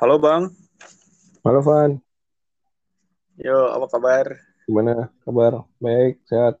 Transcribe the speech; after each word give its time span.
Halo 0.00 0.16
Bang, 0.16 0.48
Halo 1.44 1.60
Van, 1.60 2.00
yo 3.36 3.68
apa 3.68 3.84
kabar? 3.84 4.26
gimana 4.64 5.12
kabar? 5.20 5.68
Baik, 5.76 6.24
sehat. 6.24 6.56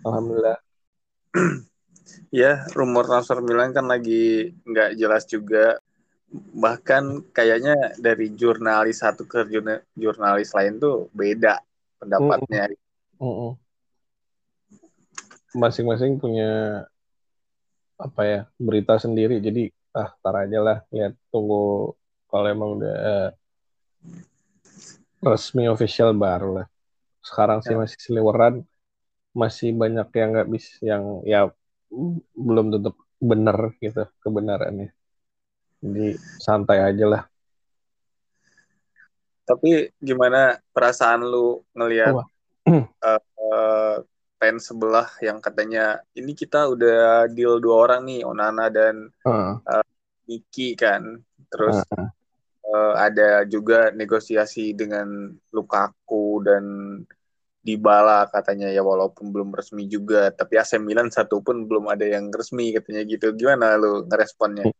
Alhamdulillah. 0.00 0.56
Ya, 2.32 2.64
rumor 2.72 3.04
transfer 3.04 3.44
Milan 3.44 3.76
kan 3.76 3.84
lagi 3.84 4.56
nggak 4.64 4.96
jelas 4.96 5.28
juga. 5.28 5.76
Bahkan 6.32 7.28
kayaknya 7.36 7.92
dari 8.00 8.32
jurnalis 8.32 9.04
satu 9.04 9.28
ke 9.28 9.44
jurna- 9.52 9.84
jurnalis 9.92 10.56
lain 10.56 10.80
tuh 10.80 11.12
beda 11.12 11.60
pendapatnya. 12.00 12.72
Mm-mm. 13.20 13.52
Masing-masing 15.52 16.16
punya 16.16 16.88
apa 18.00 18.22
ya 18.24 18.40
berita 18.56 18.96
sendiri. 18.96 19.44
Jadi 19.44 19.68
ah 19.92 20.08
tar 20.24 20.48
aja 20.48 20.58
lah, 20.64 20.78
lihat 20.88 21.12
tunggu 21.28 21.92
kalau 22.26 22.46
emang 22.50 22.70
udah 22.80 22.94
eh, 22.94 23.28
resmi 25.22 25.66
official 25.66 26.12
baru 26.14 26.62
lah. 26.62 26.66
Sekarang 27.24 27.58
sih 27.64 27.74
Ya. 27.74 27.80
masih 27.82 27.98
seliweran, 27.98 28.62
masih 29.34 29.74
banyak 29.74 30.08
yang 30.14 30.28
nggak 30.34 30.50
bisa, 30.50 30.70
yang 30.82 31.02
ya 31.26 31.50
belum 32.36 32.70
tentu 32.74 32.94
benar 33.18 33.74
gitu 33.82 34.06
kebenarannya. 34.22 34.92
Jadi 35.82 36.06
santai 36.38 36.78
aja 36.82 37.04
lah. 37.06 37.22
Tapi 39.46 39.94
gimana 40.02 40.58
perasaan 40.74 41.22
lu 41.22 41.62
ngelihat 41.74 42.14
Wah. 42.14 42.26
eh, 43.06 43.96
fans 44.36 44.68
sebelah 44.68 45.08
yang 45.22 45.38
katanya 45.40 46.02
ini 46.12 46.36
kita 46.36 46.68
udah 46.68 47.30
deal 47.30 47.56
dua 47.62 47.88
orang 47.88 48.02
nih, 48.04 48.20
Onana 48.26 48.68
dan 48.68 49.08
Ah, 49.66 49.82
Miki 50.30 50.78
kan. 50.78 51.18
Terus 51.48 51.78
ah, 51.94 52.10
eh, 52.66 52.94
ada 53.10 53.46
juga 53.46 53.94
negosiasi 53.94 54.74
dengan 54.74 55.30
Lukaku 55.54 56.44
dan 56.44 56.64
Dybala 57.66 58.30
katanya 58.30 58.70
ya 58.70 58.78
walaupun 58.78 59.34
belum 59.34 59.50
resmi 59.50 59.90
juga 59.90 60.30
tapi 60.30 60.54
AC 60.54 60.78
Milan 60.78 61.10
satu 61.10 61.42
pun 61.42 61.66
belum 61.66 61.90
ada 61.90 62.06
yang 62.06 62.30
resmi 62.30 62.70
katanya 62.70 63.02
gitu 63.02 63.34
gimana 63.34 63.74
lu 63.74 64.06
ngeresponnya 64.06 64.70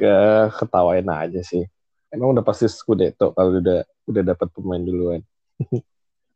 ya 0.00 0.48
ketawain 0.52 1.08
aja 1.08 1.40
sih. 1.44 1.64
Emang 2.12 2.36
udah 2.36 2.44
pasti 2.44 2.68
Scudetto 2.68 3.32
kalau 3.32 3.56
udah 3.60 3.84
udah 4.08 4.22
dapat 4.24 4.48
pemain 4.52 4.80
duluan. 4.80 5.20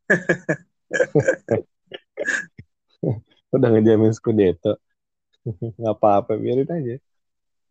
udah 3.55 3.69
ngejamin 3.73 4.13
Scudetto. 4.13 4.77
Nggak 5.79 5.95
apa-apa, 5.97 6.37
biarin 6.37 6.69
aja. 6.69 6.95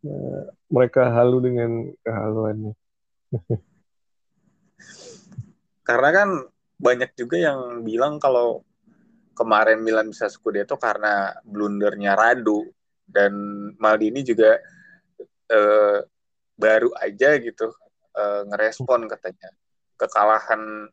Eh, 0.07 0.43
mereka 0.71 1.11
halu 1.11 1.39
dengan 1.43 1.71
kehaluannya. 2.07 2.73
karena 5.87 6.11
kan 6.11 6.29
banyak 6.77 7.15
juga 7.15 7.39
yang 7.39 7.87
bilang 7.87 8.19
kalau 8.19 8.67
kemarin 9.39 9.79
Milan 9.83 10.11
bisa 10.11 10.27
Scudetto 10.27 10.75
karena 10.75 11.31
blundernya 11.47 12.19
Radu 12.19 12.67
dan 13.07 13.33
Maldini 13.79 14.27
juga 14.27 14.59
eh, 15.47 15.99
baru 16.59 16.91
aja 16.99 17.39
gitu 17.39 17.71
eh, 18.19 18.43
ngerespon 18.51 19.07
katanya 19.07 19.55
kekalahan 19.95 20.91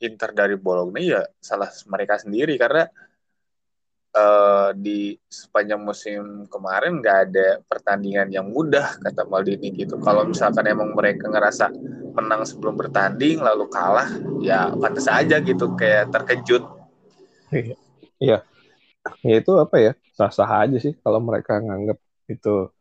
Inter 0.00 0.30
dari 0.32 0.56
Bologna 0.56 1.00
ya 1.00 1.22
salah 1.40 1.68
mereka 1.88 2.16
sendiri 2.16 2.56
karena 2.56 2.88
eh, 4.16 4.68
di 4.80 5.00
sepanjang 5.28 5.80
musim 5.84 6.48
kemarin 6.48 7.04
nggak 7.04 7.18
ada 7.28 7.48
pertandingan 7.68 8.32
yang 8.32 8.48
mudah 8.48 8.96
kata 9.04 9.28
Maldini 9.28 9.68
gitu. 9.76 10.00
Kalau 10.00 10.24
misalkan 10.24 10.64
emang 10.64 10.96
mereka 10.96 11.28
ngerasa 11.28 11.68
menang 12.16 12.48
sebelum 12.48 12.80
bertanding 12.80 13.44
lalu 13.44 13.68
kalah, 13.68 14.08
ya 14.40 14.72
pantas 14.72 15.06
aja 15.06 15.36
gitu 15.44 15.76
kayak 15.76 16.08
terkejut. 16.08 16.64
Ya 18.20 18.40
itu 19.22 19.52
apa 19.60 19.76
ya? 19.78 19.92
Sah-sah 20.16 20.66
aja 20.66 20.80
sih 20.80 20.96
kalau 21.04 21.20
mereka 21.20 21.60
nganggap 21.60 22.00
itu 22.26 22.72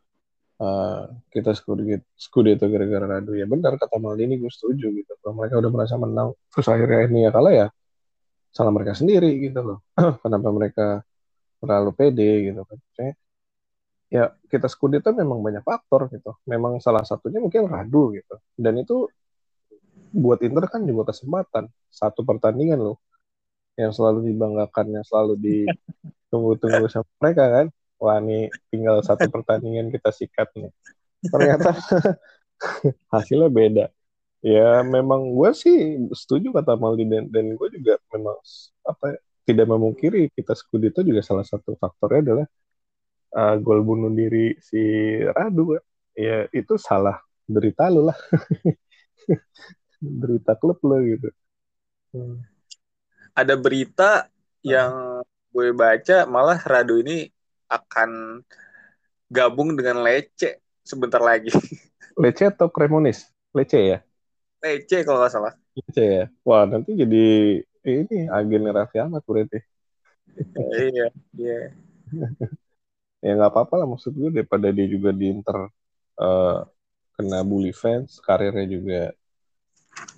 eh, 0.64 1.04
kita 1.36 1.52
Scudetto, 1.52 2.08
Scudetto 2.16 2.66
gara-gara 2.72 3.06
Radu. 3.20 3.36
Ya 3.36 3.46
benar 3.46 3.76
kata 3.76 4.00
Maldini, 4.00 4.40
gue 4.40 4.50
setuju 4.50 4.88
gitu. 4.96 5.12
Kalau 5.20 5.36
mereka 5.36 5.60
udah 5.60 5.72
merasa 5.76 5.96
menang, 6.00 6.32
terus 6.50 6.68
akhirnya 6.72 7.00
ini 7.12 7.28
ya 7.28 7.32
kalah 7.36 7.54
ya 7.54 7.68
salah 8.56 8.72
mereka 8.72 8.96
sendiri 8.96 9.36
gitu 9.44 9.60
loh. 9.60 9.78
Kenapa 10.24 10.48
mereka 10.56 10.88
terlalu 11.68 11.92
pede 11.98 12.30
gitu 12.52 12.62
kan. 12.64 12.78
Maksudnya, 12.78 13.14
ya 14.10 14.24
kita 14.48 14.68
Scudetto 14.70 15.10
memang 15.12 15.42
banyak 15.42 15.64
faktor 15.66 16.08
gitu. 16.14 16.38
Memang 16.48 16.80
salah 16.80 17.04
satunya 17.04 17.42
mungkin 17.42 17.68
Radu 17.68 18.16
gitu. 18.16 18.36
Dan 18.56 18.80
itu 18.82 19.10
buat 20.16 20.40
Inter 20.46 20.66
kan 20.72 20.86
juga 20.88 21.12
kesempatan. 21.12 21.68
Satu 21.92 22.24
pertandingan 22.24 22.80
loh 22.80 22.98
yang 23.76 23.92
selalu 23.92 24.32
dibanggakan, 24.32 24.88
yang 24.96 25.06
selalu 25.06 25.36
ditunggu-tunggu 25.42 26.88
sama 26.88 27.10
mereka 27.20 27.44
kan. 27.52 27.68
Wah 28.00 28.20
nih 28.20 28.52
tinggal 28.72 29.04
satu 29.04 29.28
pertandingan 29.28 29.92
kita 29.92 30.12
sikat 30.12 30.48
nih. 30.56 30.72
Ternyata 31.28 31.76
hasilnya 33.14 33.50
beda. 33.52 33.86
Ya 34.46 34.86
memang 34.86 35.34
gue 35.34 35.50
sih 35.58 35.98
setuju 36.14 36.54
kata 36.54 36.78
Maldi 36.78 37.10
dan, 37.10 37.26
dan 37.34 37.58
gue 37.58 37.68
juga 37.74 37.98
memang 38.14 38.38
apa 38.86 39.18
ya, 39.18 39.20
tidak 39.46 39.70
memungkiri 39.70 40.34
kita 40.34 40.58
Scudetto 40.58 41.06
juga 41.06 41.22
salah 41.22 41.46
satu 41.46 41.78
faktornya 41.78 42.22
adalah 42.26 42.48
uh, 43.38 43.56
gol 43.62 43.86
bunuh 43.86 44.10
diri 44.10 44.58
si 44.60 44.82
Radu. 45.22 45.78
Ya 46.18 46.50
itu 46.50 46.76
salah 46.82 47.22
derita 47.46 47.88
lu 47.94 48.10
lah. 48.10 48.18
derita 50.02 50.58
klub 50.58 50.82
lo 50.82 50.98
gitu. 51.02 51.30
Hmm. 52.12 52.42
Ada 53.38 53.54
berita 53.60 54.28
yang 54.66 55.22
gue 55.54 55.70
baca 55.72 56.26
malah 56.26 56.60
Radu 56.60 57.00
ini 57.06 57.30
akan 57.70 58.42
gabung 59.30 59.78
dengan 59.78 60.02
Lecce 60.02 60.64
sebentar 60.82 61.22
lagi. 61.22 61.54
Lecce 62.22 62.50
atau 62.50 62.72
Cremonis? 62.72 63.30
Lecce 63.54 63.80
ya? 63.80 64.00
Lecce 64.64 65.04
kalau 65.06 65.22
nggak 65.22 65.34
salah. 65.34 65.54
Lecce 65.76 66.04
ya? 66.04 66.26
Wah 66.48 66.64
nanti 66.66 66.96
jadi 66.96 67.26
ini 67.90 68.30
agen 68.30 68.66
Raffi 68.72 68.98
Ahmad 69.02 69.22
berarti. 69.26 69.60
iya, 70.76 71.08
iya. 71.38 71.60
ya 73.26 73.32
nggak 73.34 73.52
apa-apa 73.52 73.82
lah 73.82 73.88
maksud 73.90 74.14
gue 74.14 74.30
daripada 74.30 74.70
dia 74.70 74.86
juga 74.86 75.10
di 75.10 75.32
Inter 75.32 75.70
uh, 76.22 76.60
kena 77.16 77.42
bully 77.42 77.72
fans, 77.72 78.20
karirnya 78.20 78.66
juga 78.68 79.02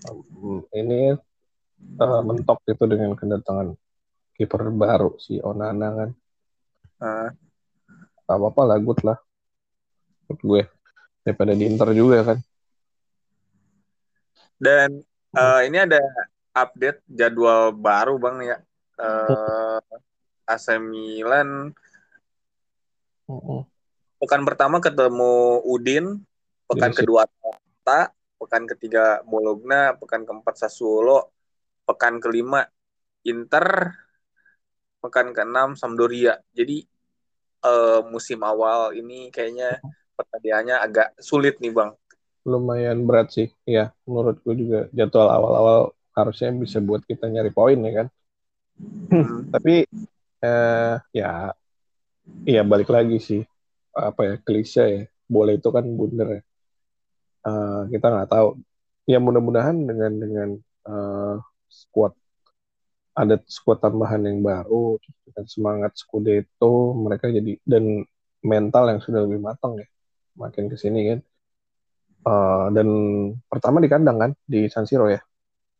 um, 0.09 0.65
ini 0.73 1.13
uh, 2.01 2.21
mentok 2.25 2.65
itu 2.67 2.83
dengan 2.89 3.13
kedatangan 3.13 3.77
kiper 4.37 4.61
baru 4.73 5.17
si 5.21 5.41
Onana 5.41 5.87
kan. 5.93 6.09
Uh, 6.97 7.29
Gak 8.27 8.35
apa-apa 8.35 8.61
lah, 8.67 8.77
good 8.83 8.99
lah. 9.07 9.17
Menurut 10.27 10.41
gue. 10.43 10.63
Daripada 11.23 11.55
di 11.55 11.63
Inter 11.63 11.95
juga 11.95 12.27
kan. 12.27 12.39
Dan 14.59 14.99
uh, 15.31 15.61
ini 15.63 15.79
ada 15.79 16.01
update 16.57 17.05
jadwal 17.05 17.69
baru 17.75 18.17
bang 18.17 18.37
ya. 18.43 18.57
Uh, 18.97 19.77
AC 20.47 20.79
Milan 20.81 21.75
Uh-uh. 23.27 23.67
pekan 24.23 24.47
pertama 24.47 24.79
ketemu 24.79 25.59
Udin, 25.67 26.23
pekan 26.65 26.95
Jadi, 26.95 27.03
kedua 27.03 27.27
Atalanta, 27.27 28.15
pekan 28.39 28.63
ketiga 28.63 29.19
Bologna, 29.27 29.93
pekan 29.99 30.23
keempat 30.23 30.55
Sassuolo, 30.55 31.35
pekan 31.83 32.23
kelima 32.23 32.63
Inter, 33.27 33.91
pekan 35.03 35.35
keenam 35.35 35.75
Sampdoria. 35.75 36.39
Jadi 36.55 36.87
uh, 37.67 38.07
musim 38.07 38.39
awal 38.47 38.95
ini 38.95 39.27
kayaknya 39.27 39.83
pertandingannya 40.15 40.75
agak 40.79 41.07
sulit 41.19 41.59
nih 41.59 41.75
bang. 41.75 41.91
lumayan 42.47 43.03
berat 43.03 43.27
sih. 43.35 43.51
Ya, 43.67 43.91
menurut 44.07 44.39
gue 44.39 44.55
juga 44.55 44.79
jadwal 44.95 45.27
awal-awal 45.27 45.91
harusnya 46.17 46.49
bisa 46.57 46.81
buat 46.81 47.05
kita 47.05 47.29
nyari 47.29 47.51
poin 47.53 47.77
ya 47.77 47.91
kan. 48.03 48.07
Hmm. 49.13 49.53
Tapi 49.53 49.85
eh, 50.41 50.95
ya, 51.13 51.31
ya 52.45 52.61
balik 52.65 52.89
lagi 52.89 53.17
sih 53.21 53.41
apa 53.93 54.21
ya 54.25 54.35
klise 54.41 54.85
ya. 54.85 55.03
Boleh 55.29 55.59
itu 55.61 55.69
kan 55.69 55.85
bundar 55.85 56.41
ya. 56.41 56.41
Eh, 57.47 57.81
kita 57.93 58.07
nggak 58.09 58.29
tahu. 58.33 58.57
Ya 59.07 59.21
mudah-mudahan 59.21 59.77
dengan 59.87 60.11
dengan 60.17 60.49
eh, 60.89 61.35
squad 61.69 62.17
ada 63.17 63.41
squad 63.49 63.81
tambahan 63.81 64.21
yang 64.29 64.45
baru 64.45 65.01
dengan 65.25 65.45
semangat 65.49 65.97
Scudetto 65.97 66.93
mereka 66.93 67.33
jadi 67.33 67.57
dan 67.65 68.05
mental 68.45 68.93
yang 68.93 69.01
sudah 69.01 69.25
lebih 69.25 69.41
matang 69.41 69.73
ya 69.81 69.89
makin 70.37 70.69
ke 70.69 70.77
sini 70.77 71.01
kan. 71.09 71.19
Uh, 72.27 72.67
dan 72.75 72.87
pertama 73.49 73.81
di 73.81 73.89
kandang 73.89 74.17
kan 74.21 74.31
di 74.45 74.69
San 74.69 74.85
Siro 74.85 75.09
ya. 75.09 75.17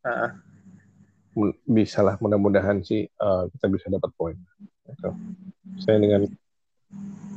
Uh. 0.05 0.31
Bisa 1.65 2.01
lah 2.01 2.17
mudah-mudahan 2.17 2.81
sih 2.81 3.05
uh, 3.21 3.45
kita 3.53 3.65
bisa 3.69 3.87
dapat 3.93 4.09
poin. 4.17 4.37
Gitu. 4.89 5.09
Saya 5.77 6.01
dengan 6.01 6.25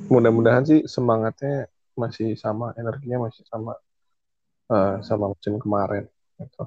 mudah-mudahan 0.09 0.65
sih 0.65 0.81
semangatnya 0.89 1.69
masih 1.95 2.33
sama, 2.35 2.73
energinya 2.81 3.29
masih 3.29 3.45
sama. 3.45 3.77
uh, 4.71 5.03
sama 5.03 5.35
musim 5.35 5.59
kemarin. 5.59 6.07
Gitu. 6.39 6.65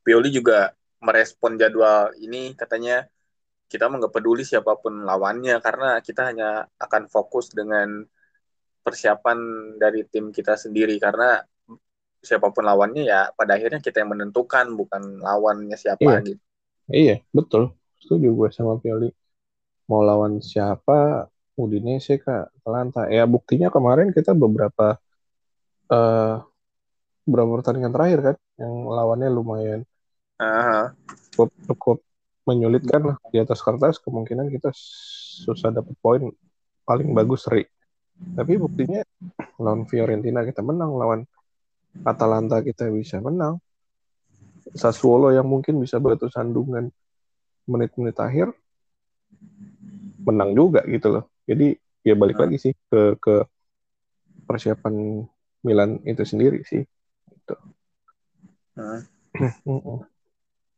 Pioli 0.00 0.32
juga 0.32 0.72
merespon 1.04 1.60
jadwal 1.60 2.12
ini 2.16 2.56
katanya 2.56 3.04
kita 3.70 3.86
nggak 3.86 4.10
peduli 4.10 4.42
siapa 4.42 4.74
pun 4.80 5.06
lawannya 5.06 5.62
karena 5.62 6.02
kita 6.02 6.32
hanya 6.32 6.66
akan 6.80 7.06
fokus 7.06 7.54
dengan 7.54 8.02
persiapan 8.80 9.38
dari 9.78 10.02
tim 10.08 10.32
kita 10.34 10.56
sendiri 10.56 10.96
karena 10.98 11.38
siapa 12.20 12.52
pun 12.52 12.68
lawannya 12.68 13.02
ya 13.08 13.20
pada 13.32 13.56
akhirnya 13.56 13.80
kita 13.80 14.04
yang 14.04 14.12
menentukan 14.12 14.76
bukan 14.76 15.20
lawannya 15.24 15.76
siapa 15.76 16.04
iya. 16.04 16.20
gitu. 16.20 16.42
Iya 16.90 17.16
betul 17.32 17.72
setuju 18.00 18.28
gue 18.32 18.48
sama 18.52 18.80
Pioli 18.80 19.12
mau 19.88 20.00
lawan 20.00 20.40
siapa 20.40 21.28
Udinese 21.60 22.16
kak 22.16 22.56
Atalanta 22.62 23.10
ya 23.12 23.28
buktinya 23.28 23.68
kemarin 23.68 24.14
kita 24.14 24.32
beberapa 24.32 24.96
uh, 25.92 26.34
beberapa 27.28 27.60
pertandingan 27.60 27.92
terakhir 27.92 28.18
kan 28.32 28.36
yang 28.56 28.74
lawannya 28.88 29.28
lumayan 29.28 29.80
uh-huh. 30.40 30.96
cukup 31.34 31.50
cukup 31.68 31.98
menyulitkan 32.48 33.12
lah 33.12 33.16
di 33.28 33.38
atas 33.38 33.60
kertas 33.60 34.00
kemungkinan 34.00 34.48
kita 34.48 34.72
susah 35.44 35.70
dapat 35.70 35.94
poin 36.00 36.32
paling 36.88 37.12
bagus 37.12 37.44
seri 37.44 37.68
tapi 38.34 38.56
buktinya 38.56 39.04
lawan 39.60 39.84
Fiorentina 39.84 40.44
kita 40.44 40.64
menang 40.64 40.96
lawan 40.96 41.20
Atalanta 42.06 42.62
kita 42.62 42.88
bisa 42.90 43.18
menang 43.18 43.58
Sassuolo 44.76 45.34
yang 45.34 45.48
mungkin 45.48 45.82
bisa 45.82 45.98
batu 45.98 46.30
sandungan 46.30 46.92
menit-menit 47.66 48.16
akhir 48.18 48.54
menang 50.22 50.54
juga 50.54 50.84
gitu 50.86 51.10
loh 51.10 51.24
jadi 51.48 51.74
ya 52.06 52.14
balik 52.14 52.38
lagi 52.38 52.56
sih 52.60 52.72
ke 52.88 53.18
ke 53.18 53.44
persiapan 54.46 55.24
Milan 55.60 56.00
itu 56.08 56.24
sendiri 56.24 56.64
sih 56.64 56.82
gitu. 57.28 57.54
Nah. 58.78 59.04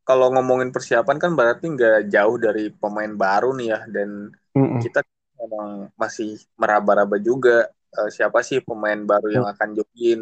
kalau 0.08 0.34
ngomongin 0.34 0.74
persiapan 0.74 1.16
kan 1.16 1.32
berarti 1.38 1.70
nggak 1.70 2.10
jauh 2.10 2.36
dari 2.36 2.68
pemain 2.74 3.12
baru 3.14 3.54
nih 3.54 3.68
ya 3.70 3.80
dan 3.86 4.34
mm-hmm. 4.52 4.80
kita 4.82 5.00
memang 5.38 5.70
masih 5.94 6.42
meraba-raba 6.58 7.16
juga 7.22 7.70
uh, 7.96 8.10
siapa 8.10 8.42
sih 8.42 8.60
pemain 8.60 8.98
baru 8.98 9.30
yang 9.30 9.46
akan 9.46 9.78
join 9.78 10.20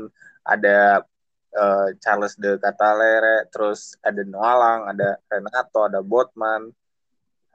ada 0.50 1.06
uh, 1.54 1.88
Charles 2.02 2.34
de 2.34 2.58
Catalere 2.58 3.46
terus 3.54 3.94
ada 4.02 4.22
Noalang 4.26 4.90
ada 4.90 5.22
Renato 5.30 5.86
ada 5.86 6.02
Botman. 6.02 6.74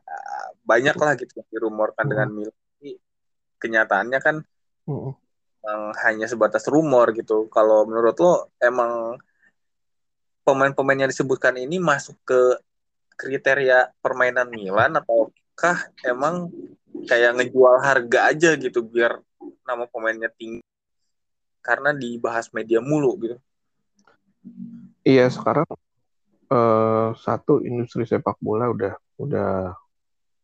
Uh, 0.06 0.48
banyak 0.64 0.96
lah 0.96 1.18
gitu 1.20 1.42
yang 1.44 1.50
dirumorkan 1.52 2.06
dengan 2.08 2.30
Milan. 2.32 2.56
Kenyataannya 3.60 4.20
kan 4.22 4.36
mm-hmm. 4.88 5.14
hanya 6.06 6.30
sebatas 6.30 6.70
rumor 6.70 7.12
gitu. 7.12 7.50
Kalau 7.50 7.90
menurut 7.90 8.16
lo 8.22 8.54
emang 8.62 9.18
pemain-pemain 10.46 11.06
yang 11.06 11.12
disebutkan 11.12 11.58
ini 11.58 11.82
masuk 11.82 12.14
ke 12.22 12.62
kriteria 13.18 13.90
permainan 14.04 14.46
Milan 14.52 14.94
ataukah 14.94 15.90
emang 16.06 16.54
kayak 17.10 17.34
ngejual 17.42 17.82
harga 17.82 18.20
aja 18.30 18.54
gitu 18.60 18.86
biar 18.86 19.18
nama 19.66 19.90
pemainnya 19.90 20.30
tinggi 20.30 20.62
karena 21.66 21.90
dibahas 21.90 22.54
media 22.54 22.78
mulu 22.78 23.18
gitu. 23.26 23.38
Iya 25.02 25.26
sekarang 25.34 25.66
uh, 26.54 27.10
satu 27.18 27.66
industri 27.66 28.06
sepak 28.06 28.38
bola 28.38 28.70
udah 28.70 28.94
udah 29.18 29.74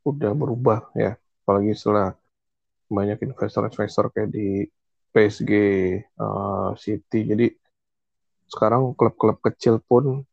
udah 0.02 0.32
berubah 0.34 0.90
ya 0.98 1.14
apalagi 1.46 1.78
setelah 1.78 2.18
banyak 2.90 3.22
investor-investor 3.22 4.10
kayak 4.10 4.34
di 4.34 4.66
PSG, 5.12 5.52
uh, 6.20 6.24
eh, 6.24 6.70
City 6.80 7.20
jadi 7.28 7.48
sekarang 8.52 8.96
klub-klub 8.96 9.40
kecil 9.40 9.80
pun 9.84 10.24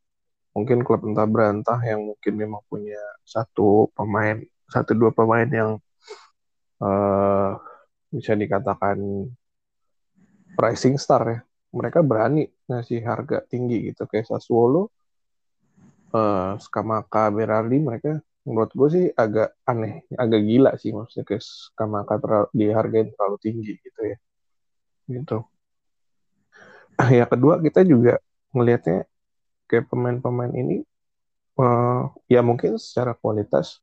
mungkin 0.54 0.82
klub 0.82 1.06
entah 1.06 1.26
berantah 1.26 1.78
yang 1.86 2.02
mungkin 2.02 2.34
memang 2.34 2.62
punya 2.66 2.98
satu 3.22 3.94
pemain 3.94 4.42
satu 4.66 4.90
dua 4.98 5.14
pemain 5.14 5.46
yang 5.46 5.70
uh, 6.82 7.54
bisa 8.10 8.34
dikatakan 8.34 8.98
pricing 10.58 10.98
star 10.98 11.22
ya. 11.30 11.38
Mereka 11.70 12.02
berani 12.02 12.50
ngasih 12.66 12.98
harga 13.06 13.46
tinggi 13.46 13.94
gitu. 13.94 14.10
Kayak 14.10 14.26
Sassuolo 14.34 14.90
uh, 16.10 16.58
Skamaka 16.58 17.30
Berardi 17.30 17.78
mereka 17.78 18.18
menurut 18.42 18.72
gue 18.72 18.88
sih 18.88 19.06
agak 19.12 19.60
aneh 19.68 20.08
agak 20.16 20.40
gila 20.40 20.72
sih 20.80 20.90
maksudnya 20.96 21.24
kayak 21.28 21.44
Skamaka 21.44 22.16
terlalu, 22.16 22.48
dihargain 22.56 23.08
terlalu 23.14 23.36
tinggi 23.38 23.72
gitu 23.78 24.00
ya. 24.02 24.18
Gitu. 25.06 25.38
Ya 27.14 27.30
kedua 27.30 27.62
kita 27.62 27.86
juga 27.86 28.18
melihatnya 28.50 29.06
kayak 29.70 29.86
pemain-pemain 29.86 30.50
ini 30.50 30.82
uh, 31.62 32.10
ya 32.26 32.42
mungkin 32.42 32.74
secara 32.74 33.14
kualitas 33.14 33.78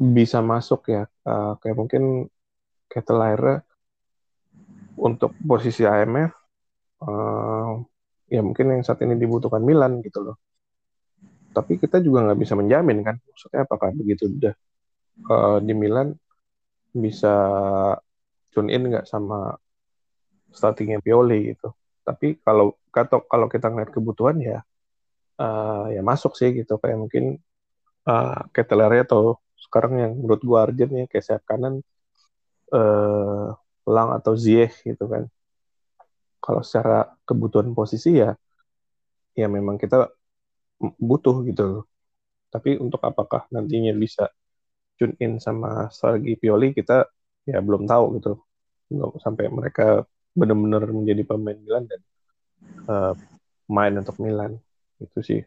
bisa 0.00 0.40
masuk 0.40 0.88
ya. 0.88 1.04
Uh, 1.26 1.60
kayak 1.60 1.76
mungkin 1.76 2.02
Ketelire 2.90 3.62
untuk 4.98 5.36
posisi 5.44 5.86
AMF 5.86 6.32
uh, 7.04 7.06
eh, 7.06 7.70
ya 8.34 8.40
mungkin 8.42 8.78
yang 8.78 8.82
saat 8.82 9.02
ini 9.04 9.14
dibutuhkan 9.14 9.62
Milan 9.62 10.02
gitu 10.02 10.22
loh 10.22 10.36
tapi 11.50 11.82
kita 11.82 11.98
juga 11.98 12.30
nggak 12.30 12.38
bisa 12.38 12.54
menjamin 12.54 13.02
kan 13.02 13.16
maksudnya 13.18 13.66
apakah 13.66 13.90
begitu 13.90 14.30
udah 14.30 14.54
uh, 15.26 15.58
di 15.58 15.74
Milan 15.74 16.14
bisa 16.94 17.34
tune 18.50 18.70
in 18.70 18.90
nggak 18.90 19.06
sama 19.06 19.54
startingnya 20.50 20.98
Pioli 21.02 21.54
gitu. 21.54 21.70
Tapi 22.02 22.42
kalau 22.42 22.74
kata 22.90 23.22
kalau 23.30 23.46
kita 23.46 23.70
ngeliat 23.70 23.90
kebutuhan 23.94 24.36
ya 24.42 24.58
uh, 25.38 25.86
ya 25.94 26.02
masuk 26.02 26.34
sih 26.34 26.50
gitu 26.50 26.76
kayak 26.82 26.98
mungkin 26.98 27.38
uh, 28.10 28.40
Ketelere 28.50 29.06
atau 29.06 29.38
sekarang 29.54 30.02
yang 30.02 30.12
menurut 30.18 30.42
gua 30.42 30.66
urgent 30.66 30.90
ya 30.90 31.06
kayak 31.06 31.24
sayap 31.24 31.44
kanan 31.46 31.86
uh, 32.74 33.54
Lang 33.86 34.12
atau 34.16 34.36
Ziyech 34.36 34.82
gitu 34.84 35.04
kan. 35.06 35.28
Kalau 36.40 36.64
secara 36.64 37.12
kebutuhan 37.28 37.72
posisi 37.76 38.16
ya 38.16 38.32
ya 39.36 39.46
memang 39.46 39.76
kita 39.80 40.08
butuh 40.80 41.44
gitu. 41.48 41.84
Tapi 42.50 42.80
untuk 42.80 43.00
apakah 43.06 43.46
nantinya 43.54 43.94
bisa 43.94 44.26
tune 44.98 45.14
in 45.22 45.38
sama 45.38 45.88
strategi 45.94 46.34
Pioli 46.36 46.74
kita 46.74 47.06
ya 47.46 47.58
belum 47.62 47.86
tahu 47.86 48.04
gitu. 48.18 48.32
Belum 48.90 49.14
sampai 49.22 49.46
mereka 49.52 50.02
benar-benar 50.34 50.86
menjadi 50.90 51.22
pemain 51.26 51.58
Milan 51.58 51.84
dan 51.90 52.00
uh, 52.86 53.14
main 53.70 53.94
untuk 53.98 54.18
Milan 54.18 54.58
itu 55.00 55.18
sih 55.22 55.40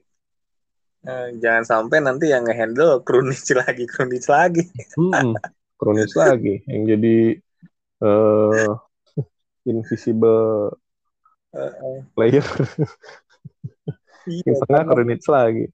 uh, 1.07 1.27
jangan 1.37 1.63
sampai 1.63 1.99
nanti 2.03 2.31
yang 2.31 2.47
ngehandle 2.47 3.03
Krunic 3.03 3.43
lagi 3.61 3.85
Krunic 3.87 4.25
lagi 4.27 4.63
hmm, 4.97 5.35
Krunic 5.77 6.13
lagi 6.15 6.63
yang 6.67 6.83
jadi 6.87 7.37
uh, 8.03 8.75
invisible 9.63 10.75
uh, 11.55 12.03
player. 12.13 12.43
Iya, 14.23 14.55
tengah 14.63 14.83
Krunic 14.87 15.19
lagi. 15.27 15.65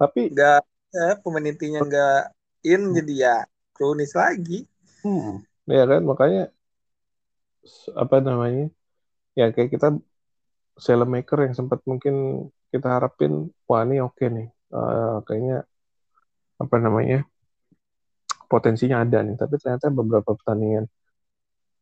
Tapi 0.00 0.32
nggak 0.32 0.60
ya, 0.96 1.08
pemain 1.20 1.44
intinya 1.44 1.80
nggak 1.84 2.20
in 2.64 2.96
jadi 2.96 3.14
ya 3.20 3.36
Krunic 3.76 4.12
lagi. 4.16 4.64
Hmm, 5.04 5.44
ya 5.68 5.84
kan? 5.84 6.02
Makanya 6.04 6.42
apa 7.92 8.16
namanya? 8.24 8.72
Ya 9.36 9.52
kayak 9.52 9.76
kita 9.76 10.00
maker 11.04 11.38
yang 11.44 11.54
sempat 11.54 11.84
mungkin 11.84 12.48
kita 12.72 12.88
harapin 12.88 13.52
wah 13.68 13.84
ini 13.84 14.00
oke 14.00 14.16
okay 14.16 14.28
nih. 14.32 14.48
Uh, 14.72 15.20
kayaknya 15.28 15.68
apa 16.56 16.76
namanya? 16.80 17.28
Potensinya 18.48 19.04
ada 19.04 19.20
nih. 19.20 19.36
Tapi 19.36 19.54
ternyata 19.60 19.92
beberapa 19.92 20.32
pertandingan 20.32 20.88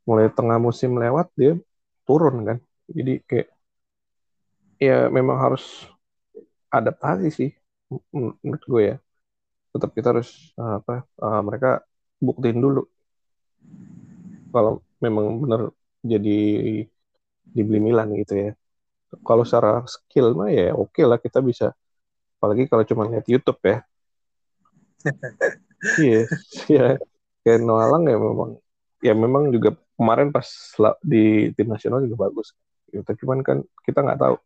mulai 0.08 0.26
tengah 0.36 0.58
musim 0.66 0.90
lewat 1.02 1.26
dia 1.38 1.52
turun 2.06 2.36
kan 2.48 2.58
jadi 2.96 3.12
kayak 3.28 3.48
ya 4.80 5.08
memang 5.16 5.36
harus 5.44 5.64
adaptasi 6.70 7.28
sih 7.32 7.50
menurut 8.42 8.64
gue 8.72 8.82
ya 8.94 8.96
tetap 9.72 9.90
kita 9.96 10.08
harus 10.16 10.30
uh, 10.60 10.80
apa 10.80 11.04
uh, 11.20 11.40
mereka 11.46 11.68
buktiin 12.20 12.58
dulu 12.64 12.88
kalau 14.54 14.80
memang 15.04 15.26
benar 15.42 15.60
jadi 16.00 16.38
dibeli 17.54 17.78
Milan 17.82 18.08
gitu 18.20 18.34
ya. 18.36 18.50
Kalau 19.28 19.44
secara 19.46 19.84
skill 19.86 20.34
mah 20.38 20.50
ya 20.50 20.74
oke 20.74 20.92
okay 20.92 21.04
lah 21.08 21.18
kita 21.20 21.38
bisa. 21.40 21.66
Apalagi 22.38 22.68
kalau 22.70 22.84
cuma 22.88 23.08
lihat 23.10 23.26
YouTube 23.28 23.60
ya. 23.64 23.78
Iya, 26.02 26.24
yes, 26.24 26.32
ya. 26.72 26.86
Kayak 27.44 27.60
Noalang 27.68 28.04
ya 28.10 28.16
memang 28.16 28.50
ya 29.04 29.12
memang 29.14 29.42
juga 29.54 29.76
kemarin 29.96 30.28
pas 30.30 30.46
di 31.00 31.50
tim 31.56 31.68
nasional 31.72 32.04
juga 32.04 32.28
bagus. 32.28 32.52
Ya, 32.92 33.02
tapi 33.02 33.18
cuman 33.24 33.40
kan 33.42 33.64
kita 33.82 34.04
nggak 34.04 34.20
tahu 34.20 34.36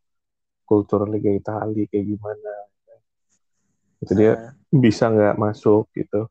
kultur 0.65 1.05
Liga 1.05 1.29
Italia 1.29 1.83
kayak 1.91 2.05
gimana. 2.07 2.53
Itu 4.01 4.15
dia 4.17 4.31
uh. 4.33 4.39
bisa 4.71 5.11
nggak 5.11 5.35
masuk 5.37 5.91
gitu. 5.93 6.25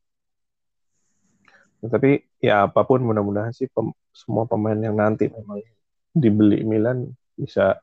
Nah, 1.81 1.89
tapi 1.89 2.25
ya 2.41 2.69
apa 2.69 2.85
pun 2.85 3.01
mudah-mudahan 3.01 3.53
sih 3.57 3.69
pem 3.69 3.93
semua 4.13 4.45
pemain 4.45 4.77
yang 4.77 4.97
nanti 4.97 5.31
memang 5.31 5.63
dibeli 6.11 6.67
Milan 6.67 7.09
bisa 7.39 7.79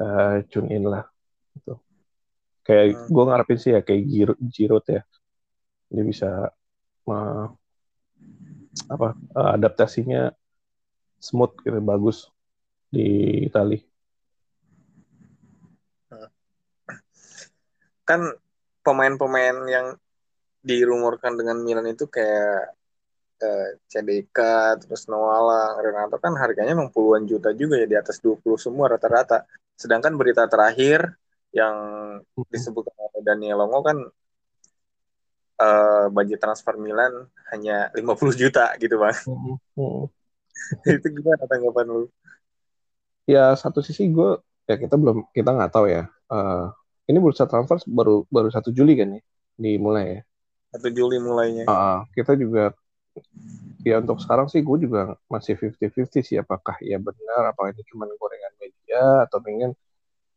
uh, 0.00 0.36
tune 0.48 0.72
in 0.72 0.88
lah 0.88 1.04
gitu. 1.54 1.78
Kayak 2.62 2.84
hmm. 2.94 3.10
gue 3.10 3.24
ngarepin 3.26 3.58
sih 3.58 3.70
ya 3.74 3.80
kayak 3.82 4.02
Giroud, 4.08 4.38
Giroud 4.48 4.84
ya. 4.86 5.02
Dia 5.92 6.04
bisa 6.06 6.30
uh, 7.06 7.46
apa 8.88 9.08
uh, 9.36 9.50
adaptasinya 9.54 10.32
smooth 11.22 11.54
gitu 11.62 11.78
bagus 11.78 12.26
di 12.90 13.06
Itali. 13.46 13.78
Kan 18.02 18.20
pemain-pemain 18.82 19.56
yang 19.70 19.86
dirumorkan 20.66 21.38
dengan 21.38 21.62
Milan 21.62 21.86
itu 21.86 22.10
kayak 22.10 22.74
eh, 23.38 23.68
CDK, 23.86 24.38
terus 24.82 25.06
Noala, 25.06 25.78
Renato 25.78 26.18
kan 26.18 26.34
harganya 26.34 26.74
memang 26.74 26.90
puluhan 26.90 27.24
juta 27.30 27.54
juga 27.54 27.78
ya 27.78 27.86
di 27.86 27.94
atas 27.94 28.18
20 28.18 28.58
semua 28.58 28.90
rata-rata. 28.90 29.46
Sedangkan 29.78 30.18
berita 30.18 30.50
terakhir 30.50 31.14
yang 31.54 31.76
disebut 32.50 32.90
oleh 32.96 33.22
Daniel 33.22 33.62
Longo 33.62 33.84
kan 33.84 33.98
uh, 35.60 36.06
budget 36.08 36.40
transfer 36.40 36.74
Milan 36.80 37.28
hanya 37.52 37.92
50 37.92 38.40
juta 38.40 38.72
gitu 38.80 38.96
bang. 38.96 39.16
itu 40.98 41.06
gimana 41.08 41.44
tanggapan 41.48 41.86
lu? 41.88 42.02
Ya 43.28 43.54
satu 43.54 43.80
sisi 43.80 44.10
gue 44.10 44.38
ya 44.66 44.76
kita 44.78 44.94
belum 44.98 45.28
kita 45.30 45.50
nggak 45.52 45.72
tahu 45.72 45.86
ya. 45.90 46.08
Uh, 46.28 46.72
ini 47.10 47.18
bursa 47.18 47.44
transfer 47.44 47.82
baru 47.86 48.24
baru 48.30 48.48
satu 48.48 48.70
Juli 48.70 48.96
kan 48.98 49.18
ya 49.18 49.22
dimulai 49.58 50.06
ya. 50.18 50.20
Satu 50.72 50.88
Juli 50.88 51.20
mulainya. 51.20 51.68
Uh, 51.68 52.06
kita 52.16 52.32
juga 52.38 52.72
ya 53.84 54.00
untuk 54.00 54.22
sekarang 54.22 54.48
sih 54.48 54.64
gue 54.64 54.88
juga 54.88 55.18
masih 55.28 55.58
50-50 55.58 56.24
sih 56.24 56.36
apakah 56.40 56.78
ya 56.80 56.96
benar 56.96 57.52
apakah 57.52 57.74
ini 57.76 57.84
cuma 57.84 58.08
gorengan 58.08 58.54
media 58.56 59.28
atau 59.28 59.38
pengen 59.44 59.76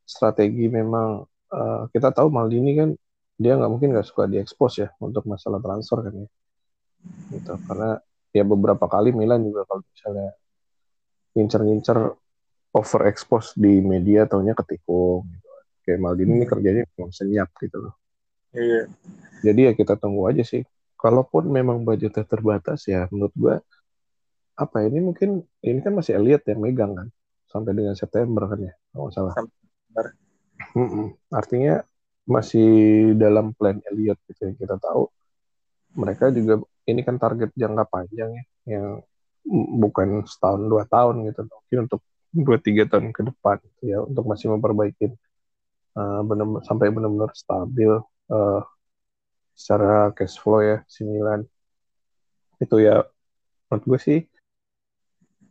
strategi 0.04 0.68
memang 0.68 1.24
uh, 1.56 1.88
kita 1.96 2.12
tahu 2.12 2.28
Maldini 2.28 2.76
kan 2.76 2.90
dia 3.40 3.56
nggak 3.56 3.72
mungkin 3.72 3.96
nggak 3.96 4.08
suka 4.08 4.28
diekspos 4.28 4.74
ya 4.80 4.90
untuk 5.00 5.24
masalah 5.28 5.64
transfer 5.64 6.04
kan 6.04 6.14
ya 6.26 6.28
gitu 7.32 7.54
karena 7.70 8.02
ya 8.36 8.44
beberapa 8.44 8.84
kali 8.92 9.15
Milan 9.15 9.48
juga 9.48 9.63
kalau 9.63 9.82
misalnya 9.88 10.36
ngincer-ngincer 11.36 11.98
over 12.75 13.01
expose 13.08 13.56
di 13.56 13.80
media 13.80 14.27
taunya 14.27 14.51
ketikung 14.51 15.24
gitu. 15.24 15.50
kayak 15.88 16.00
Maldini 16.04 16.44
ini 16.44 16.46
kerjanya 16.46 16.84
memang 17.00 17.15
senyap 17.15 17.50
gitu 17.63 17.88
loh 17.88 17.96
iya 18.51 18.92
jadi 19.39 19.72
ya 19.72 19.74
kita 19.80 19.96
tunggu 19.96 20.27
aja 20.27 20.44
sih 20.44 20.68
kalaupun 21.00 21.48
memang 21.48 21.88
budgetnya 21.88 22.27
terbatas 22.27 22.84
ya 22.92 23.08
menurut 23.08 23.32
gua 23.39 23.56
apa 24.56 24.88
ini 24.88 25.04
mungkin 25.04 25.44
ini 25.63 25.80
kan 25.84 25.96
masih 25.96 26.15
Elliot 26.20 26.44
yang 26.48 26.60
megang 26.63 26.92
kan 26.96 27.08
sampai 27.51 27.72
dengan 27.72 27.96
September 27.96 28.48
kan 28.48 28.60
ya 28.60 28.74
kalau 28.92 29.12
salah. 29.12 29.34
September. 29.36 30.06
Mm 30.75 30.88
-mm. 30.88 31.08
Artinya 31.32 31.75
masih 32.27 32.70
dalam 33.20 33.51
plan 33.56 33.80
Elliot 33.92 34.20
gitu 34.27 34.48
yang 34.48 34.58
kita 34.60 34.75
tahu. 34.80 35.08
Mereka 35.96 36.32
juga 36.36 36.63
ini 36.86 37.01
kan 37.01 37.18
target 37.18 37.50
jangka 37.58 37.86
panjang 37.89 38.30
ya 38.34 38.44
yang 38.77 38.86
bukan 39.82 40.25
setahun 40.25 40.62
dua 40.65 40.89
tahun 40.89 41.30
gitu 41.30 41.46
mungkin 41.46 41.77
untuk 41.86 42.01
dua 42.36 42.58
tiga 42.60 42.84
tahun 42.89 43.13
ke 43.13 43.22
depan 43.30 43.62
gitu 43.62 43.84
ya 43.86 43.98
untuk 44.04 44.25
masih 44.25 44.51
memperbaiki 44.51 45.13
uh, 45.96 46.22
benar 46.25 46.62
sampai 46.68 46.92
benar-benar 46.92 47.32
stabil 47.32 47.92
uh, 48.30 48.62
secara 49.56 50.12
cash 50.12 50.36
flow 50.42 50.60
ya 50.60 50.84
si 50.89 51.08
Milan. 51.08 51.48
Itu 52.60 52.82
ya 52.84 53.06
menurut 53.72 53.84
gue 53.88 54.00
sih 54.00 54.20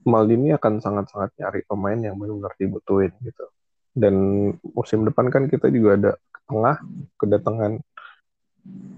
Maldini 0.05 0.53
akan 0.53 0.85
sangat-sangat 0.85 1.33
nyari 1.41 1.65
pemain 1.65 1.97
yang 1.97 2.21
benar-benar 2.21 2.53
dibutuhin 2.61 3.13
gitu. 3.25 3.49
Dan 3.97 4.15
musim 4.77 5.07
depan 5.09 5.33
kan 5.33 5.49
kita 5.49 5.73
juga 5.73 5.97
ada 5.97 6.13
ke 6.21 6.41
tengah 6.45 6.77
kedatangan 7.17 7.73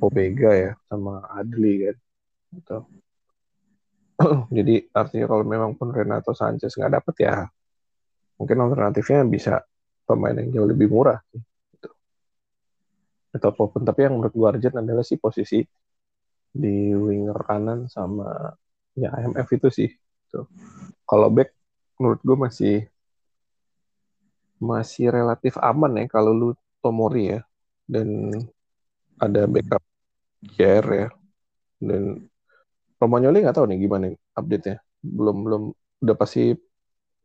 Obega 0.02 0.50
ya 0.54 0.72
sama 0.90 1.26
Adli 1.30 1.86
kan 1.86 1.96
gitu. 2.56 2.78
Jadi 4.56 4.88
artinya 4.96 5.26
kalau 5.28 5.44
memang 5.44 5.76
pun 5.76 5.92
Renato 5.92 6.32
Sanchez 6.32 6.72
nggak 6.72 6.92
dapet 7.02 7.14
ya 7.20 7.34
mungkin 8.36 8.56
alternatifnya 8.68 9.24
bisa 9.24 9.64
pemain 10.04 10.36
yang 10.36 10.52
jauh 10.52 10.68
lebih 10.68 10.88
murah 10.92 11.20
atau 13.32 13.48
apa 13.52 13.62
pun. 13.68 13.82
Tapi 13.84 13.98
yang 14.08 14.16
menurut 14.16 14.32
gue 14.32 14.48
urgent 14.48 14.76
adalah 14.80 15.04
sih 15.04 15.20
posisi 15.20 15.60
di 16.56 16.96
winger 16.96 17.36
kanan 17.44 17.84
sama 17.92 18.48
ya 18.96 19.12
IMF 19.12 19.48
itu 19.52 19.68
sih 19.68 19.90
tuh 20.32 20.48
kalau 21.04 21.28
back 21.28 21.52
menurut 22.00 22.20
gue 22.24 22.36
masih 22.40 22.76
masih 24.56 25.12
relatif 25.12 25.60
aman 25.60 26.00
ya 26.00 26.04
kalau 26.08 26.32
lu 26.32 26.50
Tomori 26.80 27.34
ya. 27.34 27.40
Dan 27.86 28.30
ada 29.18 29.46
backup 29.46 29.82
JR 30.54 30.86
ya. 30.86 31.08
Dan 31.82 32.30
Romagnoli 32.96 33.44
nggak 33.44 33.56
tahu 33.56 33.66
nih 33.68 33.78
gimana 33.82 34.06
update-nya 34.36 34.80
belum 35.04 35.36
belum 35.44 35.62
udah 36.02 36.16
pasti 36.16 36.56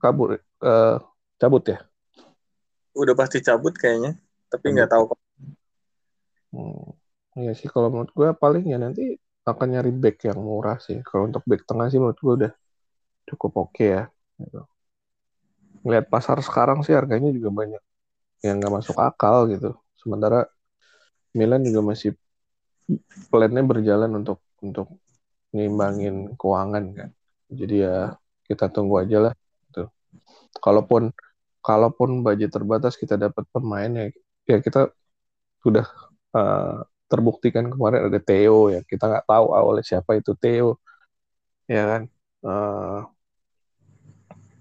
kabur 0.01 0.39
uh, 0.63 0.97
cabut 1.39 1.63
ya 1.65 1.79
udah 2.91 3.15
pasti 3.15 3.39
cabut 3.39 3.71
kayaknya 3.75 4.19
tapi 4.51 4.75
nggak 4.75 4.91
tahu 4.91 5.15
Hmm. 6.51 6.91
Ya 7.31 7.55
sih 7.55 7.71
kalau 7.71 7.87
menurut 7.87 8.11
gue 8.11 8.27
paling 8.35 8.67
ya 8.67 8.75
nanti 8.75 9.15
akan 9.47 9.67
nyari 9.71 9.91
back 9.95 10.27
yang 10.27 10.39
murah 10.43 10.77
sih. 10.83 10.99
Kalau 11.07 11.31
untuk 11.31 11.43
back 11.47 11.63
tengah 11.63 11.87
sih 11.87 11.99
menurut 11.99 12.19
gue 12.19 12.33
udah 12.43 12.51
cukup 13.31 13.51
oke 13.67 13.71
okay 13.71 13.87
ya. 13.95 14.03
Gitu. 14.35 14.61
Ngeliat 15.87 16.05
pasar 16.11 16.37
sekarang 16.43 16.83
sih 16.83 16.93
harganya 16.93 17.31
juga 17.31 17.49
banyak 17.49 17.83
yang 18.43 18.59
nggak 18.59 18.73
masuk 18.83 18.99
akal 18.99 19.47
gitu. 19.47 19.79
Sementara 19.95 20.45
Milan 21.31 21.63
juga 21.63 21.81
masih 21.95 22.11
plannya 23.31 23.63
berjalan 23.63 24.11
untuk 24.11 24.43
untuk 24.59 24.91
ngimbangin 25.55 26.35
keuangan 26.39 26.83
kan. 26.97 27.09
Jadi 27.51 27.75
ya 27.85 28.15
kita 28.47 28.71
tunggu 28.71 29.03
aja 29.03 29.17
lah. 29.29 29.33
Gitu. 29.67 29.87
Kalaupun 30.59 31.11
kalaupun 31.61 32.25
budget 32.25 32.51
terbatas 32.51 32.97
kita 32.97 33.15
dapat 33.15 33.45
pemain 33.53 33.89
ya 33.89 34.05
ya 34.49 34.57
kita 34.59 34.89
sudah 35.61 35.85
uh, 36.33 36.81
terbuktikan 37.05 37.69
kemarin 37.69 38.09
ada 38.09 38.19
Theo 38.19 38.73
ya 38.73 38.81
kita 38.81 39.05
nggak 39.05 39.25
tahu 39.29 39.45
awalnya 39.53 39.85
siapa 39.85 40.17
itu 40.17 40.33
Theo 40.33 40.81
ya 41.69 41.83
kan 41.85 42.01
uh, 42.41 42.99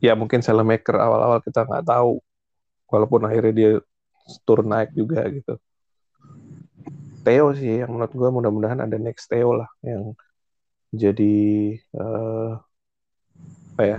ya 0.05 0.13
mungkin 0.13 0.45
maker 0.45 0.97
awal-awal 1.01 1.41
kita 1.41 1.65
nggak 1.65 1.85
tahu 1.89 2.21
walaupun 2.93 3.25
akhirnya 3.25 3.53
dia 3.57 3.73
turun 4.45 4.69
naik 4.69 4.93
juga 4.93 5.25
gitu 5.33 5.57
Theo 7.25 7.57
sih 7.57 7.81
yang 7.81 7.97
menurut 7.97 8.13
gue 8.13 8.29
mudah-mudahan 8.29 8.81
ada 8.85 8.97
next 9.01 9.29
Theo 9.33 9.57
lah 9.57 9.69
yang 9.81 10.13
jadi 10.91 11.35
uh, 11.97 12.59
apa 13.75 13.83
ya 13.87 13.99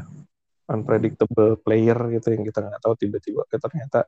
unpredictable 0.71 1.59
player 1.59 1.97
gitu 2.15 2.27
yang 2.35 2.43
kita 2.47 2.59
nggak 2.63 2.81
tahu 2.83 2.93
tiba-tiba 2.99 3.43
ternyata 3.49 4.07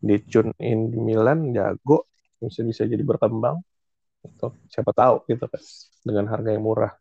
di 0.00 0.16
tune 0.24 0.52
in 0.60 0.92
Milan 0.92 1.52
jago 1.56 2.08
bisa 2.40 2.60
bisa 2.62 2.82
jadi 2.84 3.02
berkembang. 3.02 3.60
Atau 4.26 4.54
siapa 4.66 4.90
tahu 4.90 5.22
gitu 5.30 5.46
kan 5.46 5.62
dengan 6.02 6.24
harga 6.30 6.50
yang 6.52 6.64
murah. 6.64 6.92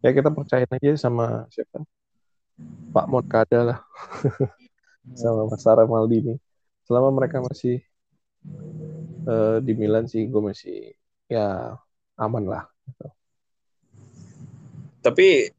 Ya 0.00 0.12
kita 0.12 0.32
percaya 0.32 0.64
aja 0.68 0.92
sama 0.96 1.48
siapa? 1.52 1.84
Pak 2.94 3.06
Moncada 3.10 3.60
lah. 3.64 3.78
Sama 5.20 5.44
Mas 5.52 5.60
Sarah 5.60 5.84
Maldini. 5.84 6.40
Selama 6.88 7.12
mereka 7.12 7.44
masih 7.44 7.84
uh, 9.28 9.60
di 9.60 9.72
Milan 9.76 10.08
sih 10.08 10.24
gue 10.28 10.40
masih 10.40 10.96
ya 11.28 11.76
aman 12.16 12.44
lah 12.48 12.64
gitu. 12.88 13.06
Tapi 15.04 15.52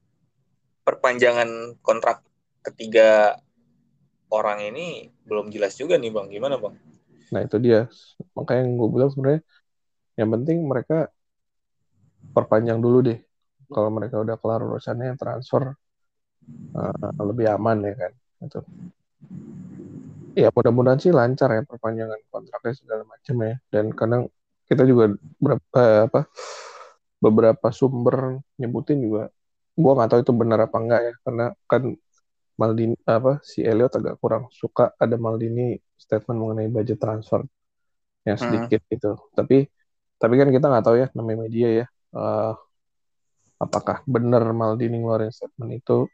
perpanjangan 0.81 1.77
kontrak 1.85 2.25
ketiga 2.65 3.37
orang 4.33 4.65
ini 4.73 5.13
belum 5.29 5.53
jelas 5.53 5.77
juga 5.77 6.01
nih 6.01 6.09
bang 6.09 6.27
gimana 6.33 6.57
bang 6.57 6.73
Nah 7.33 7.41
itu 7.45 7.57
dia. 7.57 7.89
Makanya 8.37 8.61
yang 8.65 8.73
gue 8.77 8.89
bilang 8.91 9.09
sebenarnya 9.09 9.41
yang 10.15 10.29
penting 10.31 10.57
mereka 10.63 11.09
perpanjang 12.35 12.79
dulu 12.79 13.03
deh. 13.05 13.19
Kalau 13.65 13.89
mereka 13.89 14.21
udah 14.21 14.35
kelar 14.37 14.61
urusannya 14.61 15.17
transfer 15.17 15.73
uh, 16.77 17.11
lebih 17.25 17.49
aman 17.49 17.77
ya 17.81 17.93
kan. 17.97 18.11
Itu. 18.45 18.59
Ya 20.35 20.51
mudah-mudahan 20.51 20.99
sih 20.99 21.15
lancar 21.15 21.49
ya 21.55 21.63
perpanjangan 21.63 22.19
kontraknya 22.29 22.73
segala 22.75 23.03
macam 23.07 23.35
ya. 23.41 23.55
Dan 23.71 23.85
kadang 23.95 24.21
kita 24.69 24.83
juga 24.85 25.13
berapa 25.41 26.09
apa 26.09 26.21
beberapa 27.25 27.67
sumber 27.73 28.37
nyebutin 28.61 29.01
juga 29.01 29.33
gue 29.75 29.91
nggak 29.91 30.09
tahu 30.13 30.19
itu 30.23 30.33
benar 30.37 30.59
apa 30.69 30.77
enggak 30.79 31.01
ya 31.03 31.13
karena 31.25 31.45
kan 31.67 31.83
Maldini 32.55 32.95
apa 33.03 33.43
si 33.43 33.59
Elliot 33.67 33.91
agak 33.99 34.15
kurang 34.23 34.47
suka 34.47 34.95
ada 34.95 35.19
Maldini 35.19 35.75
statement 35.99 36.39
mengenai 36.39 36.71
budget 36.71 36.99
transfer 37.03 37.43
yang 38.23 38.39
hmm. 38.39 38.43
sedikit 38.47 38.81
hmm. 38.87 38.91
gitu. 38.95 39.11
Tapi 39.35 39.57
tapi 40.15 40.33
kan 40.39 40.47
kita 40.47 40.65
nggak 40.71 40.85
tahu 40.87 40.95
ya 41.03 41.07
namanya 41.11 41.37
media 41.47 41.67
ya. 41.83 41.85
Uh, 42.15 42.55
apakah 43.59 43.99
benar 44.07 44.47
Maldini 44.55 45.03
ngeluarin 45.03 45.35
statement 45.35 45.83
itu? 45.83 46.07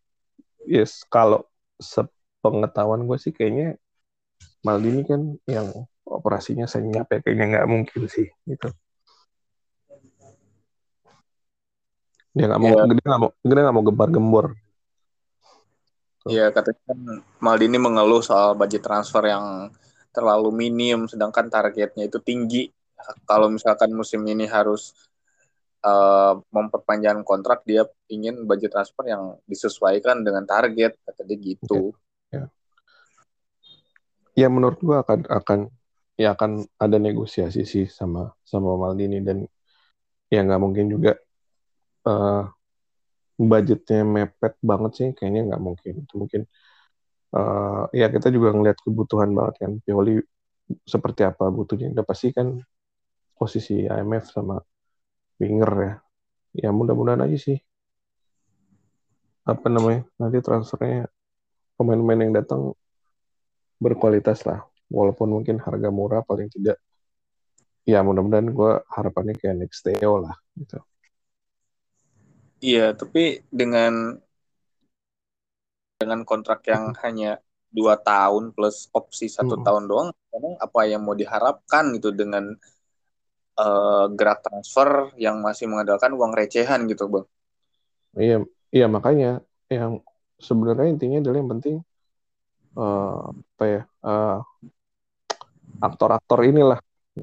Yes, 0.65 1.05
kalau 1.05 1.45
se 1.77 2.01
pengetahuan 2.41 3.05
gue 3.05 3.17
sih 3.21 3.29
kayaknya 3.29 3.77
Maldini 4.65 5.05
kan 5.05 5.37
yang 5.45 5.69
operasinya 6.09 6.65
senyap 6.65 7.05
ya 7.13 7.21
kayaknya 7.21 7.45
nggak 7.57 7.67
mungkin 7.69 8.01
sih 8.09 8.33
gitu. 8.49 8.73
Dia 12.31 12.47
nggak 12.47 12.61
mau, 12.63 12.71
yeah. 12.71 12.87
dia 12.87 13.07
nggak 13.07 13.21
mau, 13.21 13.31
dia 13.43 13.61
nggak 13.61 13.75
mau 13.75 13.85
gembar-gembor. 13.85 14.45
Iya, 16.29 16.53
katanya 16.53 16.81
kan 16.85 16.99
Maldini 17.41 17.81
mengeluh 17.81 18.21
soal 18.21 18.53
budget 18.53 18.85
transfer 18.85 19.25
yang 19.25 19.73
terlalu 20.13 20.53
minim, 20.53 21.09
sedangkan 21.09 21.49
targetnya 21.49 22.05
itu 22.05 22.21
tinggi. 22.21 22.69
Kalau 23.25 23.49
misalkan 23.49 23.89
musim 23.97 24.21
ini 24.29 24.45
harus 24.45 24.93
uh, 25.81 26.37
memperpanjang 26.53 27.25
kontrak, 27.25 27.65
dia 27.65 27.89
ingin 28.07 28.45
budget 28.45 28.69
transfer 28.69 29.09
yang 29.09 29.41
disesuaikan 29.49 30.21
dengan 30.21 30.45
target, 30.45 30.93
kata 31.01 31.25
dia 31.25 31.37
gitu. 31.41 31.91
Ya, 32.29 32.45
ya. 34.37 34.45
ya 34.45 34.47
menurut 34.53 34.77
gua 34.85 35.01
akan 35.01 35.25
akan 35.25 35.59
ya 36.21 36.37
akan 36.37 36.69
ada 36.77 37.01
negosiasi 37.01 37.65
sih 37.65 37.89
sama 37.89 38.29
sama 38.45 38.77
Maldini 38.77 39.25
dan 39.25 39.49
ya 40.29 40.45
nggak 40.45 40.61
mungkin 40.61 40.85
juga 40.85 41.17
uh, 42.05 42.43
budgetnya 43.41 44.05
mepet 44.05 44.53
banget 44.61 44.91
sih 44.93 45.07
kayaknya 45.17 45.53
nggak 45.53 45.61
mungkin. 45.61 45.93
Itu 46.05 46.13
mungkin 46.21 46.41
uh, 47.33 47.89
ya 47.91 48.07
kita 48.13 48.29
juga 48.29 48.53
ngeliat 48.53 48.77
kebutuhan 48.81 49.33
banget 49.33 49.55
kan. 49.65 49.71
Pioli 49.81 50.21
seperti 50.85 51.21
apa 51.25 51.49
butuhnya. 51.49 51.89
Udah 51.93 52.05
pasti 52.05 52.29
kan 52.33 52.61
posisi 53.35 53.85
IMF 53.89 54.29
sama 54.29 54.61
winger 55.41 55.73
ya. 55.81 55.93
Ya 56.51 56.69
mudah-mudahan 56.69 57.25
aja 57.25 57.37
sih. 57.37 57.57
Apa 59.41 59.67
namanya 59.73 60.05
nanti 60.21 60.37
transfernya 60.37 61.09
pemain-pemain 61.75 62.29
yang 62.29 62.33
datang 62.37 62.77
berkualitas 63.81 64.45
lah. 64.45 64.61
Walaupun 64.91 65.41
mungkin 65.41 65.57
harga 65.57 65.89
murah 65.89 66.21
paling 66.21 66.51
tidak. 66.51 66.77
Ya 67.81 68.05
mudah-mudahan 68.05 68.53
gue 68.53 68.71
harapannya 68.93 69.33
kayak 69.33 69.65
next 69.65 69.81
Theo 69.81 70.21
lah 70.21 70.37
gitu 70.53 70.77
Iya, 72.61 72.93
tapi 72.93 73.41
dengan 73.49 74.21
dengan 75.97 76.21
kontrak 76.25 76.61
yang 76.69 76.93
hanya 77.01 77.41
dua 77.73 77.97
tahun 77.97 78.53
plus 78.53 78.89
opsi 78.93 79.33
satu 79.33 79.57
hmm. 79.57 79.65
tahun 79.65 79.83
doang, 79.89 80.09
memang 80.29 80.53
apa 80.61 80.81
yang 80.85 81.01
mau 81.01 81.17
diharapkan 81.17 81.89
gitu 81.97 82.13
dengan 82.13 82.53
uh, 83.57 84.05
gerak 84.13 84.45
transfer 84.45 85.09
yang 85.17 85.41
masih 85.41 85.65
mengandalkan 85.65 86.13
uang 86.13 86.37
recehan 86.37 86.85
gitu, 86.85 87.09
bang? 87.09 87.25
Iya, 88.13 88.37
iya 88.69 88.85
makanya 88.85 89.41
yang 89.71 90.05
sebenarnya 90.37 90.89
intinya 90.93 91.17
adalah 91.21 91.37
yang 91.37 91.51
penting 91.57 91.75
uh, 92.75 93.29
apa 93.31 93.65
ya 93.65 93.81
uh, 94.03 94.37
aktor-aktor 95.81 96.39
inilah 96.43 96.79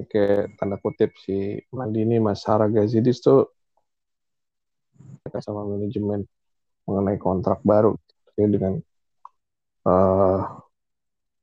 kayak 0.09 0.57
tanda 0.57 0.77
kutip 0.79 1.13
si 1.19 1.59
Mandini 1.73 2.23
Mas 2.23 2.45
Haragazidis 2.45 3.21
tuh 3.21 3.58
mereka 5.29 5.45
sama 5.45 5.69
manajemen 5.69 6.25
mengenai 6.89 7.21
kontrak 7.21 7.61
baru. 7.61 7.93
Ya, 8.41 8.49
dengan 8.49 8.81
uh, 9.85 10.41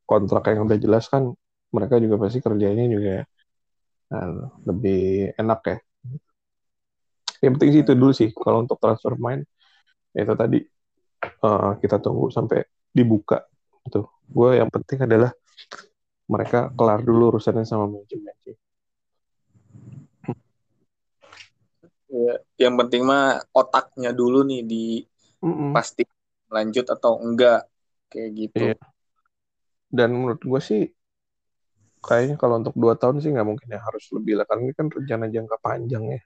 kontrak 0.09 0.49
yang 0.49 0.65
udah 0.65 0.81
jelas 0.81 1.05
kan 1.05 1.29
mereka 1.69 2.01
juga 2.01 2.17
pasti 2.17 2.41
kerjanya 2.41 2.89
juga 2.89 3.29
uh, 4.09 4.49
lebih 4.65 5.37
enak 5.37 5.61
ya. 5.69 5.77
Yang 7.45 7.51
penting 7.61 7.69
sih 7.69 7.81
itu 7.85 7.93
dulu 7.93 8.09
sih. 8.09 8.29
Kalau 8.33 8.65
untuk 8.65 8.81
transfer 8.81 9.13
main 9.21 9.45
itu 10.17 10.33
tadi 10.33 10.65
uh, 11.45 11.77
kita 11.77 12.01
tunggu 12.01 12.33
sampai 12.33 12.65
dibuka. 12.89 13.45
Itu 13.85 14.09
gue 14.25 14.57
yang 14.57 14.73
penting 14.73 15.05
adalah 15.05 15.29
mereka 16.25 16.73
kelar 16.73 17.05
dulu 17.05 17.37
urusannya 17.37 17.69
sama 17.69 17.85
manajemen 17.85 18.33
sih 18.41 18.57
Ya, 22.15 22.33
yang 22.63 22.79
penting 22.79 23.03
mah 23.03 23.43
otaknya 23.51 24.15
dulu 24.15 24.47
nih 24.47 24.63
di 24.63 24.85
mm 25.43 25.51
-mm. 25.51 25.71
pasti 25.75 26.07
lanjut 26.47 26.87
atau 26.87 27.19
enggak 27.19 27.67
kayak 28.07 28.29
gitu. 28.31 28.71
Iya. 28.71 28.79
Dan 29.91 30.15
menurut 30.15 30.39
gue 30.39 30.61
sih 30.63 30.83
kayaknya 31.99 32.39
kalau 32.39 32.63
untuk 32.63 32.71
dua 32.79 32.95
tahun 32.95 33.19
sih 33.19 33.35
nggak 33.35 33.47
mungkin 33.47 33.67
ya 33.67 33.83
harus 33.83 34.07
lebih 34.15 34.39
lah 34.39 34.45
karena 34.47 34.71
ini 34.71 34.73
kan 34.77 34.87
rencana 34.87 35.25
jangka 35.27 35.57
panjang 35.59 36.03
ya. 36.07 36.21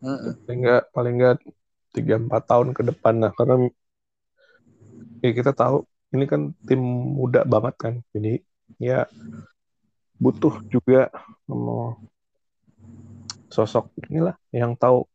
Mm 0.00 0.16
-mm. 0.16 0.32
Paling 0.48 0.60
nggak 0.64 0.82
paling 0.96 1.14
nggak 1.20 1.36
tiga 1.92 2.14
empat 2.16 2.42
tahun 2.48 2.68
ke 2.72 2.82
depan 2.92 3.14
lah 3.20 3.32
karena 3.36 3.54
ya 5.20 5.30
kita 5.32 5.52
tahu 5.52 5.84
ini 6.16 6.24
kan 6.24 6.56
tim 6.64 6.80
muda 7.16 7.44
banget 7.44 7.74
kan 7.76 7.94
jadi 8.12 8.40
ya 8.80 9.04
butuh 10.16 10.60
juga 10.72 11.12
sosok 13.56 13.96
inilah 14.04 14.36
yang 14.52 14.76
tahu 14.76 15.08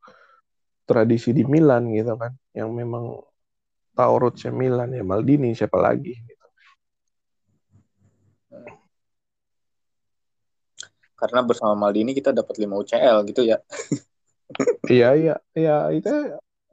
tradisi 0.90 1.30
di 1.38 1.46
Milan 1.46 1.94
gitu 1.94 2.18
kan. 2.18 2.34
Yang 2.58 2.70
memang 2.74 3.06
tahu 3.94 4.14
rootsnya 4.18 4.50
Milan 4.50 4.90
ya 4.98 5.06
Maldini 5.06 5.54
siapa 5.54 5.78
lagi 5.78 6.18
gitu. 6.18 6.42
karena 11.22 11.46
bersama 11.46 11.78
Maldini 11.78 12.18
kita 12.18 12.34
dapat 12.34 12.58
5 12.58 12.82
UCL 12.82 13.18
gitu 13.30 13.46
ya. 13.46 13.62
Iya 14.90 15.14
iya 15.14 15.36
iya 15.54 15.78
itu 15.94 16.10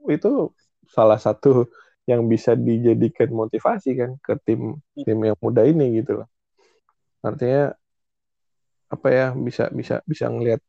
itu 0.09 0.49
salah 0.89 1.21
satu 1.21 1.69
yang 2.09 2.25
bisa 2.25 2.57
dijadikan 2.57 3.29
motivasi 3.29 3.93
kan 3.93 4.17
ke 4.17 4.33
tim 4.41 4.81
tim 4.97 5.19
yang 5.21 5.37
muda 5.37 5.61
ini 5.63 6.01
gitu 6.01 6.19
loh. 6.19 6.27
Artinya 7.21 7.77
apa 8.89 9.07
ya 9.13 9.27
bisa 9.37 9.69
bisa 9.69 10.01
bisa 10.09 10.25
ngelihat 10.33 10.59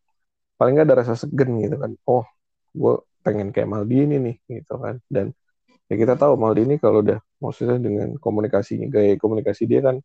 paling 0.60 0.76
nggak 0.76 0.88
ada 0.92 0.96
rasa 1.00 1.14
segen 1.16 1.56
gitu 1.64 1.80
kan. 1.80 1.96
Oh 2.04 2.24
gue 2.76 3.00
pengen 3.24 3.48
kayak 3.48 3.68
Maldini 3.72 4.20
nih 4.20 4.36
gitu 4.60 4.76
kan. 4.76 5.00
Dan 5.08 5.32
ya 5.88 5.94
kita 5.96 6.20
tahu 6.20 6.36
Maldini 6.36 6.76
kalau 6.76 7.00
udah 7.00 7.16
maksudnya 7.40 7.80
dengan 7.80 8.20
komunikasinya 8.20 8.92
gaya 8.92 9.16
komunikasi 9.16 9.64
dia 9.64 9.80
kan 9.80 9.96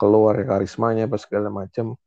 keluar 0.00 0.40
ya 0.40 0.48
karismanya 0.48 1.04
pas 1.12 1.20
segala 1.20 1.52
macam 1.52 2.00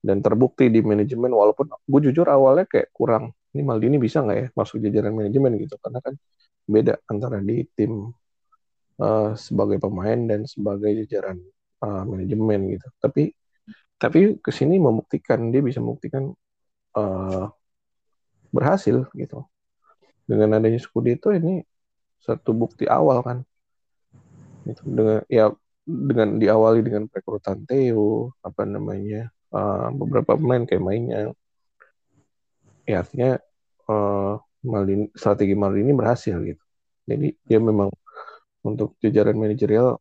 dan 0.00 0.24
terbukti 0.24 0.72
di 0.72 0.80
manajemen 0.80 1.28
walaupun 1.28 1.68
gue 1.68 2.00
jujur 2.08 2.24
awalnya 2.24 2.64
kayak 2.64 2.88
kurang 2.96 3.36
ini 3.52 3.62
Maldini 3.66 4.00
bisa 4.00 4.24
nggak 4.24 4.38
ya 4.40 4.46
masuk 4.56 4.80
jajaran 4.80 5.12
manajemen 5.12 5.60
gitu? 5.60 5.76
Karena 5.76 6.00
kan 6.00 6.14
beda 6.64 6.96
antara 7.12 7.42
di 7.42 7.66
tim 7.76 8.08
uh, 9.02 9.30
sebagai 9.34 9.82
pemain 9.82 10.18
dan 10.24 10.46
sebagai 10.46 11.04
jajaran 11.04 11.36
uh, 11.82 12.04
manajemen 12.06 12.78
gitu. 12.78 12.88
Tapi 13.02 13.34
tapi 14.00 14.40
ke 14.40 14.50
sini 14.54 14.80
membuktikan 14.80 15.52
dia 15.52 15.60
bisa 15.60 15.82
membuktikan 15.84 16.32
uh, 16.96 17.50
berhasil 18.50 19.06
gitu. 19.14 19.46
Dengan 20.26 20.58
adanya 20.62 20.78
Scudetto 20.78 21.34
ini 21.34 21.62
satu 22.22 22.54
bukti 22.54 22.86
awal 22.86 23.22
kan. 23.22 23.38
Gitu. 24.64 24.82
Dengan 24.86 25.20
ya 25.26 25.50
dengan 25.90 26.38
diawali 26.38 26.80
dengan 26.86 27.10
rekrutan 27.10 27.66
Theo 27.66 28.36
apa 28.44 28.62
namanya 28.62 29.32
uh, 29.50 29.90
beberapa 29.90 30.38
pemain 30.38 30.62
kayak 30.62 30.82
mainnya 30.82 31.34
ya 32.86 33.02
artinya 33.02 33.38
uh, 33.90 34.38
Maldini, 34.60 35.08
strategi 35.16 35.54
Maldini 35.56 35.92
berhasil 35.96 36.36
gitu 36.44 36.62
jadi 37.08 37.34
dia 37.42 37.58
memang 37.58 37.90
untuk 38.62 38.94
jajaran 39.02 39.34
manajerial 39.34 39.98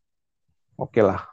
oke 0.78 0.92
okay 0.94 1.04
lah 1.04 1.26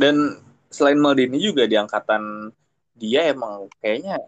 dan 0.00 0.38
selain 0.72 1.00
Maldini 1.00 1.40
juga 1.42 1.66
di 1.68 1.76
angkatan 1.76 2.52
dia 2.98 3.30
emang 3.30 3.70
kayaknya 3.78 4.18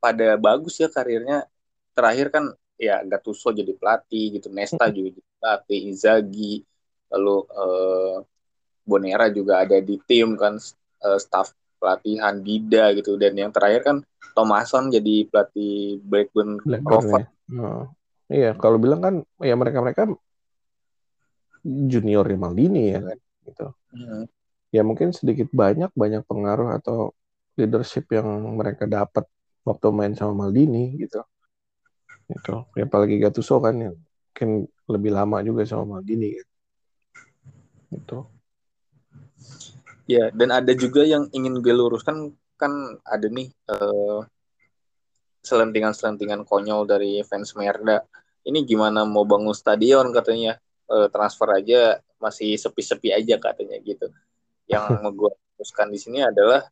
pada 0.00 0.40
bagus 0.40 0.80
ya 0.80 0.88
karirnya 0.88 1.44
terakhir 1.92 2.32
kan 2.32 2.44
ya 2.78 3.02
Gattuso 3.04 3.52
jadi 3.52 3.74
pelatih 3.74 4.40
gitu 4.40 4.48
Nesta 4.48 4.88
juga 4.88 5.18
jadi 5.18 5.30
pelatih 5.38 5.80
Izagi 5.92 6.54
lalu 7.12 7.36
eh, 7.44 8.16
Bonera 8.88 9.28
juga 9.28 9.66
ada 9.66 9.76
di 9.84 10.00
tim 10.08 10.38
kan 10.38 10.56
eh, 11.04 11.18
staff 11.20 11.52
pelatihan 11.78 12.40
Dida 12.42 12.96
gitu 12.96 13.14
dan 13.20 13.36
yang 13.38 13.52
terakhir 13.54 13.82
kan 13.86 13.96
Thomason 14.34 14.90
jadi 14.90 15.26
pelatih 15.26 15.98
Blackburn, 16.06 16.62
Rovers. 16.62 17.26
Ya. 17.26 17.58
Oh. 17.58 17.84
Iya, 18.28 18.52
kalau 18.60 18.76
bilang 18.76 19.00
kan 19.00 19.14
ya 19.40 19.56
mereka-mereka 19.56 20.14
junior 21.64 22.28
Maldini 22.36 22.92
ya 22.92 23.00
kan 23.00 23.18
gitu. 23.48 23.66
Hmm. 23.96 24.24
Ya 24.68 24.84
mungkin 24.84 25.16
sedikit 25.16 25.48
banyak 25.48 25.88
banyak 25.96 26.22
pengaruh 26.28 26.76
atau 26.76 27.16
leadership 27.58 28.06
yang 28.14 28.26
mereka 28.54 28.86
dapat 28.86 29.26
waktu 29.66 29.86
main 29.90 30.14
sama 30.14 30.46
Maldini 30.46 30.94
gitu. 30.96 31.20
Itu. 32.30 32.64
Ya 32.78 32.86
apalagi 32.86 33.18
Gattuso 33.18 33.58
kan 33.58 33.76
yang 33.76 33.96
mungkin 33.98 34.70
lebih 34.86 35.10
lama 35.10 35.42
juga 35.42 35.66
sama 35.66 35.98
Maldini 35.98 36.38
gitu. 36.38 36.52
Itu. 37.90 38.18
Ya, 40.08 40.32
dan 40.32 40.48
ada 40.48 40.72
juga 40.72 41.04
yang 41.04 41.28
ingin 41.36 41.60
gue 41.60 41.74
luruskan 41.74 42.32
kan 42.56 42.72
ada 43.04 43.28
nih 43.28 43.52
uh, 43.68 44.24
selentingan-selentingan 45.44 46.48
konyol 46.48 46.88
dari 46.88 47.20
fans 47.28 47.52
Merda. 47.52 48.06
Ini 48.46 48.64
gimana 48.64 49.04
mau 49.04 49.28
bangun 49.28 49.52
stadion 49.52 50.08
katanya 50.16 50.56
uh, 50.88 51.12
transfer 51.12 51.52
aja 51.52 52.00
masih 52.16 52.56
sepi-sepi 52.56 53.12
aja 53.12 53.36
katanya 53.36 53.76
gitu. 53.84 54.08
Yang 54.64 54.84
mau 55.04 55.12
gue 55.12 55.30
teruskan 55.58 55.92
di 55.92 56.00
sini 56.00 56.24
adalah 56.24 56.64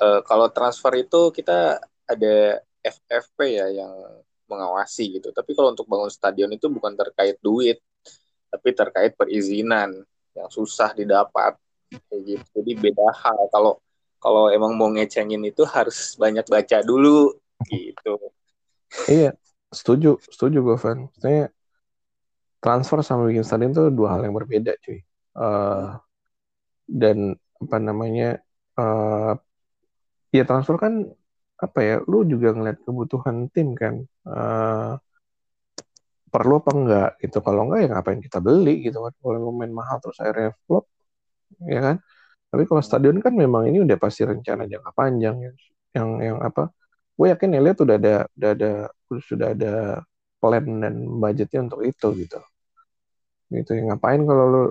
uh, 0.00 0.20
kalau 0.26 0.50
transfer 0.50 0.92
itu 0.98 1.30
kita 1.30 1.78
ada 2.08 2.60
FFP 2.84 3.38
ya 3.60 3.66
yang 3.84 3.92
mengawasi 4.48 5.20
gitu. 5.20 5.32
Tapi 5.32 5.56
kalau 5.56 5.72
untuk 5.72 5.88
bangun 5.88 6.12
stadion 6.12 6.50
itu 6.52 6.68
bukan 6.68 6.92
terkait 6.94 7.40
duit, 7.40 7.80
tapi 8.52 8.68
terkait 8.76 9.16
perizinan 9.16 10.04
yang 10.34 10.48
susah 10.52 10.92
didapat 10.92 11.56
gitu. 11.90 12.44
Jadi 12.54 12.70
beda 12.76 13.06
hal 13.24 13.48
kalau 13.48 13.78
kalau 14.20 14.48
emang 14.48 14.72
mau 14.72 14.88
ngecengin 14.88 15.44
itu 15.44 15.68
harus 15.68 16.16
banyak 16.16 16.48
baca 16.48 16.80
dulu 16.80 17.36
gitu. 17.68 18.16
Iya, 19.04 19.36
setuju, 19.68 20.16
setuju 20.24 20.64
gue 20.64 20.76
Van. 20.80 20.98
Maksudnya 21.12 21.52
transfer 22.64 23.04
sama 23.04 23.28
bikin 23.28 23.44
stadion 23.44 23.76
itu 23.76 23.92
dua 23.92 24.16
hal 24.16 24.24
yang 24.24 24.32
berbeda 24.32 24.72
cuy. 24.80 25.04
Uh, 25.34 25.98
dan 26.88 27.36
apa 27.60 27.76
namanya 27.80 28.40
uh, 28.80 29.36
ya 30.34 30.42
transfer 30.48 30.76
kan 30.82 30.94
apa 31.54 31.78
ya 31.80 31.94
lu 32.10 32.26
juga 32.26 32.50
ngeliat 32.50 32.78
kebutuhan 32.82 33.36
tim 33.54 33.78
kan. 33.78 34.02
Uh, 34.26 34.98
perlu 36.34 36.58
apa 36.58 36.70
enggak 36.74 37.10
gitu. 37.22 37.38
Kalau 37.46 37.70
enggak 37.70 37.78
ya 37.86 37.88
ngapain 37.94 38.18
kita 38.18 38.38
beli 38.42 38.82
gitu 38.82 38.98
kan. 39.06 39.12
Kalau 39.22 39.54
main 39.54 39.70
mahal 39.70 40.02
terus 40.02 40.18
akhirnya 40.18 40.50
flop 40.66 40.84
ya 41.70 41.80
kan. 41.80 41.96
Tapi 42.50 42.62
kalau 42.70 42.82
stadion 42.82 43.18
kan 43.22 43.34
memang 43.34 43.70
ini 43.70 43.82
udah 43.86 43.98
pasti 43.98 44.26
rencana 44.26 44.66
jangka 44.66 44.90
panjang 44.94 45.36
yang 45.42 45.56
yang, 45.94 46.10
yang 46.18 46.38
apa 46.42 46.74
gue 47.14 47.26
yakin 47.30 47.50
Elliot 47.54 47.78
udah 47.86 47.96
ada 47.98 48.16
udah 48.34 48.50
ada 48.58 48.70
sudah 49.22 49.48
ada 49.54 49.74
plan 50.42 50.66
dan 50.82 50.94
budgetnya 51.22 51.70
untuk 51.70 51.86
itu 51.86 52.06
gitu. 52.26 52.40
Gitu 53.54 53.70
ya 53.70 53.82
ngapain 53.94 54.22
kalau 54.26 54.44
lu 54.50 54.64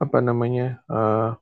apa 0.00 0.18
namanya 0.24 0.80
uh, 0.88 1.36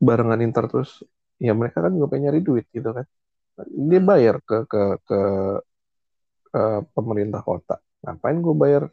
barengan 0.00 0.40
Inter 0.44 0.68
terus 0.68 1.00
ya 1.46 1.52
mereka 1.60 1.78
kan 1.84 1.92
juga 1.96 2.06
pengen 2.12 2.24
nyari 2.30 2.40
duit 2.48 2.66
gitu 2.76 2.90
kan. 2.96 3.06
Dia 3.90 4.00
bayar 4.10 4.36
ke 4.48 4.56
ke 4.72 4.80
ke 5.08 5.18
uh, 6.58 6.80
pemerintah 6.96 7.40
kota. 7.48 7.76
Ngapain 8.04 8.38
gue 8.44 8.54
bayar? 8.56 8.84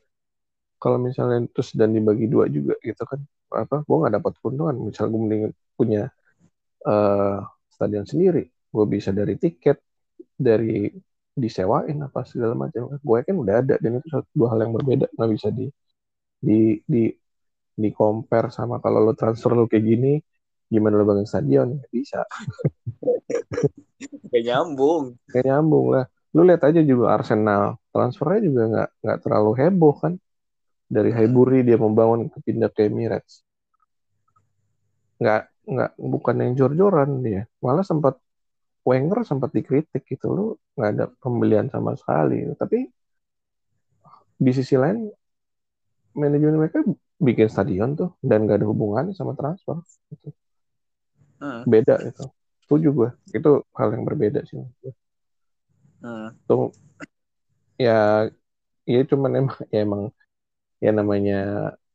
Kalau 0.82 0.98
misalnya 0.98 1.46
terus 1.54 1.70
dan 1.78 1.94
dibagi 1.94 2.26
dua 2.34 2.46
juga 2.50 2.74
gitu 2.82 3.04
kan. 3.06 3.20
Apa 3.54 3.76
gue 3.88 3.98
nggak 4.02 4.14
dapat 4.18 4.34
keuntungan. 4.42 4.76
Misal 4.90 5.06
gue 5.12 5.20
mending 5.24 5.44
punya 5.78 6.02
uh, 6.86 7.38
stadion 7.74 8.06
sendiri. 8.06 8.44
Gue 8.74 8.86
bisa 8.90 9.10
dari 9.14 9.36
tiket 9.38 9.78
dari 10.38 10.90
disewain 11.38 11.98
apa 12.02 12.26
segala 12.28 12.54
macam. 12.58 12.98
Gue 13.02 13.18
kan 13.28 13.36
udah 13.38 13.56
ada. 13.62 13.76
Dan 13.82 14.02
itu 14.02 14.08
satu 14.10 14.30
dua 14.34 14.48
hal 14.54 14.60
yang 14.66 14.74
berbeda. 14.78 15.06
Nggak 15.16 15.32
bisa 15.36 15.48
di 15.54 15.66
di 16.42 16.82
di 16.86 17.04
di 17.82 17.90
compare 17.94 18.50
sama 18.54 18.82
kalau 18.84 19.00
lo 19.06 19.14
transfer 19.14 19.54
lo 19.54 19.66
kayak 19.70 19.86
gini 19.86 20.14
gimana 20.72 20.96
lo 20.96 21.04
bangun 21.04 21.28
stadion? 21.28 21.84
Bisa. 21.92 22.24
Kayak 24.32 24.44
nyambung. 24.48 25.20
Kayak 25.28 25.46
nyambung 25.52 25.86
lah. 25.92 26.06
Lu 26.32 26.48
lihat 26.48 26.64
aja 26.64 26.80
juga 26.80 27.20
Arsenal 27.20 27.76
transfernya 27.92 28.40
juga 28.48 28.62
nggak 28.72 28.90
nggak 29.04 29.20
terlalu 29.20 29.52
heboh 29.60 29.96
kan? 30.00 30.14
Dari 30.88 31.12
Highbury 31.12 31.68
dia 31.68 31.76
membangun 31.76 32.32
ke 32.32 32.40
pindah 32.40 32.72
ke 32.72 32.88
Emirates. 32.88 33.44
Nggak 35.20 35.52
nggak 35.68 35.92
bukan 36.00 36.36
yang 36.40 36.52
jor-joran 36.56 37.20
dia. 37.20 37.44
Malah 37.60 37.84
sempat 37.84 38.16
Wenger 38.82 39.22
sempat 39.28 39.54
dikritik 39.54 40.08
gitu. 40.08 40.26
Lu 40.32 40.46
nggak 40.80 40.90
ada 40.96 41.06
pembelian 41.20 41.68
sama 41.68 42.00
sekali. 42.00 42.48
Tapi 42.56 42.88
di 44.42 44.52
sisi 44.56 44.74
lain 44.74 45.06
manajemen 46.18 46.66
mereka 46.66 46.82
bikin 47.22 47.52
stadion 47.52 47.94
tuh. 47.94 48.16
Dan 48.24 48.50
gak 48.50 48.64
ada 48.64 48.68
hubungannya 48.72 49.14
sama 49.14 49.38
transfer. 49.38 49.78
gitu 50.10 50.34
beda 51.66 51.96
itu. 52.06 52.26
Setuju 52.66 52.88
gue 52.94 53.10
itu 53.36 53.52
hal 53.76 53.90
yang 53.92 54.08
berbeda 54.08 54.48
sih 54.48 54.64
hmm. 56.02 56.30
tuh 56.50 56.74
ya 57.78 58.30
ya 58.86 59.02
cuman 59.06 59.32
emang 59.38 59.58
ya 59.70 59.80
emang 59.86 60.04
ya 60.82 60.92
namanya 60.92 61.40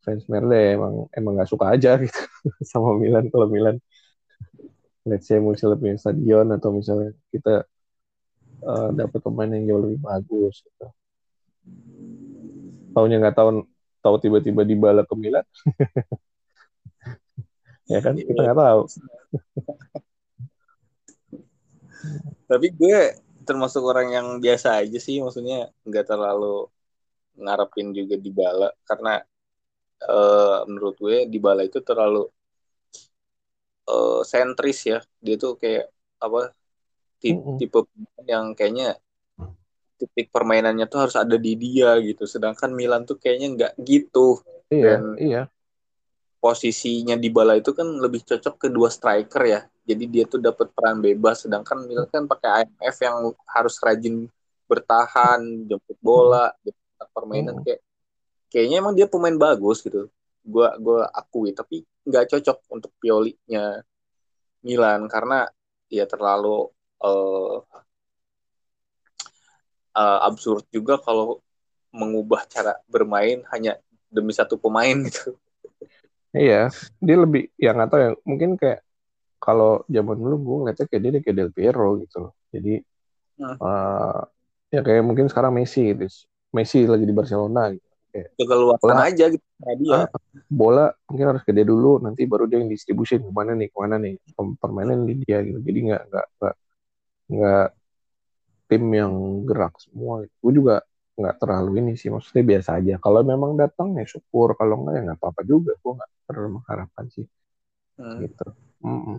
fans 0.06 0.24
Merle 0.30 0.54
ya 0.54 0.70
emang 0.78 0.94
emang 1.10 1.32
nggak 1.34 1.50
suka 1.50 1.74
aja 1.74 1.98
gitu 1.98 2.20
sama 2.72 2.94
Milan. 2.94 3.26
Kalau 3.30 3.50
Milan 3.50 3.82
let's 5.06 5.26
say 5.26 5.38
misalnya 5.38 5.78
punya 5.78 5.96
stadion 5.98 6.46
atau 6.54 6.70
misalnya 6.74 7.14
kita 7.30 7.66
uh, 8.62 8.90
dapat 8.94 9.18
pemain 9.22 9.50
yang 9.50 9.66
jauh 9.66 9.82
lebih 9.82 10.00
bagus 10.02 10.62
gitu. 10.62 10.86
Taunya 12.94 13.18
nggak 13.18 13.36
tahu 13.36 13.66
tahu 14.02 14.16
tiba-tiba 14.22 14.62
dibala 14.62 15.02
ke 15.02 15.14
Milan. 15.18 15.46
ya 17.92 17.98
kan? 17.98 18.14
Kita 18.14 18.40
nggak 18.46 18.58
tahu 18.58 18.80
tapi 22.50 22.66
gue 22.74 22.98
termasuk 23.46 23.82
orang 23.82 24.08
yang 24.14 24.26
biasa 24.38 24.82
aja 24.82 24.98
sih 24.98 25.22
maksudnya 25.22 25.70
nggak 25.86 26.06
terlalu 26.06 26.66
ngarepin 27.36 27.92
juga 27.92 28.16
di 28.16 28.30
bala 28.32 28.72
karena 28.88 29.20
uh, 30.04 30.64
menurut 30.66 30.96
gue 30.98 31.16
di 31.28 31.38
bala 31.38 31.62
itu 31.64 31.80
terlalu 31.80 32.26
uh, 33.88 34.20
sentris 34.26 34.84
ya. 34.86 34.98
Dia 35.22 35.36
tuh 35.38 35.56
kayak 35.56 35.88
apa 36.20 36.52
tipe, 37.22 37.38
mm 37.38 37.42
-hmm. 37.42 37.56
tipe 37.60 37.78
yang 38.26 38.52
kayaknya 38.52 38.98
titik 39.96 40.28
permainannya 40.28 40.84
tuh 40.88 41.08
harus 41.08 41.16
ada 41.16 41.36
di 41.40 41.56
dia 41.56 41.96
gitu. 42.02 42.28
Sedangkan 42.28 42.72
Milan 42.74 43.08
tuh 43.08 43.16
kayaknya 43.16 43.48
nggak 43.56 43.72
gitu. 43.80 44.42
Iya 44.68 44.98
Dan, 44.98 45.02
iya 45.22 45.42
posisinya 46.46 47.18
di 47.18 47.26
bala 47.26 47.58
itu 47.58 47.74
kan 47.74 47.98
lebih 47.98 48.22
cocok 48.22 48.54
ke 48.54 48.68
dua 48.70 48.86
striker 48.86 49.42
ya. 49.42 49.60
Jadi 49.82 50.04
dia 50.06 50.24
tuh 50.30 50.38
dapat 50.38 50.70
peran 50.70 51.02
bebas 51.02 51.42
sedangkan 51.42 51.82
Milan 51.90 52.06
kan 52.06 52.30
pakai 52.30 52.62
IMF 52.62 52.96
yang 53.02 53.16
harus 53.50 53.74
rajin 53.82 54.30
bertahan, 54.70 55.66
jemput 55.66 55.98
bola, 55.98 56.54
jemput 56.62 57.10
permainan 57.10 57.58
hmm. 57.58 57.64
kayak 57.66 57.80
kayaknya 58.46 58.76
emang 58.78 58.94
dia 58.94 59.10
pemain 59.10 59.34
bagus 59.34 59.82
gitu. 59.82 60.06
Gua 60.46 60.78
gua 60.78 61.10
akui 61.10 61.50
tapi 61.50 61.82
nggak 62.06 62.38
cocok 62.38 62.58
untuk 62.70 62.94
Pioli-nya 63.02 63.82
Milan 64.62 65.10
karena 65.10 65.50
dia 65.90 66.06
terlalu 66.06 66.70
uh, 67.02 67.58
uh, 69.98 70.18
absurd 70.30 70.62
juga 70.70 71.02
kalau 71.02 71.42
mengubah 71.90 72.46
cara 72.46 72.78
bermain 72.86 73.42
hanya 73.50 73.82
demi 74.06 74.30
satu 74.30 74.54
pemain 74.54 74.94
gitu. 75.10 75.34
Iya, 76.36 76.68
dia 77.00 77.16
lebih 77.16 77.48
yang 77.56 77.80
nggak 77.80 77.88
tahu 77.88 78.00
ya 78.04 78.10
mungkin 78.28 78.50
kayak 78.60 78.84
kalau 79.40 79.84
zaman 79.88 80.16
dulu 80.20 80.34
gue 80.36 80.56
ngeliatnya 80.60 80.86
kayak 80.88 81.02
dia 81.02 81.20
kayak 81.24 81.36
Del 81.36 81.50
Piero 81.52 81.88
gitu 82.04 82.16
loh. 82.28 82.32
Jadi 82.52 82.74
hmm. 83.40 83.56
uh, 83.56 84.20
ya 84.68 84.80
kayak 84.84 85.02
mungkin 85.04 85.26
sekarang 85.32 85.56
Messi 85.56 85.96
gitu. 85.96 86.04
Messi 86.52 86.84
lagi 86.84 87.04
di 87.08 87.14
Barcelona 87.16 87.72
gitu. 87.72 87.84
Kayak, 88.12 88.32
bola, 88.80 89.04
aja 89.04 89.24
gitu 89.28 89.44
dia. 89.76 90.08
Uh, 90.08 90.08
bola 90.48 90.84
mungkin 91.08 91.26
harus 91.36 91.42
ke 91.44 91.52
dia 91.52 91.68
dulu, 91.68 92.00
nanti 92.00 92.24
baru 92.24 92.48
dia 92.48 92.64
yang 92.64 92.72
distribusi 92.72 93.20
ke 93.20 93.28
mana 93.28 93.52
nih, 93.52 93.68
ke 93.68 93.76
mana 93.76 94.00
nih, 94.00 94.16
permainan 94.56 95.04
di 95.04 95.20
dia 95.20 95.44
gitu. 95.44 95.60
Jadi 95.60 95.78
nggak 95.92 96.02
nggak 96.08 96.26
nggak 96.40 96.56
nggak 97.36 97.68
tim 98.72 98.84
yang 98.92 99.12
gerak 99.44 99.74
semua. 99.80 100.24
Gitu. 100.24 100.34
Gue 100.40 100.52
juga 100.52 100.76
nggak 101.16 101.36
terlalu 101.40 101.70
ini 101.80 101.92
sih 101.96 102.12
maksudnya 102.12 102.44
biasa 102.44 102.76
aja 102.76 102.94
kalau 103.00 103.24
memang 103.24 103.56
datang 103.56 103.96
ya 103.96 104.04
syukur 104.04 104.52
kalau 104.52 104.84
enggak 104.84 105.00
ya 105.00 105.02
nggak 105.08 105.18
apa-apa 105.24 105.42
juga 105.48 105.72
gue 105.72 105.92
nggak 105.96 106.10
terlalu 106.26 106.60
mengharapkan 106.60 107.06
sih. 107.08 107.26
Hmm. 107.96 108.20
gitu. 108.20 108.46
Mm 108.84 109.00
-mm. 109.00 109.16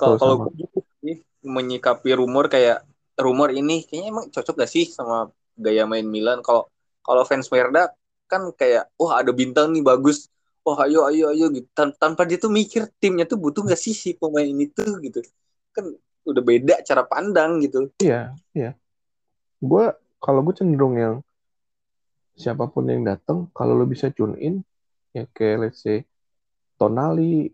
kalau 0.00 0.16
kalau 0.16 0.34
gue 0.48 0.64
gitu 0.64 0.80
sih 1.04 1.20
menyikapi 1.44 2.16
rumor 2.16 2.48
kayak 2.48 2.82
rumor 3.20 3.52
ini 3.52 3.84
kayaknya 3.84 4.08
emang 4.08 4.26
cocok 4.32 4.64
gak 4.64 4.72
sih 4.72 4.88
sama 4.88 5.28
gaya 5.54 5.84
main 5.84 6.08
Milan? 6.08 6.40
Kalau 6.40 6.72
kalau 7.04 7.22
fans 7.28 7.52
Merda 7.52 7.92
kan 8.24 8.48
kayak 8.56 8.88
wah 8.96 9.20
ada 9.20 9.30
bintang 9.36 9.70
nih 9.76 9.84
bagus. 9.84 10.32
Wah 10.62 10.86
ayo 10.86 11.04
ayo 11.10 11.34
ayo 11.34 11.52
gitu. 11.52 11.68
Tan 11.76 11.92
tanpa 11.98 12.24
dia 12.24 12.40
tuh 12.40 12.48
mikir 12.48 12.88
timnya 12.96 13.28
tuh 13.28 13.36
butuh 13.36 13.66
gak 13.66 13.78
sih 13.78 13.92
si 13.92 14.16
pemain 14.16 14.46
ini 14.46 14.70
tuh 14.72 14.96
gitu. 15.04 15.20
Kan 15.76 15.92
udah 16.22 16.42
beda 16.42 16.80
cara 16.86 17.02
pandang 17.04 17.60
gitu. 17.60 17.92
Iya 18.00 18.32
iya. 18.56 18.72
Gue 19.60 19.92
kalau 20.22 20.40
gue 20.46 20.54
cenderung 20.54 20.96
yang 20.96 21.14
siapa 22.32 22.64
pun 22.70 22.88
yang 22.88 23.04
datang 23.04 23.50
kalau 23.52 23.76
lo 23.76 23.84
bisa 23.84 24.08
tune 24.08 24.38
in 24.40 24.64
ya 25.12 25.24
kayak 25.30 25.56
let's 25.68 25.80
say 25.84 26.04
Tonali 26.80 27.52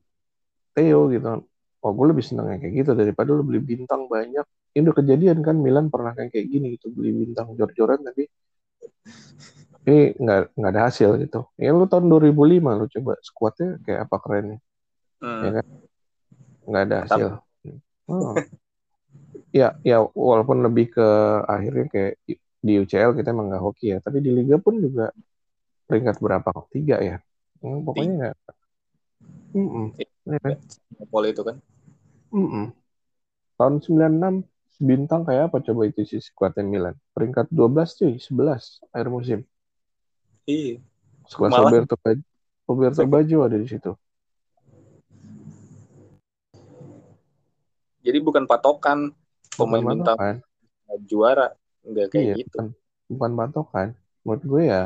Theo 0.73 1.11
gitu. 1.11 1.45
Oh 1.79 1.93
gue 1.95 2.07
lebih 2.11 2.25
seneng 2.27 2.49
kayak 2.59 2.75
gitu 2.75 2.91
daripada 2.95 3.35
lo 3.35 3.43
beli 3.43 3.61
bintang 3.63 4.07
banyak. 4.07 4.47
Ini 4.75 4.83
udah 4.87 4.97
kejadian 4.97 5.39
kan 5.43 5.59
Milan 5.59 5.91
pernah 5.91 6.15
kayak 6.15 6.31
kayak 6.31 6.47
gini 6.49 6.79
gitu 6.79 6.91
beli 6.95 7.11
bintang 7.15 7.55
jor-joran 7.59 8.03
tapi 8.03 8.31
tapi 9.79 10.13
nggak 10.21 10.53
nggak 10.55 10.71
ada 10.75 10.83
hasil 10.91 11.17
gitu. 11.23 11.49
Ya 11.59 11.73
lu 11.75 11.89
tahun 11.89 12.07
2005 12.13 12.79
lu 12.79 12.87
coba 12.93 13.13
skuadnya 13.25 13.79
kayak 13.83 14.01
apa 14.07 14.17
kerennya? 14.21 14.59
Hmm. 15.19 15.43
ya 15.43 15.51
kan? 15.59 15.67
Nggak 16.69 16.83
ada 16.87 16.97
hasil. 17.07 17.29
Oh. 18.09 18.33
ya 19.53 19.77
ya 19.85 20.01
walaupun 20.13 20.65
lebih 20.65 20.93
ke 20.93 21.09
akhirnya 21.49 21.87
kayak 21.89 22.13
di 22.59 22.73
UCL 22.81 23.17
kita 23.17 23.33
emang 23.33 23.53
nggak 23.53 23.65
hoki 23.65 23.97
ya 23.97 23.99
tapi 24.03 24.19
di 24.21 24.33
liga 24.35 24.57
pun 24.61 24.77
juga 24.81 25.13
peringkat 25.89 26.17
berapa? 26.21 26.49
Kok 26.49 26.69
tiga 26.75 27.01
ya 27.01 27.17
hmm, 27.63 27.79
pokoknya 27.85 28.13
nggak 28.19 28.35
mm 29.55 29.69
-mm. 29.69 29.87
Ya, 30.29 30.39
kan? 30.45 31.25
itu 31.25 31.43
kan 31.43 31.57
mm 32.35 32.49
-mm. 32.49 32.65
tahun 33.57 33.75
96 33.81 34.45
bintang 34.79 35.27
kayak 35.27 35.51
apa 35.51 35.59
coba 35.65 35.91
itu 35.91 36.07
si 36.07 36.23
skuadnya 36.23 36.63
Milan 36.63 36.95
peringkat 37.17 37.51
12 37.51 37.99
cuy 37.99 38.15
11 38.21 38.95
akhir 38.95 39.09
musim 39.11 39.41
iya 40.47 40.79
Malah, 41.37 41.69
Roberto, 41.69 41.95
Roberto 42.65 43.03
Baggio 43.05 43.45
ada 43.45 43.61
di 43.61 43.69
situ. 43.69 43.93
Jadi 48.01 48.19
bukan 48.25 48.49
patokan 48.49 49.13
pemain 49.53 49.85
bukan 49.85 50.01
bintang 50.01 50.19
juara, 51.05 51.53
enggak 51.85 52.17
kayak 52.17 52.25
iya, 52.25 52.35
gitu. 52.41 52.57
Bukan, 52.57 52.67
bukan 53.13 53.31
patokan. 53.37 53.89
Menurut 54.25 54.43
gue 54.49 54.63
ya 54.73 54.83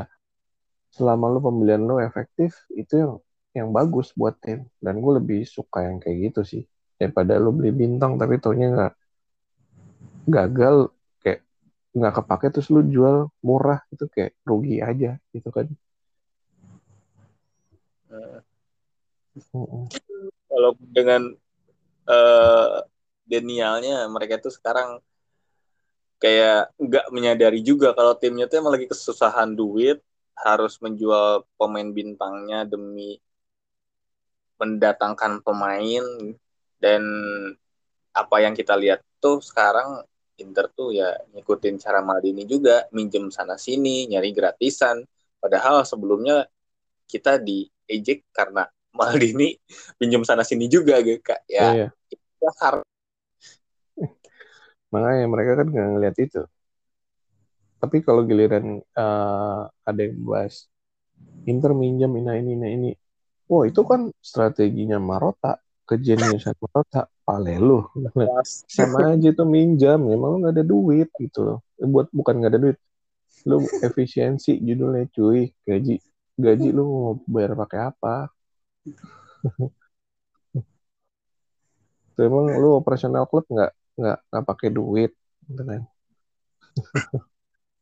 selama 0.93 1.25
lu 1.33 1.41
pembelian 1.41 1.81
lu 1.81 1.97
efektif 1.97 2.53
itu 2.77 3.01
yang 3.01 3.13
yang 3.57 3.67
bagus 3.73 4.13
buat 4.13 4.37
tim. 4.37 4.69
Dan 4.77 5.01
gue 5.01 5.17
lebih 5.17 5.41
suka 5.49 5.89
yang 5.89 5.97
kayak 5.97 6.31
gitu 6.31 6.41
sih. 6.45 6.63
Daripada 6.97 7.41
lu 7.41 7.49
beli 7.49 7.73
bintang 7.73 8.21
tapi 8.21 8.37
taunya 8.37 8.69
nggak 8.69 8.93
gagal 10.29 10.93
kayak 11.19 11.41
nggak 11.97 12.13
kepake 12.13 12.47
terus 12.53 12.69
lu 12.69 12.85
jual 12.85 13.27
murah 13.41 13.81
itu 13.89 14.05
kayak 14.07 14.37
rugi 14.45 14.77
aja 14.79 15.17
gitu 15.33 15.49
kan. 15.49 15.67
Kalau 20.45 20.71
dengan 20.77 21.33
uh, 22.05 22.85
Danielnya 23.25 24.05
mereka 24.13 24.37
tuh 24.37 24.53
sekarang 24.53 25.01
kayak 26.21 26.71
nggak 26.77 27.05
menyadari 27.09 27.59
juga 27.65 27.91
kalau 27.97 28.13
timnya 28.13 28.45
tuh 28.45 28.61
emang 28.61 28.77
lagi 28.77 28.87
kesusahan 28.87 29.57
duit 29.57 29.99
harus 30.37 30.81
menjual 30.81 31.45
pemain 31.55 31.89
bintangnya 31.89 32.65
demi 32.65 33.21
mendatangkan 34.57 35.41
pemain. 35.45 36.05
Dan 36.77 37.03
apa 38.13 38.35
yang 38.43 38.53
kita 38.53 38.75
lihat 38.75 39.01
tuh 39.23 39.39
sekarang 39.39 40.03
Inter 40.41 40.65
tuh 40.73 40.91
ya 40.91 41.13
ngikutin 41.31 41.77
cara 41.77 42.01
Maldini 42.01 42.43
juga 42.49 42.89
minjem 42.91 43.29
sana 43.29 43.55
sini 43.55 44.09
nyari 44.09 44.33
gratisan. 44.33 45.05
Padahal 45.37 45.85
sebelumnya 45.85 46.47
kita 47.05 47.37
di 47.37 47.69
ejek 47.87 48.27
karena 48.33 48.65
Maldini 48.97 49.57
pinjam 49.97 50.21
sana 50.25 50.45
sini 50.45 50.69
juga 50.69 51.01
gitu 51.01 51.21
kak. 51.21 51.45
Ya, 51.49 51.67
iya. 51.73 51.87
karena 52.59 52.85
makanya 54.93 55.25
mereka 55.25 55.51
kan 55.57 55.67
nggak 55.73 55.87
ngeliat 55.97 56.17
itu 56.21 56.41
tapi 57.83 57.99
kalau 57.99 58.23
giliran 58.23 58.79
uh, 58.95 59.67
ada 59.83 60.07
yang 60.07 60.23
bahas 60.23 60.71
Inter 61.43 61.75
minjam 61.75 62.15
ini 62.15 62.31
ini 62.39 62.51
ini 62.55 62.67
ini. 62.79 62.91
Oh 63.51 63.67
itu 63.67 63.83
kan 63.83 64.07
strateginya 64.23 64.95
Marota 65.03 65.59
kejeniusan 65.83 66.55
Marota 66.63 67.11
palelu 67.27 67.83
sama 68.71 69.11
aja 69.11 69.35
tuh 69.35 69.43
minjam 69.43 69.99
emang 70.07 70.29
lu 70.31 70.37
nggak 70.47 70.55
ada 70.55 70.63
duit 70.63 71.11
gitu 71.19 71.39
loh. 71.43 71.59
Buat 71.75 72.07
bukan 72.15 72.39
nggak 72.39 72.51
ada 72.55 72.61
duit. 72.63 72.77
Lu 73.43 73.59
efisiensi 73.83 74.63
judulnya 74.63 75.03
cuy. 75.11 75.51
Gaji 75.67 75.99
gaji 76.39 76.67
lu 76.71 76.83
mau 76.87 77.11
bayar 77.27 77.59
pakai 77.59 77.79
apa? 77.91 78.31
Tuh, 82.15 82.23
emang 82.31 82.47
lu 82.55 82.79
operasional 82.79 83.27
klub 83.27 83.43
nggak 83.51 83.75
nggak 83.99 84.17
nggak 84.31 84.45
pakai 84.47 84.69
duit 84.71 85.11
gitu 85.51 85.63
kan 85.67 85.83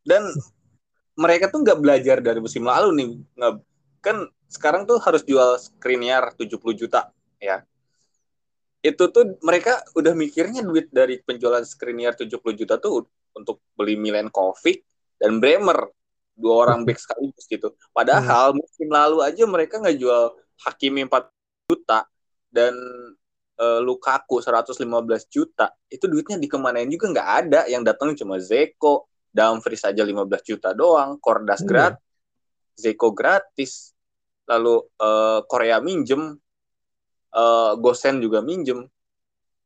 dan 0.02 0.26
mereka 1.18 1.52
tuh 1.52 1.62
nggak 1.62 1.78
belajar 1.78 2.16
dari 2.18 2.38
musim 2.42 2.66
lalu 2.66 2.88
nih 2.96 3.08
nggak 3.38 3.52
kan 4.02 4.16
sekarang 4.50 4.84
tuh 4.84 4.98
harus 5.00 5.22
jual 5.24 5.56
Skriniar 5.60 6.34
70 6.34 6.58
juta 6.74 7.10
ya 7.38 7.62
itu 8.82 9.04
tuh 9.14 9.38
mereka 9.46 9.78
udah 9.94 10.10
mikirnya 10.12 10.66
duit 10.66 10.90
dari 10.90 11.22
penjualan 11.22 11.62
Skriniar 11.62 12.18
70 12.18 12.34
juta 12.58 12.74
tuh 12.82 13.06
untuk 13.32 13.62
beli 13.78 13.94
Milenkovic 13.94 14.82
dan 15.22 15.38
Bremer 15.38 15.86
dua 16.34 16.66
orang 16.68 16.82
back 16.82 16.98
sekaligus 16.98 17.46
gitu. 17.46 17.70
Padahal 17.92 18.52
hmm. 18.52 18.58
musim 18.58 18.88
lalu 18.90 19.18
aja 19.22 19.44
mereka 19.46 19.78
nggak 19.78 19.96
jual 20.00 20.34
Hakimi 20.66 21.06
4 21.06 21.30
juta 21.70 22.06
dan 22.50 22.74
uh, 23.60 23.80
Lukaku 23.82 24.42
115 24.42 24.82
juta. 25.30 25.70
Itu 25.86 26.08
duitnya 26.08 26.40
dikemanain 26.40 26.88
juga 26.88 27.06
nggak 27.12 27.28
ada. 27.46 27.60
Yang 27.68 27.82
datang 27.94 28.08
cuma 28.18 28.36
Zeko, 28.42 29.06
Dumfries 29.32 29.80
saja 29.80 30.04
15 30.04 30.28
juta 30.44 30.76
doang, 30.76 31.16
Kordas 31.16 31.64
hmm. 31.64 31.68
gratis, 31.68 32.04
Zeko 32.76 33.08
gratis. 33.16 33.72
Lalu 34.44 34.84
uh, 35.00 35.40
Korea 35.48 35.80
minjem, 35.80 36.36
uh, 37.32 37.72
Gosen 37.80 38.20
juga 38.20 38.44
minjem. 38.44 38.84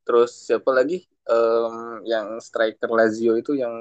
Terus 0.07 0.46
siapa 0.46 0.70
lagi? 0.70 1.02
Um, 1.26 2.07
yang 2.07 2.38
striker 2.38 2.87
Lazio 2.87 3.35
itu 3.35 3.59
yang 3.59 3.74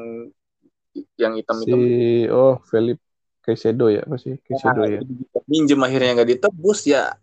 yang 1.13 1.37
hitam 1.37 1.61
hitam 1.61 1.77
si 1.77 2.25
oh 2.31 2.57
Philip 2.65 2.99
Caicedo 3.43 3.91
ya 3.91 4.01
apa 4.01 4.17
sih 4.17 4.33
Caicedo 4.41 4.81
nah, 4.81 4.89
ya 4.89 4.99
minjem 5.45 5.77
akhirnya 5.77 6.11
nggak 6.17 6.29
ditebus 6.33 6.89
ya 6.89 7.13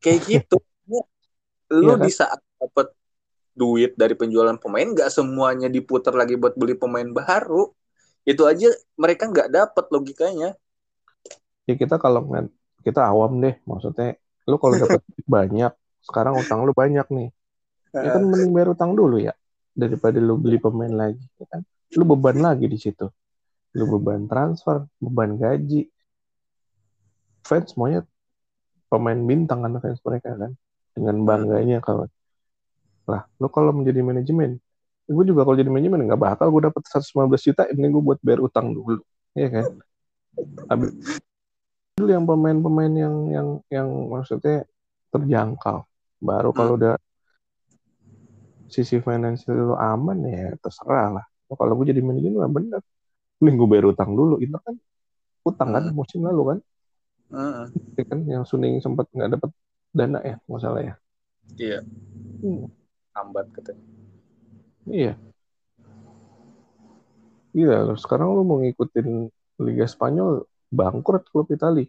kayak 0.00 0.20
gitu 0.24 0.56
lu 1.76 1.92
iya, 1.92 1.94
kan? 1.98 2.06
di 2.06 2.12
saat 2.14 2.40
dapat 2.56 2.88
duit 3.56 3.92
dari 3.96 4.14
penjualan 4.16 4.54
pemain 4.60 4.86
nggak 4.86 5.10
semuanya 5.10 5.68
diputar 5.68 6.14
lagi 6.14 6.38
buat 6.38 6.54
beli 6.54 6.78
pemain 6.78 7.08
baru 7.10 7.72
itu 8.26 8.42
aja 8.42 8.68
mereka 8.98 9.30
nggak 9.30 9.48
dapat 9.54 9.84
logikanya. 9.94 10.58
Ya 11.64 11.74
kita 11.78 11.96
kalau 12.02 12.26
kita 12.82 13.06
awam 13.06 13.38
deh 13.38 13.54
maksudnya 13.62 14.18
lu 14.50 14.58
kalau 14.58 14.74
dapat 14.82 15.00
banyak 15.24 15.72
sekarang 16.02 16.34
utang 16.34 16.66
lu 16.66 16.74
banyak 16.74 17.06
nih. 17.06 17.30
Ya 17.94 18.10
kan 18.18 18.26
mending 18.26 18.52
bayar 18.52 18.74
utang 18.74 18.92
dulu 18.92 19.16
ya 19.22 19.32
daripada 19.72 20.18
lu 20.18 20.36
beli 20.36 20.58
pemain 20.58 20.90
lagi 20.90 21.22
ya 21.38 21.46
kan? 21.48 21.62
Lu 21.94 22.02
beban 22.02 22.42
lagi 22.42 22.66
di 22.66 22.76
situ. 22.76 23.06
Lu 23.78 23.86
beban 23.86 24.26
transfer 24.26 24.84
beban 24.98 25.38
gaji. 25.38 25.86
Fans 27.46 27.70
semuanya 27.72 28.02
pemain 28.90 29.18
bintang 29.22 29.62
kan 29.62 29.78
fans 29.78 30.02
mereka 30.02 30.34
kan 30.34 30.52
dengan 30.98 31.16
bangganya 31.22 31.78
kalau 31.78 32.10
lah 33.06 33.22
lu 33.38 33.46
kalau 33.50 33.70
menjadi 33.70 34.02
manajemen 34.02 34.58
gue 35.06 35.24
juga 35.24 35.46
kalau 35.46 35.54
jadi 35.54 35.70
manajemen 35.70 36.02
nggak 36.10 36.18
bakal 36.18 36.50
gue 36.50 36.66
dapat 36.66 36.82
115 36.82 37.46
juta 37.46 37.62
ini 37.70 37.86
gue 37.86 38.02
buat 38.02 38.18
bayar 38.20 38.42
utang 38.42 38.74
dulu. 38.74 38.98
Ya 39.38 39.48
kan? 39.48 39.64
Abis 40.66 41.22
dulu 41.96 42.12
yang 42.12 42.28
pemain-pemain 42.28 42.92
yang 42.92 43.16
yang 43.32 43.48
yang 43.72 43.88
maksudnya 44.10 44.66
terjangkau. 45.14 45.86
Baru 46.20 46.50
kalau 46.52 46.76
hmm. 46.76 46.78
udah 46.82 46.94
sisi 48.66 48.98
finansial 48.98 49.72
lu 49.72 49.76
aman 49.78 50.18
ya 50.26 50.52
terserah 50.58 51.22
lah. 51.22 51.26
Kalau 51.46 51.72
gue 51.78 51.94
jadi 51.94 52.02
manajer 52.02 52.34
lah 52.34 52.50
bener. 52.50 52.82
Mending 53.38 53.54
gue 53.62 53.68
bayar 53.70 53.86
utang 53.94 54.12
dulu. 54.12 54.42
Itu 54.42 54.58
kan 54.58 54.74
utang 55.46 55.70
kan 55.70 55.84
hmm. 55.88 55.94
musim 55.94 56.20
lalu 56.26 56.42
kan? 56.50 56.58
Uh. 57.30 57.64
kan? 58.02 58.18
Yang 58.26 58.50
Suning 58.50 58.82
sempat 58.82 59.06
nggak 59.14 59.38
dapat 59.38 59.50
dana 59.94 60.18
ya 60.20 60.36
masalah 60.50 60.82
ya? 60.82 60.94
Iya. 61.54 61.80
Hmm. 62.42 62.68
lambat 63.16 63.48
katanya 63.48 63.95
iya. 64.86 65.14
Iya 67.56 67.96
sekarang 67.96 68.36
lu 68.36 68.44
mau 68.44 68.60
ngikutin 68.60 69.32
Liga 69.64 69.86
Spanyol 69.88 70.44
bangkrut 70.68 71.24
klub 71.32 71.48
Itali. 71.48 71.88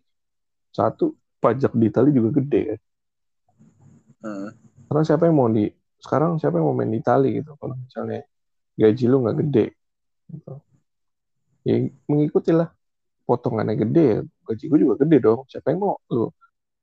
Satu 0.71 1.11
pajak 1.43 1.75
di 1.75 1.91
Itali 1.91 2.09
juga 2.15 2.39
gede 2.39 2.61
kan? 2.73 2.79
Hmm. 4.17 4.49
karena 4.89 5.03
siapa 5.05 5.29
yang 5.29 5.37
mau 5.37 5.45
di 5.45 5.69
sekarang 6.01 6.41
siapa 6.41 6.57
yang 6.57 6.73
mau 6.73 6.75
main 6.77 6.89
di 6.89 7.03
Itali 7.03 7.37
gitu? 7.37 7.53
Kalau 7.59 7.75
misalnya 7.77 8.23
gaji 8.79 9.05
lu 9.05 9.17
nggak 9.21 9.37
gede 9.45 9.65
gitu. 10.31 10.53
ya 11.67 11.75
mengikuti 12.07 12.51
lah. 12.55 12.71
Potongannya 13.27 13.75
gede 13.75 14.05
ya 14.07 14.19
gaji 14.47 14.63
gue 14.71 14.79
juga 14.87 14.95
gede 15.03 15.17
dong. 15.19 15.43
Siapa 15.51 15.75
yang 15.75 15.83
mau 15.83 15.99
lu 16.09 16.31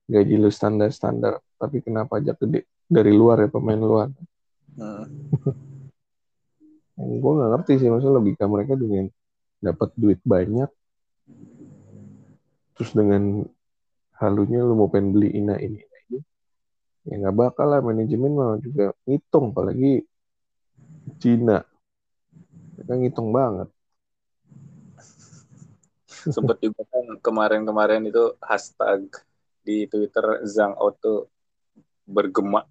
gaji 0.05 0.35
lu 0.37 0.53
standar 0.53 0.93
standar 0.93 1.41
tapi 1.57 1.81
kenapa 1.81 2.21
pajak 2.21 2.37
gede 2.45 2.69
dari 2.85 3.11
luar 3.17 3.43
ya 3.43 3.49
pemain 3.49 3.81
luar. 3.81 4.09
Hmm. 4.77 5.09
gue 6.95 7.33
nggak 7.35 7.51
ngerti 7.51 7.73
sih 7.83 7.89
maksudnya 7.91 8.15
logika 8.19 8.45
mereka 8.47 8.79
dengan 8.79 9.11
dapat 9.59 9.91
duit 9.99 10.21
banyak 10.23 10.71
terus 12.75 12.91
dengan 12.95 13.43
halunya 14.19 14.63
lu 14.63 14.79
mau 14.79 14.91
pengen 14.91 15.11
beli 15.15 15.35
ina 15.35 15.59
ini, 15.59 15.83
ini 15.83 16.19
ya 17.07 17.15
nggak 17.19 17.37
bakal 17.37 17.67
lah 17.67 17.83
manajemen 17.83 18.33
mah 18.35 18.59
juga 18.63 18.95
ngitung 19.07 19.51
apalagi 19.51 20.07
Cina 21.19 21.67
mereka 22.75 22.93
ngitung 22.99 23.31
banget. 23.31 23.69
Sempet 26.29 26.61
juga 26.61 26.83
kan 26.89 27.05
kemarin-kemarin 27.21 28.05
itu 28.09 28.37
hashtag 28.43 29.09
di 29.65 29.89
Twitter 29.89 30.45
Zhang 30.45 30.77
Auto 30.77 31.31
bergema. 32.05 32.69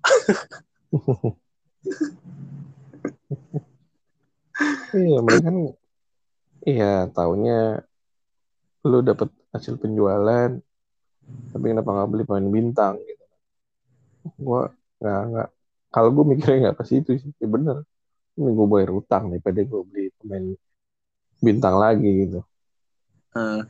iya, 4.93 5.17
mereka 5.25 5.49
kan 5.49 5.57
iya 6.63 6.93
taunya 7.11 7.83
lu 8.83 8.99
dapat 8.99 9.29
hasil 9.55 9.79
penjualan 9.79 10.51
tapi 11.55 11.65
kenapa 11.71 11.89
nggak 11.89 12.09
beli 12.11 12.23
pemain 12.27 12.49
bintang 12.51 12.95
gitu? 12.99 13.25
Gue 14.37 14.63
nggak 14.99 15.21
nggak 15.31 15.49
kalau 15.93 16.09
gue 16.11 16.25
mikirnya 16.35 16.57
nggak 16.69 16.77
ke 16.83 16.85
situ 16.87 17.11
sih. 17.15 17.31
Ya 17.39 17.47
bener 17.47 17.87
ini 18.33 18.49
gue 18.49 18.67
bayar 18.67 18.91
utang 18.91 19.29
nih 19.29 19.39
pada 19.39 19.61
gue 19.61 19.81
beli 19.87 20.09
pemain 20.19 20.45
bintang 21.39 21.75
lagi 21.79 22.09
gitu. 22.27 22.39
Hmm. 23.33 23.65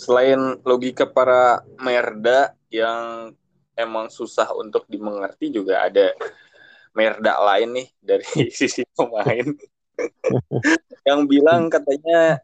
selain 0.00 0.60
logika 0.64 1.04
para 1.04 1.60
merda 1.76 2.56
yang 2.72 3.32
emang 3.76 4.08
susah 4.08 4.48
untuk 4.56 4.88
dimengerti 4.88 5.52
juga 5.52 5.84
ada 5.84 6.16
merda 6.90 7.38
lain 7.38 7.70
nih 7.76 7.88
dari 8.02 8.24
sisi 8.58 8.82
pemain. 8.94 9.46
Yang 11.08 11.20
bilang 11.28 11.68
katanya 11.68 12.40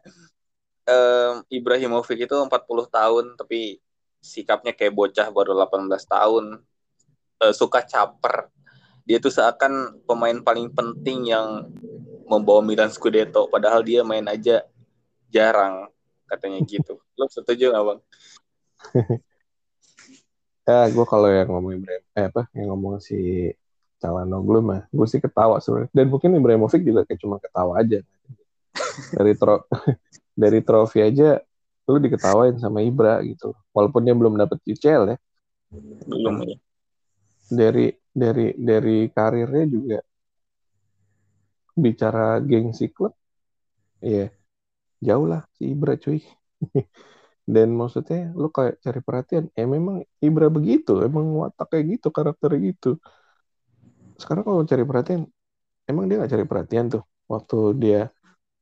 um, 0.87 1.43
Ibrahimovic 1.49 2.29
itu 2.29 2.35
40 2.35 2.49
tahun 2.89 3.25
tapi 3.37 3.81
sikapnya 4.21 4.73
kayak 4.73 4.93
bocah 4.93 5.27
baru 5.29 5.55
18 5.57 5.87
tahun. 6.05 6.45
Uh, 7.37 7.53
suka 7.53 7.85
caper. 7.85 8.49
Dia 9.05 9.21
tuh 9.21 9.29
seakan 9.31 10.03
pemain 10.03 10.41
paling 10.41 10.73
penting 10.73 11.31
yang 11.31 11.69
membawa 12.27 12.59
Milan 12.59 12.91
Scudetto 12.91 13.47
padahal 13.47 13.85
dia 13.85 14.03
main 14.03 14.25
aja 14.27 14.65
jarang 15.31 15.87
katanya 16.27 16.59
gitu. 16.65 16.99
Lo 17.17 17.29
setuju 17.31 17.71
gak 17.71 17.85
bang? 17.87 17.99
Ya 20.67 20.91
gue 20.91 21.05
kalau 21.07 21.31
yang 21.31 21.47
ngomong 21.47 21.79
Ibrahim 21.79 22.03
eh 22.11 22.25
apa 22.27 22.51
yang 22.51 22.75
ngomong 22.75 22.99
si 22.99 23.47
Calhanoglu 23.97 24.59
mah. 24.61 24.81
Gue 24.93 25.07
sih 25.09 25.17
ketawa 25.17 25.57
sebenarnya. 25.57 25.89
Dan 25.93 26.05
mungkin 26.13 26.37
Ibrahimovic 26.37 26.81
juga 26.85 27.01
kayak 27.05 27.19
cuma 27.21 27.41
ketawa 27.41 27.81
aja. 27.81 27.99
Dari 29.13 29.33
tro 29.33 29.65
dari 30.41 30.59
trofi 30.61 31.01
aja 31.01 31.41
lu 31.87 31.97
diketawain 31.97 32.59
sama 32.61 32.85
Ibra 32.85 33.23
gitu. 33.25 33.57
Walaupun 33.73 34.05
dia 34.05 34.13
belum 34.13 34.37
dapet 34.37 34.61
UCL 34.69 35.03
ya. 35.15 35.17
Belum 36.05 36.45
ya. 36.45 36.57
Dari 37.47 37.95
dari 38.11 38.53
dari 38.59 39.07
karirnya 39.09 39.65
juga 39.65 39.99
bicara 41.77 42.41
gengsi 42.41 42.89
klub 42.89 43.13
ya 44.01 44.33
jauh 44.97 45.25
lah 45.29 45.45
si 45.57 45.73
Ibra 45.73 45.97
cuy. 45.97 46.21
Dan 47.47 47.79
maksudnya 47.79 48.35
lu 48.35 48.51
kayak 48.51 48.83
cari 48.83 48.99
perhatian 48.99 49.47
ya 49.55 49.63
memang 49.63 50.03
Ibra 50.19 50.51
begitu 50.51 50.99
emang 50.99 51.31
watak 51.39 51.71
kayak 51.71 51.95
gitu 51.95 52.11
karakter 52.11 52.59
gitu 52.59 52.99
sekarang 54.17 54.43
kalau 54.43 54.61
cari 54.65 54.83
perhatian 54.83 55.21
emang 55.87 56.05
dia 56.09 56.19
nggak 56.19 56.31
cari 56.33 56.45
perhatian 56.45 56.85
tuh. 56.91 57.03
Waktu 57.27 57.57
dia 57.79 58.01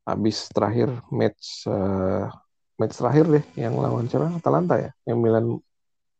habis 0.05 0.45
terakhir 0.53 0.89
match 1.09 1.65
uh, 1.65 2.29
match 2.77 2.95
terakhir 2.97 3.25
deh 3.29 3.45
yang 3.57 3.73
lawan 3.79 4.05
siapa? 4.05 4.29
Atalanta 4.35 4.75
ya? 4.77 4.91
Yang 5.07 5.19
Milan. 5.19 5.45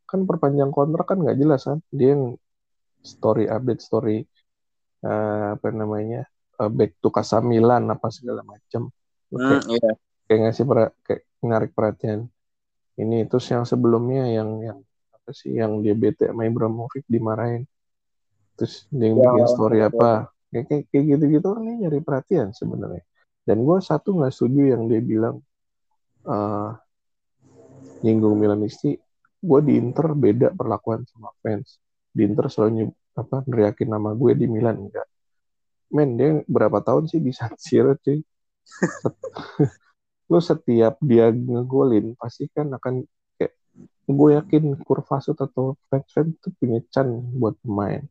Kan 0.06 0.26
perpanjang 0.30 0.72
kontrak 0.74 1.06
kan 1.06 1.22
nggak 1.22 1.38
jelas 1.38 1.68
kan? 1.68 1.80
Dia 1.94 2.18
yang 2.18 2.40
story 3.06 3.46
update 3.46 3.82
story 3.86 4.26
uh, 5.06 5.54
apa 5.58 5.68
namanya 5.70 6.26
uh, 6.58 6.70
back 6.72 6.98
to 7.02 7.14
Casa 7.14 7.44
Milan 7.44 7.86
apa 7.92 8.10
segala 8.10 8.42
macam. 8.42 8.90
Hmm, 9.34 9.62
iya. 9.68 9.92
kayak 10.26 10.40
ngasih 10.50 10.64
per 10.66 10.78
kayak 11.06 11.22
menarik 11.44 11.72
perhatian. 11.76 12.30
Ini 12.96 13.28
terus 13.28 13.46
yang 13.52 13.68
sebelumnya 13.68 14.26
yang 14.32 14.50
yang 14.64 14.80
apa 15.12 15.30
sih 15.36 15.58
yang 15.58 15.84
dia 15.84 15.98
bete 15.98 16.32
sama 16.32 16.48
Ibrahimovic 16.48 17.04
dimarahin 17.10 17.68
terus 18.56 18.88
dia 18.92 19.12
ya, 19.12 19.16
bikin 19.16 19.46
story 19.52 19.80
ya, 19.84 19.92
apa? 19.92 20.32
kayak 20.56 20.66
kayak, 20.72 20.84
kayak 20.88 21.06
gitu 21.12 21.24
gitu 21.36 21.48
kan 21.52 21.62
dia 21.68 21.76
nyari 21.88 22.00
perhatian 22.00 22.48
sebenarnya. 22.56 23.04
Dan 23.44 23.68
gue 23.68 23.78
satu 23.84 24.16
nggak 24.16 24.32
setuju 24.32 24.62
yang 24.72 24.88
dia 24.88 25.02
bilang 25.04 25.44
uh, 26.26 26.72
nyinggung 28.02 28.40
Milanisti. 28.40 28.96
Gue 29.46 29.60
di 29.62 29.78
Inter 29.78 30.16
beda 30.16 30.56
perlakuan 30.56 31.04
sama 31.06 31.30
fans. 31.44 31.78
Di 32.10 32.24
Inter 32.26 32.48
selalu 32.50 32.90
apa 33.20 33.44
neriakin 33.46 33.90
nama 33.92 34.16
gue 34.16 34.32
di 34.34 34.48
Milan 34.48 34.88
enggak. 34.88 35.08
Men 35.92 36.18
dia 36.18 36.42
berapa 36.48 36.82
tahun 36.82 37.12
sih 37.12 37.22
di 37.22 37.36
San 37.36 37.54
Siro 37.60 37.94
cuy? 38.00 38.24
Lo 40.32 40.40
setiap 40.50 40.98
dia 41.04 41.30
ngegolin 41.30 42.18
pasti 42.18 42.50
kan 42.50 42.74
akan 42.74 43.06
kayak 43.38 43.54
gue 44.10 44.30
yakin 44.40 44.64
Kurvasut 44.82 45.38
atau 45.38 45.78
fans 45.92 46.10
fans 46.10 46.34
itu 46.34 46.50
punya 46.58 46.82
can 46.90 47.22
buat 47.38 47.54
pemain 47.62 48.02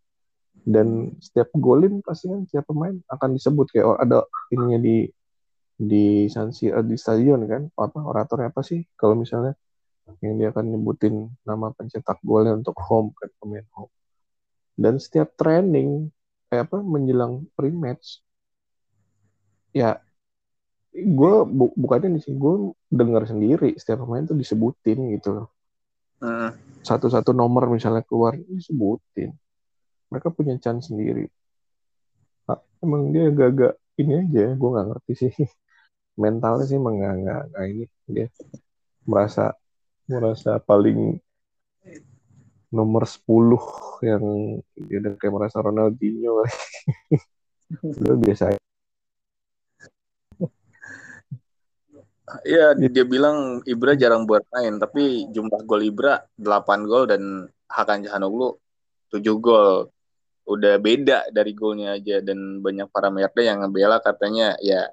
dan 0.64 1.12
setiap 1.20 1.52
golin 1.52 2.00
pasti 2.00 2.32
kan 2.32 2.48
setiap 2.48 2.72
pemain 2.72 2.96
akan 3.12 3.30
disebut 3.36 3.66
kayak 3.68 3.86
oh, 3.86 3.98
ada 4.00 4.24
ininya 4.48 4.80
di 4.80 5.06
di 5.74 6.30
Sansi 6.32 6.72
uh, 6.72 6.80
di 6.80 6.96
stadion 6.96 7.44
kan 7.44 7.68
apa 7.76 7.98
oratornya 8.00 8.48
apa 8.48 8.64
sih? 8.64 8.80
Kalau 8.96 9.14
misalnya 9.14 9.52
yang 10.24 10.40
dia 10.40 10.48
akan 10.52 10.72
nyebutin 10.72 11.28
nama 11.44 11.72
pencetak 11.72 12.20
golnya 12.24 12.56
untuk 12.56 12.76
home 12.80 13.12
kan 13.16 13.28
pemain 13.40 13.66
home. 13.76 13.92
Dan 14.74 14.96
setiap 14.98 15.36
training 15.36 16.08
kayak 16.48 16.70
apa 16.70 16.78
menjelang 16.80 17.44
pre-match 17.58 18.24
ya 19.74 19.98
gue 20.94 21.32
bu, 21.50 21.74
bukannya 21.74 22.14
di 22.14 22.20
sini 22.22 22.38
gue 22.38 22.54
dengar 22.86 23.26
sendiri 23.26 23.74
setiap 23.74 24.06
pemain 24.06 24.22
tuh 24.22 24.38
disebutin 24.38 25.18
gitu 25.18 25.50
satu-satu 26.86 27.34
nomor 27.34 27.66
misalnya 27.66 28.06
keluar 28.06 28.38
disebutin 28.38 29.34
mereka 30.14 30.30
punya 30.30 30.54
chance 30.62 30.94
sendiri. 30.94 31.26
Nah, 32.46 32.60
emang 32.78 33.10
dia 33.10 33.26
agak-agak 33.34 33.74
ini 33.98 34.12
aja 34.22 34.54
gue 34.54 34.68
nggak 34.70 34.88
ngerti 34.94 35.12
sih. 35.18 35.32
Mentalnya 36.22 36.64
sih 36.70 36.78
emang 36.78 36.94
nggak 37.02 37.14
nggak 37.50 37.64
ini. 37.74 37.84
Dia 38.06 38.26
merasa 39.02 39.50
merasa 40.06 40.62
paling 40.62 41.18
nomor 42.70 43.02
10 43.06 43.58
yang 44.06 44.24
dia 44.74 44.98
udah 45.02 45.12
kayak 45.18 45.34
merasa 45.34 45.58
Ronaldinho. 45.58 46.42
Udah 47.74 48.14
biasa 48.20 48.54
Iya, 52.44 52.74
dia 52.74 53.04
bilang 53.06 53.62
Ibra 53.62 53.94
jarang 53.94 54.24
buat 54.26 54.42
main, 54.50 54.80
tapi 54.82 55.28
jumlah 55.30 55.60
gol 55.68 55.82
Ibra 55.86 56.24
8 56.34 56.88
gol 56.88 57.04
dan 57.06 57.22
Hakan 57.70 58.04
Jahanoglu 58.04 58.58
7 59.12 59.22
gol. 59.38 59.93
Udah 60.44 60.76
beda 60.76 61.32
dari 61.32 61.56
golnya 61.56 61.96
aja 61.96 62.20
dan 62.20 62.60
banyak 62.60 62.88
parameter 62.92 63.40
yang 63.40 63.64
ngebela 63.64 63.98
katanya 64.00 64.54
ya 64.60 64.92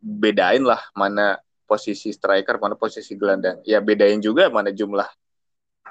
bedain 0.00 0.64
lah 0.64 0.80
mana 0.92 1.40
posisi 1.64 2.12
striker, 2.12 2.60
mana 2.60 2.76
posisi 2.76 3.16
gelandang. 3.16 3.62
Ya 3.64 3.80
bedain 3.80 4.20
juga 4.20 4.52
mana 4.52 4.68
jumlah 4.74 5.06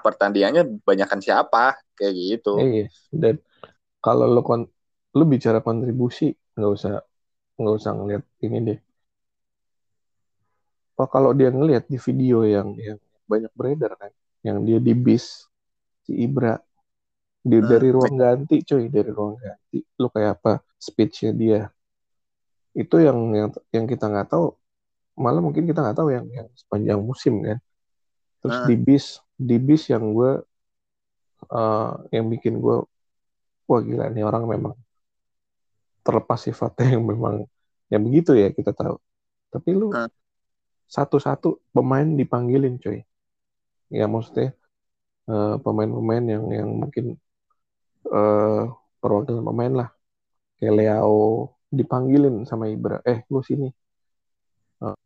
pertandingannya 0.05 0.82
banyakkan 0.86 1.19
siapa 1.23 1.82
kayak 1.97 2.13
gitu. 2.13 2.62
Iya, 2.62 2.88
dan 3.10 3.36
kalau 3.99 4.29
lo 4.29 4.41
kon 4.45 4.69
lo 5.17 5.23
bicara 5.25 5.60
kontribusi 5.60 6.29
nggak 6.53 6.71
usah 6.71 6.93
nggak 7.60 7.75
usah 7.75 7.91
ngeliat 7.97 8.23
ini 8.45 8.58
deh 8.62 8.79
oh, 10.99 11.08
kalau 11.08 11.32
dia 11.34 11.49
ngelihat 11.49 11.88
di 11.88 11.97
video 11.97 12.43
yang 12.43 12.75
yang 12.77 12.99
banyak 13.25 13.51
beredar 13.55 13.95
kan 13.95 14.12
yang 14.43 14.63
dia 14.63 14.77
di 14.77 14.93
bis 14.95 15.47
si 16.08 16.13
Ibra 16.15 16.60
di, 17.39 17.58
hmm. 17.60 17.67
dari 17.67 17.89
ruang 17.89 18.15
ganti 18.15 18.56
cuy 18.63 18.91
dari 18.91 19.12
ruang 19.12 19.36
ganti. 19.39 19.80
Lu 19.99 20.08
kayak 20.12 20.39
apa 20.39 20.63
speechnya 20.80 21.32
dia? 21.32 21.62
Itu 22.75 22.99
yang 22.99 23.17
yang 23.36 23.49
yang 23.71 23.86
kita 23.88 24.08
nggak 24.08 24.30
tahu. 24.32 24.56
Malah 25.19 25.43
mungkin 25.43 25.67
kita 25.67 25.84
nggak 25.84 25.97
tahu 25.97 26.10
yang 26.15 26.25
yang 26.32 26.47
sepanjang 26.56 26.99
musim 26.99 27.43
kan? 27.43 27.60
Terus 28.39 28.58
hmm. 28.63 28.67
di 28.67 28.75
bis 28.80 29.06
di 29.36 29.58
bis 29.60 29.84
yang 29.91 30.15
gue 30.15 30.32
uh, 31.52 31.91
yang 32.12 32.25
bikin 32.28 32.60
gue 32.60 32.84
wah 33.69 33.82
gila 33.84 34.09
nih 34.09 34.24
orang 34.26 34.43
memang 34.47 34.76
terlepas 36.01 36.39
sifatnya 36.41 36.97
yang 36.97 37.03
memang 37.05 37.45
yang 37.91 38.01
begitu 38.03 38.36
ya 38.36 38.51
kita 38.51 38.72
tahu. 38.72 38.95
Tapi 39.51 39.70
lu 39.76 39.91
hmm 39.91 40.20
satu-satu 40.89 41.61
pemain 41.70 42.09
dipanggilin 42.18 42.82
coy 42.82 43.05
ya 43.93 44.09
maksudnya 44.09 44.57
uh, 45.30 45.61
pemain-pemain 45.61 46.26
yang 46.26 46.43
yang 46.49 46.70
mungkin 46.74 47.22
uh, 48.12 48.70
perwakilan 48.99 49.43
pemain 49.45 49.74
lah. 49.86 49.89
Kayak 50.60 50.74
Leo 50.76 51.18
dipanggilin 51.72 52.43
sama 52.43 52.68
Ibra. 52.68 52.99
Eh 53.05 53.24
lu 53.32 53.39
sini. 53.45 53.70
Uh, 54.84 54.97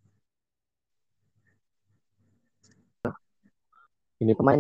ini 4.24 4.34
pemain 4.34 4.60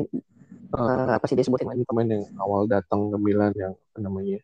uh, 0.75 1.17
apa 1.17 1.25
sih 1.25 1.35
dia 1.37 1.45
sebutin? 1.47 1.69
lagi 1.69 1.83
pemain 1.87 2.07
yang 2.07 2.23
awal 2.37 2.67
datang 2.69 3.09
ke 3.09 3.17
Milan 3.17 3.51
yang 3.55 3.73
namanya 3.97 4.43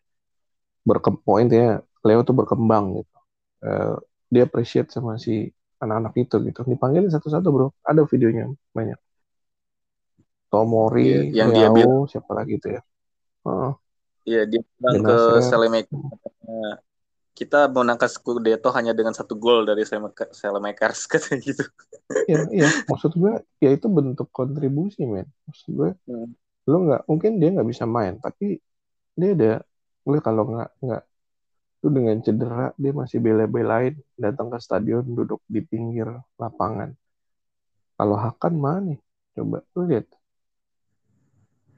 berkembang 0.80 1.52
ya 1.52 1.84
Leo 2.02 2.20
tuh 2.24 2.34
berkembang 2.34 3.04
gitu. 3.04 3.16
Uh, 3.60 3.96
dia 4.32 4.48
appreciate 4.48 4.88
sama 4.88 5.20
si 5.20 5.52
anak-anak 5.82 6.16
itu 6.16 6.36
gitu. 6.48 6.60
Dipanggil 6.64 7.06
satu-satu 7.12 7.48
bro. 7.52 7.68
Ada 7.84 8.08
videonya 8.08 8.48
banyak. 8.72 8.98
Tomori 10.50 11.30
yeah, 11.30 11.46
yang 11.46 11.50
dia 11.54 11.68
bilang 11.70 12.10
siapa 12.10 12.34
lagi 12.34 12.58
itu 12.58 12.74
ya 12.74 12.82
Iya, 14.30 14.42
dia 14.46 14.60
bilang 14.78 15.02
ke 15.02 15.16
Selemek 15.42 15.90
kita 17.40 17.72
menangkan 17.72 18.10
Scudetto 18.12 18.68
hanya 18.76 18.92
dengan 18.92 19.16
satu 19.16 19.32
gol 19.32 19.64
dari 19.64 19.88
Selemakers 20.36 21.06
katanya 21.10 21.40
gitu. 21.40 21.64
Iya, 22.28 22.40
iya. 22.52 22.68
Maksud 22.84 23.16
gue, 23.16 23.40
ya 23.64 23.72
itu 23.72 23.88
bentuk 23.88 24.28
kontribusi, 24.28 25.08
men. 25.08 25.24
Maksud 25.48 25.68
gue, 25.72 25.90
hmm. 26.04 26.28
lo 26.68 26.76
nggak 26.84 27.02
mungkin 27.08 27.40
dia 27.40 27.48
nggak 27.56 27.68
bisa 27.72 27.88
main, 27.88 28.20
tapi 28.20 28.60
dia 29.16 29.32
ada, 29.32 29.52
gue 30.04 30.18
kalau 30.20 30.52
nggak 30.52 30.70
nggak 30.84 31.02
itu 31.80 31.88
dengan 31.88 32.16
cedera 32.20 32.76
dia 32.76 32.92
masih 32.92 33.24
bela-belain 33.24 33.96
datang 34.20 34.52
ke 34.52 34.60
stadion 34.60 35.00
duduk 35.00 35.40
di 35.48 35.64
pinggir 35.64 36.12
lapangan. 36.36 36.92
Kalau 37.96 38.20
Hakan 38.20 38.54
mana? 38.60 39.00
Coba 39.32 39.64
lu 39.72 39.88
lihat. 39.88 40.04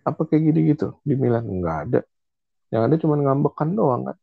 Apa 0.02 0.26
kayak 0.26 0.42
gini 0.50 0.74
gitu 0.74 0.98
di 1.06 1.14
Milan 1.14 1.46
nggak 1.46 1.78
ada. 1.86 2.00
Yang 2.72 2.82
ada 2.88 2.96
cuma 3.02 3.14
ngambekan 3.20 3.68
doang 3.76 4.02
kan. 4.08 4.16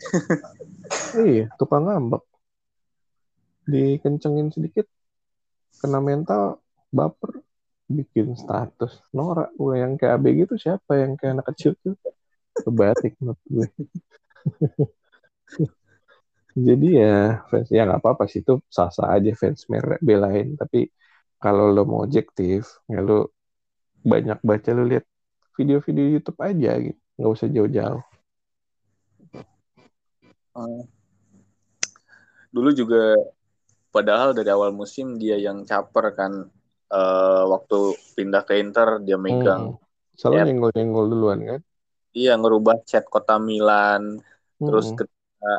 iya, 1.28 1.46
tukang 1.60 1.84
ngambek. 1.86 2.24
Dikencengin 3.68 4.48
sedikit, 4.50 4.86
kena 5.78 6.00
mental, 6.00 6.58
baper, 6.90 7.44
bikin 7.86 8.34
status. 8.34 9.04
Norak, 9.12 9.52
gue 9.54 9.74
yang 9.76 9.94
kayak 10.00 10.18
AB 10.18 10.24
gitu 10.42 10.54
siapa 10.56 10.98
yang 10.98 11.14
kayak 11.20 11.38
anak 11.38 11.46
kecil 11.52 11.76
tuh? 11.84 11.94
Kebatik 12.56 13.12
menurut 13.20 13.40
gue. 13.46 13.68
Jadi 16.52 16.86
ya 17.00 17.40
fans 17.48 17.68
ya 17.72 17.88
nggak 17.88 18.00
apa-apa 18.04 18.24
sih 18.28 18.44
itu 18.44 18.60
sah-sah 18.68 19.08
aja 19.16 19.32
fans 19.40 19.64
merek 19.72 20.00
belain 20.04 20.52
tapi 20.60 20.78
kalau 21.42 21.72
lo 21.74 21.82
mau 21.88 22.04
objektif 22.04 22.60
ya 22.92 23.00
lo 23.00 23.32
banyak 24.12 24.38
baca 24.48 24.70
lo 24.76 24.82
lihat 24.90 25.04
video-video 25.56 26.06
YouTube 26.14 26.38
aja 26.48 26.70
gitu 26.86 27.01
nggak 27.16 27.32
usah 27.32 27.48
jauh-jauh 27.48 28.02
Hmm. 30.52 30.84
Dulu 32.52 32.70
juga 32.76 33.16
padahal 33.88 34.36
dari 34.36 34.52
awal 34.52 34.72
musim 34.72 35.16
dia 35.16 35.40
yang 35.40 35.64
caper 35.64 36.12
kan 36.12 36.32
uh, 36.92 37.44
waktu 37.48 37.96
pindah 38.16 38.44
ke 38.44 38.60
Inter 38.60 39.00
dia 39.00 39.16
megang. 39.16 39.76
Hmm. 39.76 39.80
Selalu 40.12 40.52
nyenggol-nyenggol 40.52 41.06
duluan 41.08 41.40
kan? 41.40 41.60
Iya 42.12 42.36
ngerubah 42.36 42.84
chat 42.84 43.08
kota 43.08 43.40
Milan. 43.40 44.20
Hmm. 44.60 44.66
Terus 44.68 44.92
ketika 44.92 45.52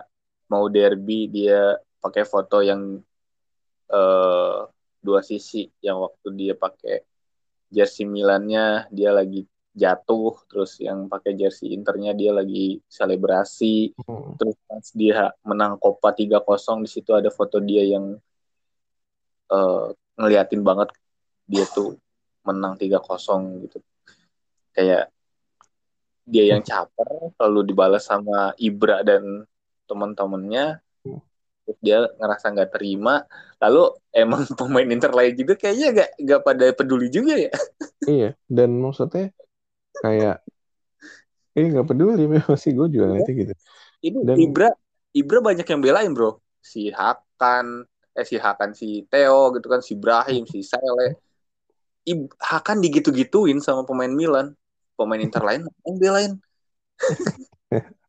mau 0.54 0.70
derby 0.70 1.26
dia 1.26 1.82
pakai 1.98 2.30
foto 2.30 2.62
yang 2.62 3.02
uh, 3.90 4.58
dua 5.02 5.20
sisi 5.26 5.66
yang 5.82 5.98
waktu 6.06 6.30
dia 6.38 6.54
pakai 6.54 7.02
jersey 7.74 8.06
Milannya 8.06 8.86
dia 8.94 9.10
lagi 9.10 9.50
jatuh 9.74 10.38
terus 10.46 10.78
yang 10.78 11.10
pakai 11.10 11.34
jersey 11.34 11.74
internya 11.74 12.14
dia 12.14 12.32
lagi 12.32 12.78
selebrasi. 12.86 13.98
Hmm. 13.98 14.38
terus 14.38 14.54
pas 14.70 14.86
dia 14.94 15.34
menang 15.42 15.82
Copa 15.82 16.14
3-0 16.14 16.86
di 16.86 16.90
situ 16.90 17.12
ada 17.12 17.34
foto 17.34 17.58
dia 17.58 17.82
yang 17.82 18.14
uh, 19.50 19.88
ngeliatin 20.18 20.62
banget 20.62 20.94
dia 21.50 21.66
tuh 21.74 21.98
menang 22.46 22.78
3-0 22.78 23.66
gitu. 23.66 23.82
Kayak 24.78 25.10
dia 26.24 26.56
yang 26.56 26.64
caper 26.64 27.36
lalu 27.36 27.74
dibalas 27.74 28.08
sama 28.08 28.56
Ibra 28.56 29.04
dan 29.04 29.44
teman-temannya 29.90 30.80
hmm. 31.04 31.22
terus 31.68 31.80
dia 31.82 31.98
ngerasa 32.22 32.46
nggak 32.54 32.72
terima. 32.78 33.26
Lalu 33.58 33.90
emang 34.14 34.46
pemain 34.60 34.86
Inter 34.86 35.10
lain 35.10 35.34
juga 35.34 35.58
kayaknya 35.58 35.90
gak, 35.98 36.10
gak 36.22 36.42
pada 36.46 36.66
peduli 36.78 37.10
juga 37.10 37.34
ya. 37.42 37.52
Iya 38.06 38.30
dan 38.46 38.78
maksudnya 38.78 39.34
kayak 40.04 40.44
ini 41.56 41.66
nggak 41.72 41.88
peduli 41.88 42.28
memang 42.36 42.60
sih 42.60 42.76
gue 42.76 42.88
juga 42.92 43.16
nanti 43.16 43.32
gitu. 43.32 43.54
Ini 44.04 44.20
Dan, 44.28 44.36
Ibra 44.36 44.70
Ibra 45.16 45.40
banyak 45.40 45.64
yang 45.64 45.80
belain 45.80 46.12
bro. 46.12 46.44
Si 46.60 46.92
Hakan 46.92 47.88
eh 48.14 48.26
si 48.28 48.36
Hakan 48.38 48.76
si 48.76 49.08
Theo 49.08 49.56
gitu 49.56 49.68
kan 49.72 49.80
si 49.80 49.96
Ibrahim 49.96 50.44
si 50.44 50.60
Sele. 50.60 51.16
Ib 52.04 52.36
Hakan 52.36 52.84
digitu-gituin 52.84 53.64
sama 53.64 53.88
pemain 53.88 54.12
Milan. 54.12 54.52
Pemain 55.00 55.24
Inter 55.24 55.40
lain 55.40 55.64
yang 55.88 55.98
belain. 55.98 56.32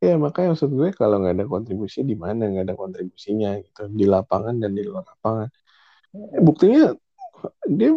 Ya 0.00 0.16
makanya 0.16 0.56
maksud 0.56 0.72
gue 0.72 0.94
kalau 0.96 1.20
nggak 1.20 1.36
ada 1.36 1.46
kontribusi 1.48 2.00
di 2.00 2.16
mana 2.16 2.48
nggak 2.48 2.70
ada 2.70 2.76
kontribusinya 2.76 3.56
gitu? 3.60 3.88
Di 3.92 4.08
lapangan 4.08 4.56
dan 4.56 4.72
di 4.72 4.80
luar 4.80 5.04
lapangan. 5.04 5.48
Eh, 6.16 6.40
buktinya 6.40 6.94
dia 7.68 7.92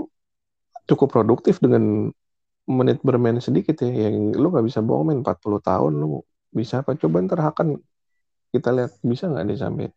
cukup 0.84 1.08
produktif 1.14 1.64
dengan 1.64 2.12
menit 2.64 3.04
bermain 3.04 3.36
sedikit 3.44 3.84
ya 3.84 4.08
yang 4.08 4.32
lu 4.32 4.48
nggak 4.48 4.64
bisa 4.64 4.80
bohong 4.80 5.12
main 5.12 5.20
40 5.20 5.60
tahun 5.60 5.94
lu 6.00 6.24
bisa 6.54 6.82
apa? 6.82 6.96
Coba 6.96 7.20
ntar 7.26 7.40
akan 7.44 7.80
kita 8.54 8.70
lihat 8.72 8.92
bisa 9.04 9.28
nggak 9.28 9.46
dia 9.50 9.58
sampai 9.68 9.88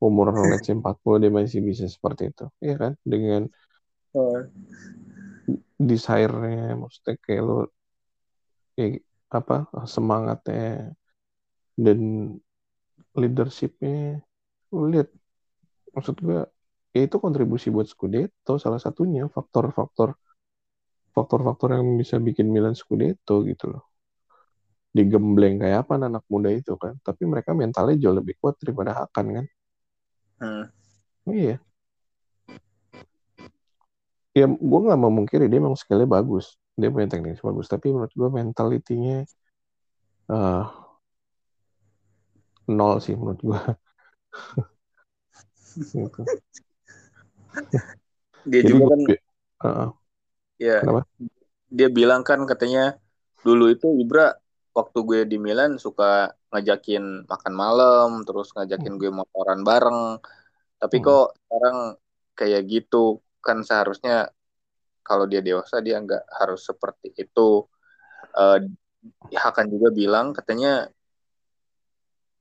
umur 0.00 0.32
let's 0.50 0.66
say 0.66 0.74
40 0.74 1.22
dia 1.22 1.30
masih 1.30 1.60
bisa 1.60 1.84
seperti 1.86 2.32
itu. 2.32 2.44
Iya 2.64 2.74
kan? 2.80 2.92
Dengan 3.04 3.42
oh. 4.16 4.40
desire-nya 5.76 6.78
maksudnya 6.80 7.14
kayak 7.20 7.42
lu 7.44 7.58
kayak 8.78 9.04
apa 9.32 9.68
semangatnya 9.84 10.96
dan 11.76 12.00
leadershipnya 13.12 14.24
lu 14.72 14.88
lihat. 14.88 15.08
Maksud 15.92 16.16
gua 16.24 16.48
ya 16.92 17.00
itu 17.08 17.16
kontribusi 17.20 17.68
buat 17.72 17.88
Scudetto 17.88 18.56
salah 18.60 18.80
satunya 18.80 19.28
faktor-faktor 19.28 20.16
faktor-faktor 21.12 21.76
yang 21.76 21.86
bisa 22.00 22.16
bikin 22.16 22.48
Milan 22.48 22.72
Scudetto 22.72 23.44
gitu 23.44 23.68
loh. 23.72 23.84
Digembleng 24.92 25.60
kayak 25.60 25.88
apa 25.88 26.00
anak 26.00 26.24
muda 26.28 26.52
itu 26.52 26.76
kan. 26.76 26.96
Tapi 27.00 27.24
mereka 27.28 27.52
mentalnya 27.56 27.96
jauh 27.96 28.16
lebih 28.16 28.36
kuat 28.40 28.56
daripada 28.60 28.96
Hakan 28.96 29.26
kan. 29.40 29.46
Hmm. 30.40 30.64
Iya. 31.28 31.56
Ya 34.32 34.48
gue 34.48 34.80
gak 34.88 35.00
mau 35.00 35.12
mungkiri 35.12 35.48
dia 35.48 35.60
memang 35.60 35.76
skillnya 35.76 36.08
bagus. 36.08 36.56
Dia 36.76 36.88
punya 36.88 37.08
teknik 37.08 37.40
bagus. 37.40 37.68
Tapi 37.68 37.92
menurut 37.92 38.12
gue 38.12 38.28
mentalitinya 38.32 39.24
uh, 40.32 40.64
nol 42.68 43.00
sih 43.04 43.12
menurut 43.16 43.40
gue. 43.40 43.60
gitu. 45.92 46.22
Dia 48.48 48.60
Jadi 48.64 48.72
juga 48.72 48.84
kan 48.92 49.00
uh, 49.62 49.88
Iya. 50.62 50.78
Dia 51.72 51.88
bilang 51.90 52.22
kan 52.22 52.46
katanya 52.46 52.94
dulu 53.42 53.74
itu 53.74 53.90
Ibra 53.98 54.30
waktu 54.70 54.98
gue 55.02 55.20
di 55.26 55.36
Milan 55.42 55.76
suka 55.82 56.30
ngajakin 56.54 57.26
makan 57.26 57.54
malam, 57.56 58.10
terus 58.22 58.54
ngajakin 58.54 58.94
gue 58.94 59.10
motoran 59.10 59.66
bareng. 59.66 60.22
Tapi 60.78 60.96
hmm. 61.02 61.04
kok 61.04 61.26
sekarang 61.34 61.78
kayak 62.38 62.62
gitu 62.70 63.18
kan 63.42 63.66
seharusnya 63.66 64.30
kalau 65.02 65.26
dia 65.26 65.42
dewasa 65.42 65.82
dia 65.82 65.98
nggak 65.98 66.24
harus 66.38 66.62
seperti 66.62 67.10
itu. 67.18 67.66
Uh, 68.32 68.62
Hakan 69.34 69.66
juga 69.66 69.90
bilang 69.90 70.30
katanya 70.30 70.86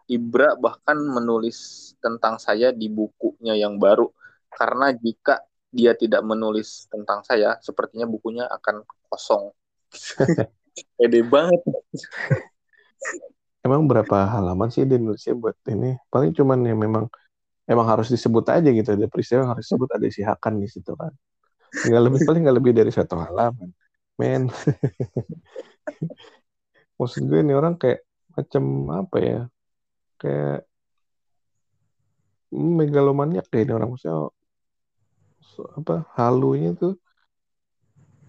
Ibra 0.06 0.54
bahkan 0.60 1.00
menulis 1.02 1.92
tentang 1.98 2.38
saya 2.38 2.70
di 2.70 2.86
bukunya 2.86 3.58
yang 3.58 3.82
baru 3.82 4.14
karena 4.54 4.94
jika 4.94 5.42
dia 5.72 5.96
tidak 5.96 6.22
menulis 6.22 6.92
tentang 6.92 7.24
saya, 7.24 7.56
sepertinya 7.64 8.04
bukunya 8.04 8.44
akan 8.46 8.84
kosong. 9.08 9.56
Pede 11.00 11.24
banget. 11.24 11.60
Emang 13.64 13.88
berapa 13.88 14.28
halaman 14.28 14.68
sih 14.68 14.84
dia 14.84 15.00
nulisnya 15.00 15.36
buat 15.36 15.56
ini? 15.72 15.96
Paling 16.12 16.36
cuman 16.36 16.60
ya 16.68 16.76
memang 16.76 17.08
emang 17.68 17.88
harus 17.88 18.12
disebut 18.12 18.44
aja 18.52 18.68
gitu. 18.68 18.90
Ada 18.92 19.08
peristiwa 19.08 19.48
harus 19.48 19.64
disebut 19.68 19.90
ada 19.96 20.08
si 20.12 20.22
Hakan 20.22 20.60
di 20.60 20.68
situ 20.68 20.92
kan. 20.96 21.12
Nggak 21.88 22.04
lebih 22.04 22.20
paling 22.28 22.42
nggak 22.44 22.58
lebih 22.60 22.74
dari 22.76 22.92
satu 22.92 23.16
halaman. 23.16 23.72
Men. 24.20 24.52
Maksud 27.00 27.26
gue 27.26 27.40
ini 27.42 27.56
orang 27.56 27.80
kayak 27.80 28.04
macam 28.36 28.64
apa 28.92 29.18
ya? 29.24 29.42
Kayak 30.20 30.68
megalomaniak 32.52 33.48
deh 33.48 33.64
ini 33.64 33.72
orang 33.72 33.96
maksudnya 33.96 34.28
apa 35.78 36.08
halunya 36.18 36.74
tuh 36.74 36.98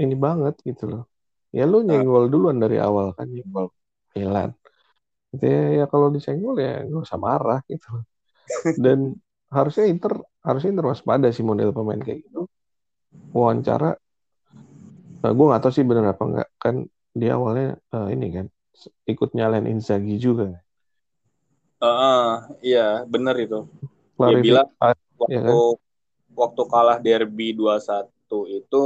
ini 0.01 0.15
banget 0.17 0.55
gitu 0.65 0.85
loh. 0.89 1.05
Ya 1.53 1.69
lu 1.69 1.85
nah. 1.85 1.97
nyenggol 2.01 2.33
duluan 2.33 2.57
dari 2.57 2.81
awal 2.81 3.13
kan 3.13 3.29
nyenggol 3.29 3.71
Milan. 4.17 4.57
Gitu 5.33 5.45
ya, 5.49 5.63
ya 5.83 5.85
kalau 5.89 6.13
disenggol 6.13 6.57
ya 6.61 6.85
gak 6.85 7.03
usah 7.09 7.19
marah 7.21 7.61
gitu 7.69 7.89
dan 8.85 9.17
harusnya 9.49 9.89
Inter 9.89 10.21
harusnya 10.45 10.71
Inter 10.77 10.87
waspada 10.93 11.29
sih 11.33 11.45
model 11.45 11.73
pemain 11.73 12.01
kayak 12.01 12.25
gitu. 12.29 12.49
Wawancara 13.33 13.97
nah, 15.23 15.33
gue 15.33 15.47
gak 15.53 15.63
tahu 15.63 15.73
sih 15.73 15.85
bener 15.85 16.13
apa 16.13 16.23
enggak 16.25 16.49
kan 16.59 16.75
dia 17.13 17.37
awalnya 17.37 17.77
uh, 17.93 18.09
ini 18.09 18.27
kan 18.33 18.47
ikut 19.05 19.37
nyalain 19.37 19.69
Inzaghi 19.69 20.17
juga. 20.17 20.57
Uh, 21.83 21.87
uh, 21.87 22.29
iya 22.65 23.05
bener 23.05 23.37
itu. 23.37 23.69
Dia 24.17 24.39
bilang 24.41 24.69
waktu 24.81 25.35
ya 25.35 25.41
kan? 25.45 25.53
Waktu 26.33 26.63
kalah 26.69 26.99
derby 26.99 27.53
2-1 27.57 28.09
itu 28.49 28.83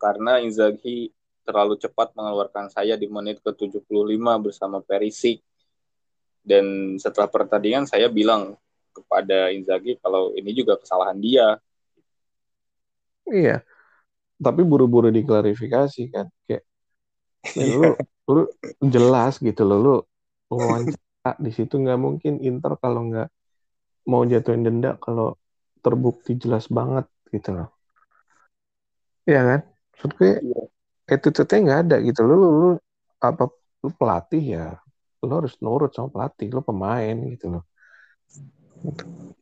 karena 0.00 0.42
Inzaghi 0.42 1.14
terlalu 1.46 1.78
cepat 1.78 2.14
mengeluarkan 2.14 2.70
saya 2.70 2.94
di 2.94 3.06
menit 3.10 3.42
ke-75 3.42 4.16
bersama 4.40 4.78
Perisic. 4.82 5.42
dan 6.40 6.96
setelah 6.96 7.28
pertandingan 7.28 7.84
saya 7.84 8.08
bilang 8.08 8.56
kepada 8.96 9.52
Inzaghi 9.52 10.00
kalau 10.00 10.32
ini 10.32 10.56
juga 10.56 10.80
kesalahan 10.80 11.20
dia. 11.20 11.60
Iya. 13.28 13.60
Tapi 14.40 14.64
buru-buru 14.64 15.12
diklarifikasi 15.12 16.02
kan? 16.08 16.26
Kayak 16.48 16.64
ya, 17.54 17.64
lu 17.76 17.92
lu 18.30 18.42
jelas 18.88 19.36
gitu 19.40 19.62
loh 19.66 19.78
lu 19.80 19.96
wawancara 20.50 21.36
di 21.40 21.50
situ 21.52 21.76
nggak 21.76 22.00
mungkin 22.00 22.40
Inter 22.40 22.76
kalau 22.80 23.10
nggak 23.10 23.28
mau 24.08 24.22
jatuhin 24.24 24.64
denda 24.64 24.96
kalau 24.96 25.39
terbukti 25.84 26.36
jelas 26.36 26.68
banget 26.68 27.06
gitu 27.34 27.50
loh 27.56 27.68
Iya 29.28 29.40
kan 29.46 29.60
maksud 29.92 30.10
gue 30.16 30.32
iya. 30.40 30.60
attitude-nya 31.12 31.58
nggak 31.60 31.80
ada 31.84 31.96
gitu 32.00 32.20
lu, 32.24 32.34
lu, 32.40 32.48
lu 32.56 32.70
apa 33.20 33.52
lu 33.84 33.90
pelatih 33.92 34.44
ya 34.56 34.66
lu 35.20 35.32
harus 35.36 35.52
nurut 35.60 35.92
sama 35.92 36.08
pelatih 36.08 36.48
lu 36.48 36.64
pemain 36.64 37.16
gitu 37.28 37.46
loh 37.52 37.64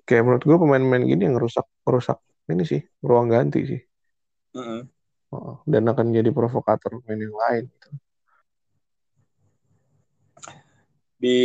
kayak 0.03 0.23
menurut 0.27 0.43
gue 0.43 0.57
pemain-pemain 0.59 1.05
gini 1.07 1.23
yang 1.31 1.39
rusak 1.39 1.63
rusak 1.87 2.19
ini 2.51 2.67
sih 2.67 2.83
ruang 3.07 3.31
ganti 3.31 3.61
sih 3.71 3.81
uh 4.59 4.83
-uh. 4.83 5.55
dan 5.63 5.87
akan 5.87 6.11
jadi 6.11 6.31
provokator 6.35 6.99
pemain 6.99 7.23
yang 7.23 7.37
lain 7.39 7.65
gitu. 7.71 7.89
di 11.19 11.39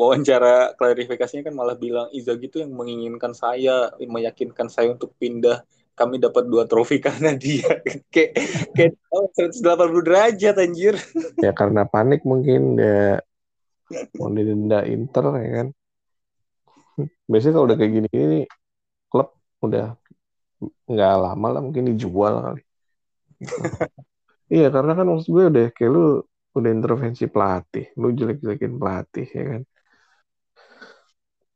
wawancara 0.00 0.72
klarifikasinya 0.80 1.52
kan 1.52 1.54
malah 1.54 1.76
bilang 1.76 2.08
Iza 2.16 2.32
gitu 2.40 2.64
yang 2.64 2.72
menginginkan 2.72 3.36
saya, 3.36 3.92
meyakinkan 4.00 4.72
saya 4.72 4.96
untuk 4.96 5.12
pindah. 5.20 5.60
Kami 5.92 6.16
dapat 6.16 6.48
dua 6.48 6.64
trofi 6.64 6.96
karena 7.04 7.36
dia. 7.36 7.68
kayak 8.08 8.32
kayak 8.72 8.96
oh, 9.12 9.28
180 9.36 10.08
derajat 10.08 10.56
anjir. 10.56 10.96
ya 11.44 11.52
karena 11.52 11.84
panik 11.84 12.24
mungkin 12.24 12.80
dia 12.80 13.20
mau 14.16 14.32
didenda 14.32 14.88
Inter 14.88 15.24
ya 15.36 15.50
kan. 15.60 15.68
Biasanya 17.28 17.52
kalau 17.60 17.66
udah 17.68 17.76
kayak 17.76 17.92
gini 17.92 18.08
ini 18.16 18.40
klub 19.12 19.36
udah 19.60 19.92
nggak 20.88 21.14
lama 21.20 21.48
lah 21.52 21.60
mungkin 21.60 21.92
dijual 21.92 22.34
kali. 22.40 22.62
iya 24.56 24.72
karena 24.72 24.96
kan 24.96 25.04
maksud 25.04 25.28
gue 25.28 25.44
udah 25.52 25.66
kayak 25.76 25.90
lu 25.92 26.24
udah 26.56 26.70
intervensi 26.72 27.28
pelatih, 27.28 27.92
lu 28.00 28.10
jelek-jelekin 28.16 28.74
pelatih 28.80 29.28
ya 29.28 29.44
kan 29.44 29.62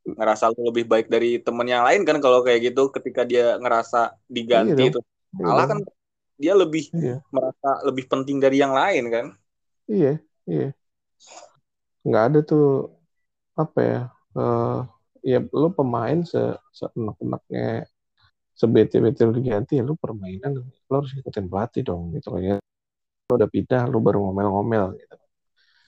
ngerasa 0.04 0.52
lu 0.52 0.68
lebih 0.68 0.84
baik 0.84 1.08
dari 1.08 1.40
temen 1.40 1.64
yang 1.64 1.82
lain 1.88 2.04
kan 2.04 2.20
kalau 2.20 2.44
kayak 2.44 2.72
gitu 2.72 2.92
ketika 2.92 3.24
dia 3.24 3.56
ngerasa 3.56 4.12
diganti 4.28 4.88
iya 4.88 4.90
itu. 4.92 5.00
malah 5.34 5.64
iya 5.64 5.70
kan 5.72 5.78
dia 6.34 6.54
lebih 6.54 6.84
iya. 6.92 7.16
merasa 7.32 7.70
lebih 7.88 8.04
penting 8.10 8.38
dari 8.42 8.60
yang 8.60 8.76
lain 8.76 9.04
kan? 9.08 9.26
Iya 9.88 10.20
iya. 10.44 10.68
Nggak 12.04 12.24
ada 12.28 12.38
tuh 12.44 12.92
apa 13.54 13.80
ya 13.80 14.00
uh, 14.36 14.84
ya 15.24 15.38
lu 15.40 15.70
pemain 15.72 16.20
se 16.26 16.42
seenak-enaknya 16.74 17.86
sebete-bete 18.54 19.22
lu 19.24 19.32
diganti 19.34 19.78
ya 19.78 19.86
lu 19.86 19.94
permainan 19.96 20.58
lu 20.62 20.94
harus 20.94 21.14
ikutin 21.16 21.48
pelatih 21.48 21.82
dong 21.86 22.12
gitu 22.12 22.34
loh 22.36 22.42
ya. 22.42 22.56
Lu 23.30 23.32
udah 23.40 23.48
pindah 23.48 23.82
lu 23.88 23.98
baru 24.04 24.20
ngomel-ngomel 24.20 25.00
gitu. 25.00 25.16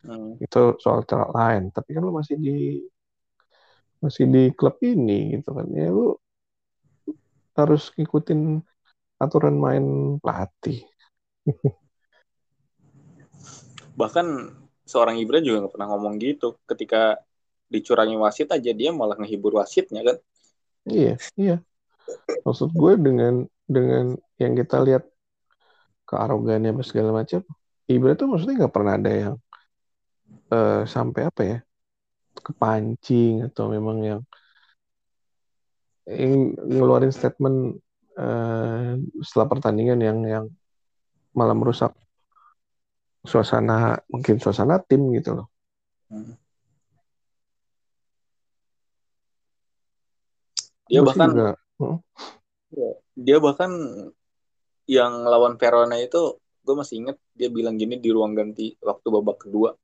Hmm. 0.07 0.39
itu 0.39 0.79
soal 0.79 1.03
cara 1.03 1.27
lain 1.35 1.75
tapi 1.75 1.91
kan 1.91 2.03
lu 2.07 2.15
masih 2.15 2.39
di 2.39 2.79
masih 4.07 4.25
di 4.31 4.45
klub 4.55 4.79
ini 4.81 5.37
gitu 5.39 5.51
kan. 5.53 5.67
Ya 5.75 5.91
lu 5.91 6.15
harus 7.57 7.91
ngikutin 7.99 8.63
aturan 9.19 9.57
main 9.59 10.17
pelatih. 10.23 10.87
Bahkan 14.01 14.27
seorang 14.87 15.17
Ibra 15.19 15.43
juga 15.43 15.67
nggak 15.67 15.75
pernah 15.75 15.89
ngomong 15.91 16.21
gitu. 16.23 16.61
Ketika 16.69 17.19
dicurangi 17.67 18.15
wasit 18.15 18.55
aja 18.55 18.71
dia 18.71 18.95
malah 18.95 19.19
ngehibur 19.19 19.59
wasitnya 19.59 20.07
kan? 20.07 20.17
Iya 20.87 21.19
iya. 21.35 21.57
Maksud 22.47 22.71
gue 22.71 22.93
dengan 22.95 23.43
dengan 23.67 24.15
yang 24.39 24.55
kita 24.55 24.79
lihat 24.87 25.03
kearogannya 26.07 26.71
apa 26.71 26.83
segala 26.87 27.11
macam 27.11 27.43
Ibra 27.91 28.15
tuh 28.15 28.31
maksudnya 28.31 28.63
nggak 28.63 28.75
pernah 28.75 28.95
ada 28.95 29.11
yang 29.11 29.35
uh, 30.55 30.87
sampai 30.87 31.23
apa 31.27 31.43
ya 31.43 31.59
kepancing 32.43 33.47
atau 33.49 33.71
memang 33.71 33.99
yang 34.03 34.21
ingin 36.07 36.55
ngeluarin 36.55 37.11
statement 37.11 37.83
uh, 38.15 38.95
setelah 39.21 39.47
pertandingan 39.51 39.99
yang 39.99 40.19
yang 40.23 40.47
malah 41.35 41.53
merusak 41.53 41.93
suasana 43.27 43.99
mungkin 44.07 44.39
suasana 44.39 44.79
tim 44.81 45.03
gitu 45.13 45.43
loh. 45.43 45.47
Hmm. 46.09 46.39
Dia 50.87 51.03
Masih 51.03 51.09
bahkan 51.11 51.29
juga, 51.35 51.51
hmm? 51.83 51.99
dia 53.19 53.39
bahkan 53.43 53.71
yang 54.87 55.27
lawan 55.27 55.59
Verona 55.59 55.99
itu 55.99 56.39
gue 56.63 56.75
masih 56.79 57.03
inget 57.03 57.19
dia 57.35 57.51
bilang 57.51 57.75
gini 57.75 57.99
di 57.99 58.15
ruang 58.15 58.39
ganti 58.39 58.79
waktu 58.79 59.07
babak 59.11 59.43
kedua 59.43 59.75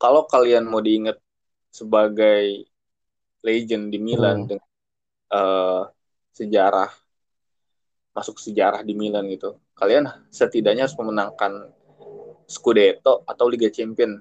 kalau 0.00 0.24
kalian 0.24 0.64
mau 0.64 0.80
diingat 0.80 1.20
sebagai 1.68 2.64
legend 3.44 3.92
di 3.92 3.98
Milan 4.00 4.44
hmm. 4.44 4.48
dengan 4.48 4.70
uh, 5.36 5.82
sejarah 6.32 6.88
masuk 8.10 8.42
sejarah 8.42 8.82
di 8.82 8.96
Milan 8.96 9.28
gitu, 9.30 9.60
kalian 9.78 10.08
setidaknya 10.32 10.88
harus 10.88 10.98
memenangkan 10.98 11.70
Scudetto 12.50 13.22
atau 13.22 13.46
Liga 13.46 13.70
Champion. 13.70 14.18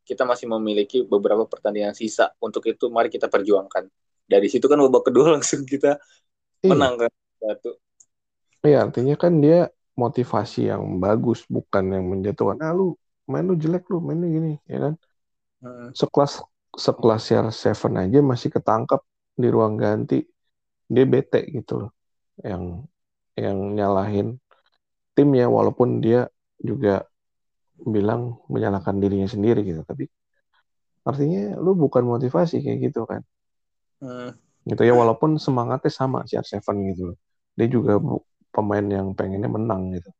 Kita 0.00 0.24
masih 0.24 0.48
memiliki 0.48 1.04
beberapa 1.04 1.44
pertandingan 1.44 1.92
sisa. 1.92 2.32
Untuk 2.40 2.64
itu 2.64 2.88
mari 2.88 3.12
kita 3.12 3.28
perjuangkan. 3.28 3.84
Dari 4.24 4.48
situ 4.48 4.64
kan 4.64 4.80
babak 4.80 5.12
kedua 5.12 5.28
langsung 5.36 5.68
kita 5.68 6.00
iya. 6.64 6.72
menang 6.72 6.96
kan 6.96 7.12
satu. 7.36 7.76
Iya, 8.64 8.88
artinya 8.88 9.14
kan 9.20 9.44
dia 9.44 9.68
motivasi 10.00 10.72
yang 10.72 10.96
bagus 10.96 11.44
bukan 11.44 11.92
yang 11.92 12.08
menjatuhkan. 12.08 12.56
Ah 12.64 12.72
lu 12.72 12.96
main 13.28 13.44
lu 13.44 13.52
jelek 13.60 13.84
lu 13.92 14.00
mainnya 14.00 14.32
gini, 14.32 14.52
ya 14.64 14.88
kan? 14.88 14.94
Sekelas 15.94 16.42
sekelas 16.78 17.22
CR7 17.26 17.90
aja 17.98 18.18
masih 18.22 18.48
ketangkap 18.54 19.02
di 19.34 19.48
ruang 19.50 19.74
ganti. 19.74 20.22
Dia 20.88 21.04
bete 21.04 21.44
gitu 21.50 21.86
loh. 21.86 21.90
Yang 22.40 22.86
yang 23.38 23.58
nyalahin 23.74 24.28
tim 25.14 25.28
ya 25.34 25.50
walaupun 25.50 25.98
dia 25.98 26.30
juga 26.58 27.06
bilang 27.78 28.42
menyalahkan 28.46 28.98
dirinya 28.98 29.26
sendiri 29.26 29.66
gitu. 29.66 29.82
Tapi 29.82 30.06
artinya 31.02 31.58
lu 31.58 31.74
bukan 31.74 32.06
motivasi 32.06 32.62
kayak 32.62 32.78
gitu 32.90 33.02
kan. 33.06 33.22
Hmm. 33.98 34.30
Gitu 34.62 34.82
ya 34.84 34.94
walaupun 34.94 35.40
semangatnya 35.42 35.90
sama 35.90 36.22
CR7 36.26 36.94
gitu 36.94 37.02
loh. 37.14 37.18
Dia 37.58 37.66
juga 37.66 37.98
pemain 38.54 38.86
yang 38.86 39.14
pengennya 39.18 39.50
menang 39.50 39.98
gitu. 39.98 40.10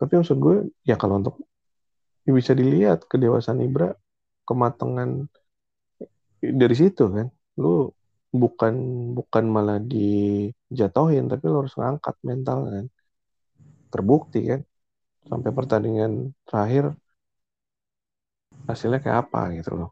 Tapi 0.00 0.12
maksud 0.20 0.36
gue 0.40 0.56
ya 0.84 0.96
kalau 0.96 1.20
untuk 1.20 1.40
ya 2.24 2.32
bisa 2.32 2.56
dilihat 2.56 3.04
kedewasaan 3.04 3.60
Ibra 3.62 3.92
kematangan 4.48 5.28
dari 6.40 6.74
situ 6.76 7.04
kan. 7.10 7.28
Lu 7.60 7.90
bukan 8.34 8.74
bukan 9.14 9.44
malah 9.46 9.78
dijatohin 9.78 11.30
tapi 11.30 11.44
lu 11.48 11.64
harus 11.64 11.74
ngangkat 11.76 12.16
mental 12.24 12.58
kan. 12.68 12.86
Terbukti 13.92 14.40
kan. 14.50 14.60
Sampai 15.24 15.50
pertandingan 15.56 16.36
terakhir 16.44 16.92
hasilnya 18.68 19.00
kayak 19.00 19.28
apa 19.28 19.40
gitu 19.56 19.72
loh. 19.76 19.90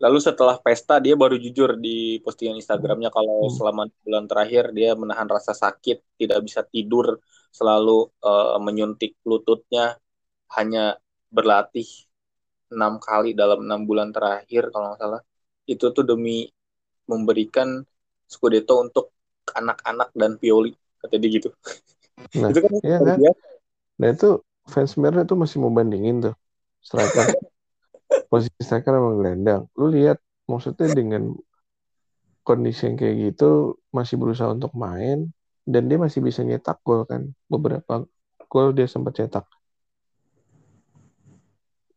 Lalu 0.00 0.16
setelah 0.16 0.56
pesta 0.56 0.96
dia 0.96 1.12
baru 1.12 1.36
jujur 1.36 1.76
di 1.76 2.16
postingan 2.24 2.56
Instagramnya 2.56 3.12
kalau 3.12 3.46
hmm. 3.46 3.52
selama 3.52 3.82
bulan 4.00 4.24
terakhir 4.24 4.72
dia 4.72 4.96
menahan 4.96 5.28
rasa 5.28 5.52
sakit, 5.52 6.16
tidak 6.16 6.40
bisa 6.40 6.64
tidur, 6.64 7.20
selalu 7.52 8.08
uh, 8.24 8.56
menyuntik 8.64 9.20
lututnya, 9.28 10.00
hanya 10.56 10.96
berlatih 11.30 11.86
enam 12.70 13.02
kali 13.02 13.34
dalam 13.34 13.66
enam 13.66 13.86
bulan 13.86 14.14
terakhir 14.14 14.70
kalau 14.70 14.92
nggak 14.94 15.00
salah. 15.00 15.22
Itu 15.66 15.94
tuh 15.94 16.04
demi 16.06 16.50
memberikan 17.06 17.82
Scudetto 18.30 18.78
untuk 18.78 19.10
anak-anak 19.50 20.14
dan 20.14 20.38
Pioli 20.38 20.70
kata 21.02 21.18
dia 21.18 21.30
gitu. 21.34 21.50
Nah, 22.38 22.48
itu 22.54 22.60
kan 22.62 22.70
iya 22.86 22.98
kan? 23.02 23.18
nah 24.00 24.08
itu 24.14 24.28
fans 24.70 24.94
Merah 24.94 25.26
tuh 25.26 25.34
masih 25.34 25.58
mau 25.58 25.74
bandingin 25.74 26.30
tuh. 26.30 26.34
Striker. 26.78 27.26
Posisi 28.30 28.62
striker 28.62 28.94
emang 28.94 29.18
gelandang. 29.18 29.62
Lu 29.74 29.90
lihat 29.90 30.22
maksudnya 30.46 30.90
dengan 30.94 31.34
kondisi 32.46 32.86
yang 32.86 32.96
kayak 32.98 33.16
gitu 33.34 33.78
masih 33.90 34.16
berusaha 34.18 34.50
untuk 34.50 34.70
main 34.74 35.30
dan 35.66 35.86
dia 35.90 35.98
masih 35.98 36.22
bisa 36.22 36.46
nyetak 36.46 36.78
gol 36.86 37.02
kan. 37.02 37.34
Beberapa 37.50 38.06
gol 38.46 38.70
dia 38.70 38.86
sempat 38.86 39.18
cetak 39.18 39.46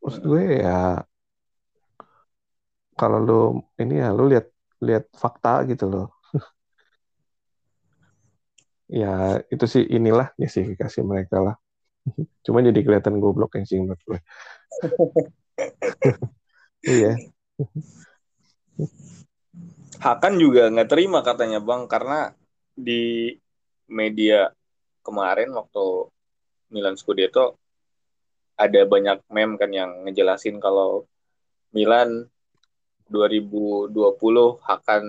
maksud 0.03 0.23
gue 0.27 0.43
ya 0.59 1.01
kalau 2.99 3.19
lu 3.23 3.41
ini 3.79 4.03
ya 4.03 4.11
lu 4.11 4.27
lihat 4.29 4.51
lihat 4.83 5.07
fakta 5.15 5.63
gitu 5.65 5.87
loh 5.87 6.07
ya 9.01 9.39
itu 9.47 9.65
sih 9.65 9.83
inilah 9.87 10.29
justifikasi 10.37 10.99
mereka 11.01 11.39
lah 11.39 11.55
Cuma 12.45 12.59
jadi 12.63 12.79
kelihatan 12.83 13.19
goblok 13.19 13.55
yang 13.57 13.65
sih 13.67 13.79
menurut 13.79 14.01
gue. 14.03 14.19
iya. 16.95 17.13
Hakan 20.03 20.33
juga 20.35 20.67
nggak 20.67 20.89
terima 20.89 21.23
katanya 21.23 21.63
bang 21.63 21.87
karena 21.87 22.35
di 22.73 23.31
media 23.87 24.51
kemarin 25.05 25.53
waktu 25.53 26.09
Milan 26.73 26.97
Scudetto 26.97 27.62
ada 28.53 28.81
banyak 28.85 29.17
meme 29.33 29.57
kan 29.57 29.71
yang 29.73 30.05
ngejelasin 30.05 30.61
kalau 30.61 31.09
Milan 31.73 32.29
2020 33.09 33.93
akan 34.61 35.03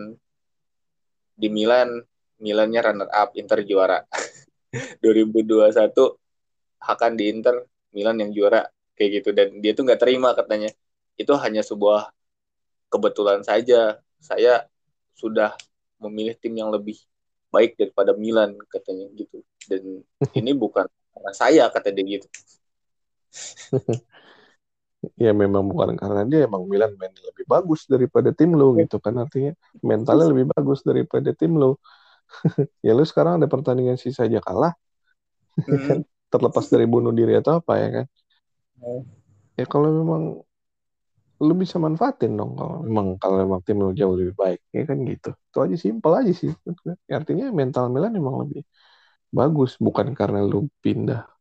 di 1.35 1.49
Milan 1.53 2.01
Milannya 2.35 2.81
runner 2.83 3.09
up 3.15 3.33
Inter 3.39 3.63
juara. 3.65 4.05
2021 5.05 5.71
akan 6.83 7.13
di 7.15 7.25
Inter 7.31 7.63
Milan 7.95 8.21
yang 8.21 8.31
juara 8.35 8.67
kayak 8.99 9.23
gitu. 9.23 9.31
Dan 9.31 9.63
dia 9.63 9.73
tuh 9.73 9.87
nggak 9.87 10.01
terima 10.03 10.35
katanya. 10.35 10.69
Itu 11.15 11.39
hanya 11.39 11.63
sebuah 11.63 12.11
kebetulan 12.91 13.47
saja. 13.47 14.03
Saya 14.19 14.67
sudah 15.15 15.55
memilih 16.03 16.35
tim 16.37 16.59
yang 16.59 16.75
lebih 16.75 16.99
baik 17.55 17.79
daripada 17.79 18.13
Milan 18.19 18.59
katanya 18.67 19.07
gitu. 19.15 19.41
Dan 19.71 20.03
ini 20.41 20.53
bukan 20.53 20.91
karena 21.15 21.33
saya 21.33 21.65
kata 21.71 21.95
dia 21.95 22.19
gitu 22.19 22.27
ya 25.25 25.31
memang 25.37 25.69
bukan 25.69 26.01
karena 26.01 26.23
dia 26.25 26.49
emang 26.49 26.65
Milan 26.65 26.97
main 26.97 27.13
lebih 27.13 27.45
bagus 27.45 27.85
daripada 27.85 28.33
tim 28.33 28.57
lo 28.57 28.73
gitu 28.81 28.97
kan 29.05 29.15
artinya 29.21 29.53
mentalnya 29.85 30.27
lebih 30.33 30.49
bagus 30.55 30.81
daripada 30.81 31.31
tim 31.37 31.61
lo 31.61 31.77
ya 32.87 32.93
lu 32.97 33.05
sekarang 33.05 33.39
ada 33.41 33.47
pertandingan 33.51 33.99
sisa 34.01 34.27
aja 34.27 34.41
kalah. 34.41 34.73
Hmm. 35.55 36.03
terlepas 36.33 36.67
dari 36.67 36.83
bunuh 36.91 37.15
diri 37.15 37.39
atau 37.39 37.63
apa 37.63 37.73
ya 37.79 37.89
kan? 37.95 38.07
Hmm. 38.83 39.03
ya 39.55 39.65
kalau 39.71 39.89
memang 40.03 40.23
lu 41.39 41.55
bisa 41.55 41.79
manfaatin 41.79 42.35
dong 42.35 42.59
kalau 42.59 42.83
memang 42.83 43.07
kalau 43.23 43.37
memang 43.43 43.61
tim 43.63 43.79
lu 43.79 43.95
jauh 43.95 44.19
lebih 44.19 44.35
baik 44.35 44.61
ya 44.75 44.83
kan 44.83 44.99
gitu. 45.07 45.31
Itu 45.31 45.59
aja 45.63 45.77
simpel 45.79 46.13
aja 46.19 46.33
sih. 46.35 46.51
Ya, 47.07 47.23
artinya 47.23 47.51
mental 47.55 47.91
Milan 47.95 48.13
memang 48.19 48.43
lebih 48.47 48.63
bagus 49.31 49.79
bukan 49.79 50.15
karena 50.15 50.43
lu 50.43 50.67
pindah 50.83 51.34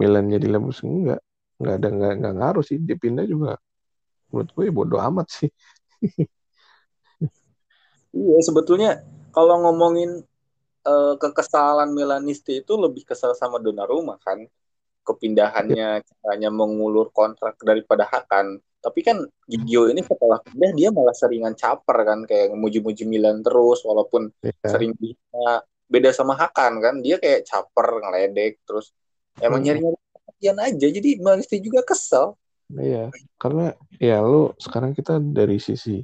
Milan 0.00 0.32
jadi 0.32 0.48
lebus 0.48 0.80
enggak. 0.80 1.20
Enggak 1.60 1.74
ada 1.76 1.88
enggak, 1.92 2.12
enggak 2.16 2.34
ngaruh 2.40 2.64
sih. 2.64 2.80
Dia 2.80 2.96
pindah 2.96 3.28
juga 3.28 3.60
menurut 4.32 4.48
gue 4.54 4.64
ya 4.64 4.72
bodoh 4.72 5.00
amat 5.12 5.28
sih. 5.28 5.50
Iya 8.10 8.38
sebetulnya 8.42 9.06
kalau 9.30 9.62
ngomongin 9.62 10.26
uh, 10.82 11.14
kekesalan 11.14 11.94
Milanisti 11.94 12.58
itu 12.58 12.74
lebih 12.74 13.06
kesal 13.06 13.36
sama 13.36 13.62
Donnarumma 13.62 14.18
kan. 14.18 14.42
Kepindahannya 15.06 16.02
caranya 16.06 16.50
mengulur 16.50 17.10
kontrak 17.14 17.58
daripada 17.62 18.06
Hakan. 18.06 18.58
Tapi 18.80 19.00
kan 19.04 19.22
Gigio 19.46 19.92
ini 19.92 20.00
setelah 20.00 20.40
pindah 20.40 20.72
dia 20.72 20.88
malah 20.90 21.14
seringan 21.14 21.54
caper 21.54 21.98
kan. 22.02 22.18
Kayak 22.26 22.56
memuji-muji 22.56 23.06
Milan 23.06 23.46
terus 23.46 23.84
walaupun 23.86 24.30
yeah. 24.42 24.54
sering 24.66 24.94
bisa 24.98 25.62
beda 25.86 26.10
sama 26.10 26.34
Hakan 26.34 26.82
kan. 26.82 26.94
Dia 27.02 27.22
kayak 27.22 27.46
caper 27.46 28.02
ngeledek 28.02 28.62
terus 28.66 28.90
emang 29.40 29.60
hmm. 29.60 29.66
nyari-nyari 29.66 29.98
perhatian 30.14 30.56
aja 30.60 30.86
jadi 30.86 31.10
Malisti 31.20 31.56
juga 31.60 31.80
kesel. 31.84 32.36
Iya 32.70 33.10
karena 33.34 33.74
ya 33.98 34.22
lu 34.22 34.54
sekarang 34.60 34.94
kita 34.94 35.18
dari 35.18 35.58
sisi 35.58 35.98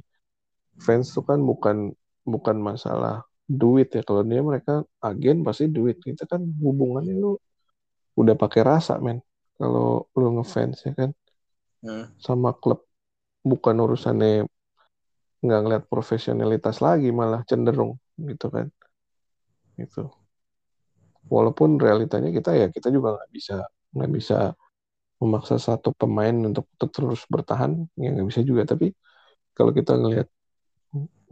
fans 0.77 1.15
tuh 1.15 1.23
kan 1.23 1.39
bukan 1.39 1.95
bukan 2.27 2.57
masalah 2.59 3.23
duit 3.47 3.95
ya. 3.95 4.03
Kalau 4.03 4.21
dia 4.27 4.43
mereka 4.43 4.83
agen 4.99 5.41
pasti 5.47 5.71
duit. 5.71 6.03
Kita 6.03 6.27
kan 6.27 6.43
hubungannya 6.43 7.15
lu 7.15 7.39
udah 8.19 8.35
pakai 8.35 8.61
rasa 8.67 8.99
men. 8.99 9.23
Kalau 9.55 10.11
lu 10.13 10.27
ngefans 10.37 10.83
ya 10.85 10.93
kan? 10.93 11.11
Hmm. 11.77 12.09
sama 12.17 12.57
klub 12.57 12.81
bukan 13.45 13.77
urusannya 13.77 14.49
nggak 15.45 15.59
ngeliat 15.61 15.83
profesionalitas 15.85 16.81
lagi 16.81 17.13
malah 17.13 17.45
cenderung 17.45 18.01
gitu 18.17 18.49
kan? 18.49 18.73
Itu 19.77 20.09
walaupun 21.27 21.79
realitanya 21.79 22.29
kita 22.31 22.51
ya 22.55 22.67
kita 22.71 22.87
juga 22.91 23.19
nggak 23.19 23.31
bisa 23.35 23.55
nggak 23.95 24.11
bisa 24.11 24.37
memaksa 25.17 25.57
satu 25.57 25.89
pemain 25.97 26.33
untuk 26.33 26.69
terus 26.93 27.25
bertahan 27.29 27.87
ya 27.97 28.09
nggak 28.13 28.27
bisa 28.29 28.41
juga. 28.45 28.63
Tapi 28.69 28.93
kalau 29.57 29.71
kita 29.73 29.97
ngelihat 29.97 30.29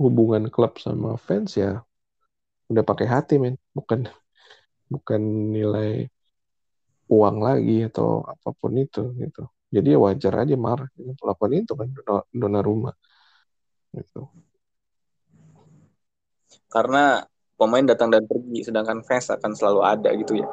hubungan 0.02 0.50
klub 0.52 0.76
sama 0.82 1.16
fans 1.22 1.56
ya 1.56 1.86
udah 2.72 2.84
pakai 2.84 3.08
hati 3.08 3.38
men. 3.38 3.56
Bukan 3.78 4.10
bukan 4.89 5.22
nilai 5.54 6.10
uang 7.10 7.38
lagi 7.41 7.86
atau 7.86 8.26
apa 8.26 8.50
pun 8.58 8.74
itu 8.78 9.14
gitu. 9.22 9.46
Jadi 9.70 9.93
ya 9.93 10.00
wajar 10.02 10.34
aja 10.46 10.56
marah 10.58 10.89
melakukan 10.98 11.52
itu 11.54 11.74
kan 11.78 11.89
dona 12.34 12.60
rumah 12.64 12.96
gitu. 13.93 14.30
Karena 16.72 17.24
pemain 17.56 17.84
datang 17.88 18.12
dan 18.12 18.28
pergi 18.28 18.68
sedangkan 18.68 18.99
fans 19.08 19.32
akan 19.32 19.51
selalu 19.56 19.82
ada 19.84 20.10
gitu 20.16 20.39
ya. 20.39 20.47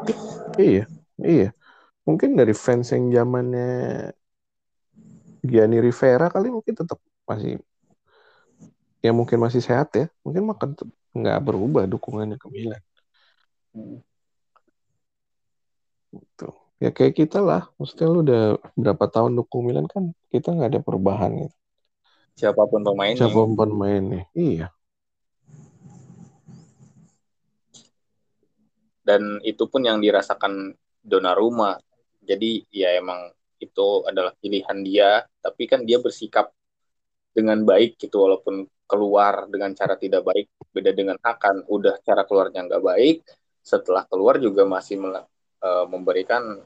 Iya 0.59 0.85
iya. 1.23 1.49
Mungkin 2.03 2.35
dari 2.35 2.55
fans 2.55 2.91
yang 2.95 3.11
zamannya 3.11 4.11
Gianni 5.43 5.79
Rivera 5.83 6.31
kali 6.31 6.51
mungkin 6.51 6.75
tetap 6.75 6.99
masih 7.27 7.59
ya 9.03 9.11
mungkin 9.11 9.39
masih 9.43 9.63
sehat 9.63 9.91
ya. 9.99 10.07
Mungkin 10.23 10.43
makan 10.47 10.71
nggak 11.13 11.39
berubah 11.43 11.85
dukungannya 11.91 12.39
ke 12.39 12.47
Milan. 12.51 12.83
Hmm. 13.75 13.99
Gitu. 16.15 16.49
Ya 16.83 16.91
kayak 16.91 17.15
kita 17.15 17.39
lah 17.39 17.71
maksudnya 17.79 18.07
lu 18.11 18.27
udah 18.27 18.43
berapa 18.75 19.07
tahun 19.11 19.39
dukung 19.39 19.67
Milan 19.67 19.87
kan 19.87 20.15
kita 20.31 20.55
nggak 20.55 20.79
ada 20.79 20.81
perubahan 20.83 21.47
gitu. 21.47 21.57
Siapa 22.39 22.63
pun 22.67 22.83
pemainnya. 22.87 23.19
Siapa 23.19 23.39
pun 23.39 23.55
pemainnya. 23.59 24.27
Iya 24.35 24.71
dan 29.03 29.43
itu 29.43 29.67
pun 29.67 29.83
yang 29.83 29.99
dirasakan 29.99 30.75
Donnarumma. 31.03 31.79
Jadi 32.23 32.63
ya 32.71 32.95
emang 32.95 33.35
itu 33.59 34.07
adalah 34.07 34.31
pilihan 34.39 34.79
dia. 34.87 35.27
Tapi 35.43 35.67
kan 35.67 35.83
dia 35.83 35.99
bersikap 35.99 36.55
dengan 37.35 37.67
baik 37.67 37.99
gitu 37.99 38.23
walaupun 38.23 38.67
keluar 38.87 39.51
dengan 39.51 39.75
cara 39.75 39.99
tidak 39.99 40.23
baik. 40.23 40.47
Beda 40.71 40.95
dengan 40.95 41.19
Hakan 41.19 41.67
udah 41.67 41.99
cara 42.07 42.23
keluarnya 42.23 42.71
nggak 42.71 42.83
baik. 42.83 43.27
Setelah 43.63 44.07
keluar 44.07 44.39
juga 44.39 44.63
masih 44.63 45.03
uh, 45.03 45.87
memberikan 45.91 46.63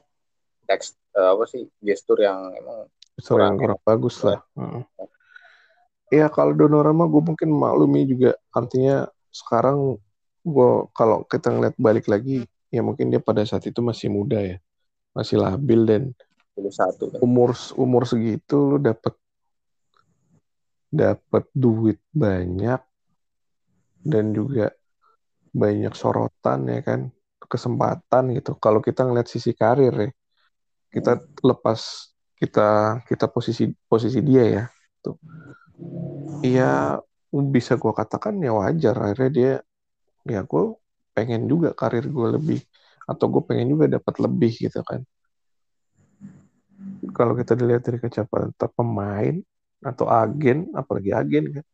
teks 0.69 0.93
uh, 1.17 1.33
apa 1.33 1.45
sih 1.49 1.65
gestur 1.81 2.21
yang 2.21 2.53
emang 2.53 2.85
gestur 3.17 3.41
yang 3.41 3.57
kurang 3.57 3.81
bagus 3.81 4.21
lah. 4.21 4.45
Hmm. 4.53 4.85
Ya 6.13 6.29
kalau 6.29 6.53
Donorama 6.53 7.09
gue 7.09 7.33
mungkin 7.33 7.49
maklumi 7.51 8.05
juga. 8.05 8.37
Artinya 8.53 9.09
sekarang 9.33 9.97
gue 10.47 10.71
kalau 10.95 11.27
kita 11.27 11.51
ngeliat 11.51 11.75
balik 11.75 12.07
lagi 12.07 12.47
ya 12.71 12.79
mungkin 12.79 13.11
dia 13.11 13.19
pada 13.19 13.43
saat 13.43 13.67
itu 13.67 13.83
masih 13.83 14.07
muda 14.07 14.39
ya. 14.39 14.57
Masih 15.11 15.41
labil 15.41 15.81
dan 15.83 16.03
satu 16.57 17.13
kan. 17.13 17.21
umur 17.21 17.53
umur 17.77 18.09
segitu 18.09 18.57
lu 18.57 18.77
dapat 18.81 19.13
dapat 20.89 21.45
duit 21.53 22.01
banyak 22.09 22.81
dan 24.01 24.25
juga 24.33 24.73
banyak 25.53 25.93
sorotan 25.93 26.65
ya 26.65 26.81
kan 26.81 26.99
kesempatan 27.45 28.33
gitu. 28.33 28.57
Kalau 28.57 28.81
kita 28.81 29.05
ngeliat 29.05 29.29
sisi 29.29 29.53
karir 29.53 29.93
ya 29.93 30.09
kita 30.91 31.19
lepas 31.43 32.11
kita 32.37 33.01
kita 33.05 33.25
posisi 33.29 33.69
posisi 33.85 34.19
dia 34.25 34.43
ya 34.45 34.63
tuh. 35.03 35.17
Iya 36.41 37.01
bisa 37.29 37.77
gue 37.77 37.93
katakan 37.93 38.39
ya 38.41 38.55
wajar. 38.55 38.95
Akhirnya 38.97 39.31
dia 39.31 39.53
ya 40.27 40.41
gue 40.43 40.63
pengen 41.15 41.49
juga 41.49 41.73
karir 41.73 42.05
gue 42.05 42.27
lebih 42.37 42.59
atau 43.07 43.25
gue 43.31 43.43
pengen 43.47 43.73
juga 43.73 43.85
dapat 43.97 44.15
lebih 44.19 44.51
gitu 44.53 44.83
kan 44.83 45.01
kalau 47.15 47.33
kita 47.33 47.57
dilihat 47.57 47.81
dari 47.81 47.97
kecapatan 47.97 48.53
pemain 48.75 49.35
atau 49.81 50.05
agen 50.09 50.69
apalagi 50.75 51.13
agen 51.13 51.43
kan 51.61 51.65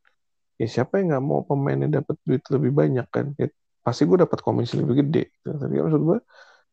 ya 0.61 0.67
siapa 0.69 1.01
yang 1.01 1.15
nggak 1.15 1.23
mau 1.25 1.41
pemainnya 1.43 1.99
dapat 1.99 2.15
duit 2.23 2.43
lebih 2.53 2.71
banyak 2.71 3.07
kan 3.09 3.33
ya, 3.35 3.49
pasti 3.83 4.05
gue 4.07 4.21
dapat 4.21 4.39
komisi 4.39 4.79
lebih 4.79 5.03
gede 5.03 5.33
gitu. 5.33 5.49
tapi 5.57 5.75
maksud 5.81 6.01
gue 6.03 6.19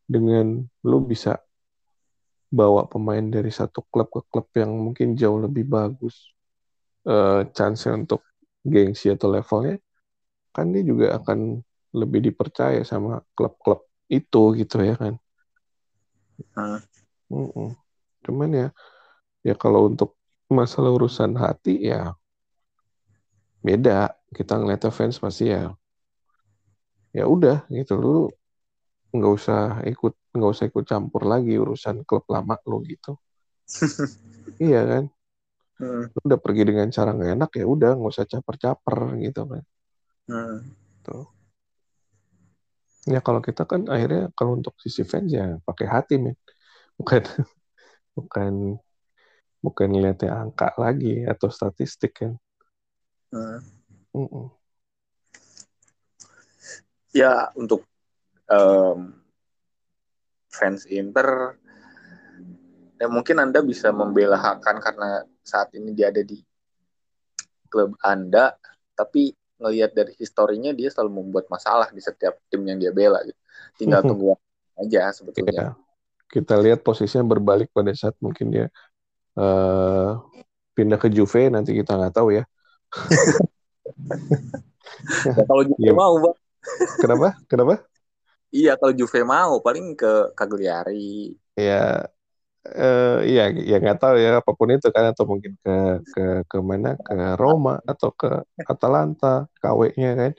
dengan 0.07 0.63
lu 0.87 0.99
bisa 1.07 1.39
bawa 2.51 2.87
pemain 2.91 3.23
dari 3.23 3.51
satu 3.51 3.87
klub 3.89 4.11
ke 4.11 4.21
klub 4.27 4.47
yang 4.59 4.71
mungkin 4.75 5.15
jauh 5.15 5.39
lebih 5.39 5.71
bagus 5.71 6.35
uh, 7.07 7.47
chance 7.55 7.87
untuk 7.87 8.27
gengsi 8.67 9.15
atau 9.15 9.31
levelnya 9.31 9.79
kan 10.51 10.75
dia 10.75 10.83
juga 10.83 11.15
akan 11.15 11.63
lebih 11.91 12.31
dipercaya 12.31 12.83
sama 12.87 13.23
klub-klub 13.35 13.87
itu 14.11 14.43
gitu 14.59 14.77
ya 14.83 14.95
kan 14.99 15.15
uh. 16.59 16.79
Mm 17.31 17.49
-mm. 17.51 17.71
cuman 18.27 18.51
ya 18.51 18.69
ya 19.47 19.55
kalau 19.55 19.87
untuk 19.87 20.19
masalah 20.51 20.91
urusan 20.91 21.39
hati 21.39 21.79
ya 21.91 22.15
beda 23.63 24.15
kita 24.35 24.59
ngeliat 24.59 24.89
fans 24.91 25.21
pasti 25.21 25.53
ya 25.53 25.71
ya 27.15 27.25
udah 27.27 27.67
gitu 27.71 27.95
lu 27.99 28.17
nggak 29.11 29.33
usah 29.35 29.83
ikut 29.87 30.15
nggak 30.31 30.51
usah 30.51 30.65
ikut 30.71 30.85
campur 30.87 31.27
lagi 31.27 31.59
urusan 31.59 32.07
klub 32.07 32.23
lama 32.31 32.55
lo 32.67 32.79
gitu 32.87 33.19
iya 34.67 34.83
kan. 34.83 35.05
Lu 35.81 36.21
udah 36.27 36.39
pergi 36.43 36.63
dengan 36.67 36.91
cara 36.91 37.15
nggak 37.15 37.33
enak 37.39 37.51
ya 37.57 37.65
udah 37.67 37.91
nggak 37.97 38.13
usah 38.13 38.27
caper-caper 38.27 38.99
gitu 39.23 39.43
kan 39.47 39.65
Hmm. 40.31 40.63
tuh 41.03 41.27
ya 43.11 43.21
kalau 43.21 43.43
kita 43.43 43.67
kan 43.67 43.87
akhirnya 43.91 44.31
kalau 44.39 44.57
untuk 44.59 44.79
sisi 44.79 45.03
fans 45.03 45.31
ya 45.35 45.59
pakai 45.67 45.87
hati 45.91 46.15
men. 46.23 46.37
Bukan 46.95 47.23
bukan 48.17 48.53
bukan 49.61 49.89
ngeliatnya 49.93 50.33
angka 50.33 50.73
lagi 50.79 51.27
atau 51.27 51.51
statistik 51.53 52.17
kan. 52.23 52.39
Hmm. 53.31 53.61
Ya 57.11 57.51
untuk 57.59 57.87
em, 58.47 59.19
fans 60.51 60.87
Inter 60.87 61.59
ya 63.01 63.07
mungkin 63.09 63.41
Anda 63.41 63.65
bisa 63.65 63.91
membela 63.91 64.37
Hakan 64.37 64.79
karena 64.79 65.25
saat 65.41 65.73
ini 65.73 65.97
dia 65.97 66.13
ada 66.13 66.21
di 66.21 66.37
klub 67.71 67.97
Anda, 68.03 68.53
tapi 68.93 69.33
ngelihat 69.61 69.91
dari 69.99 70.13
historinya 70.19 70.71
dia 70.79 70.89
selalu 70.93 71.13
membuat 71.25 71.47
masalah 71.55 71.89
di 71.97 72.01
setiap 72.03 72.35
tim 72.51 72.63
yang 72.67 72.79
dia 72.83 72.93
bela 72.95 73.21
gitu. 73.29 73.39
Tinggal 73.81 74.03
tunggu 74.09 74.35
waktu 74.37 74.49
aja 74.89 75.01
sebetulnya. 75.15 75.61
Ya, 75.61 75.77
kita 76.35 76.55
lihat 76.65 76.81
posisinya 76.87 77.25
berbalik 77.33 77.69
pada 77.77 77.93
saat 77.97 78.17
mungkin 78.25 78.47
dia 78.55 78.67
eh, 79.39 80.09
pindah 80.77 80.99
ke 81.03 81.09
Juve 81.17 81.41
nanti 81.55 81.71
kita 81.79 81.93
nggak 81.99 82.15
tahu 82.19 82.29
ya 82.39 82.45
Ya, 85.37 85.43
kalau 85.49 85.63
Juve 85.69 85.89
Iya. 85.89 85.93
mau, 85.97 86.15
Bang. 86.23 86.37
kenapa 87.01 87.29
kenapa 87.51 87.75
Iya, 88.57 88.71
kalau 88.79 88.93
Juve 88.99 89.21
mau 89.33 89.55
paling 89.67 89.87
ke 90.01 90.11
Cagliari. 90.39 91.35
ya 91.57 92.11
eh, 92.67 93.17
iya 93.31 93.43
ya 93.71 93.75
nggak 93.83 93.99
tahu 94.03 94.15
ya 94.25 94.29
apa 94.41 94.51
pun 94.59 94.69
itu 94.75 94.89
kan 94.97 95.05
atau 95.13 95.25
mungkin 95.33 95.53
ke 95.65 95.71
ke 96.13 96.21
ke 96.51 96.57
mana 96.71 96.89
ke 97.07 97.13
Roma 97.41 97.73
atau 97.91 98.09
ke 98.21 98.27
Atalanta 98.73 99.27
KW-nya 99.63 100.09
kan. 100.21 100.33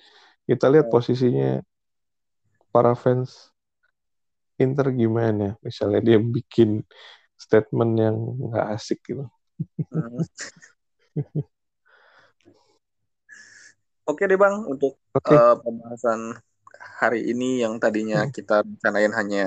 Kita 0.49 0.65
lihat 0.73 0.87
posisinya 0.93 1.45
para 2.71 2.95
fans 2.95 3.51
Inter 4.63 4.87
gimana. 5.01 5.43
Misalnya 5.65 5.99
dia 6.07 6.17
bikin 6.35 6.69
statement 7.45 7.91
yang 8.03 8.15
nggak 8.49 8.67
asik 8.77 8.99
gitu. 9.09 9.25
Hmm. 9.91 10.23
Oke 14.09 14.23
deh 14.29 14.39
Bang, 14.43 14.55
untuk 14.73 14.93
oke. 15.13 15.35
eh, 15.35 15.55
pembahasan 15.63 16.21
hari 17.01 17.19
ini 17.31 17.61
yang 17.63 17.73
tadinya 17.83 18.17
Hmm. 18.17 18.31
kita 18.35 18.55
rencanain 18.67 19.13
hanya 19.19 19.41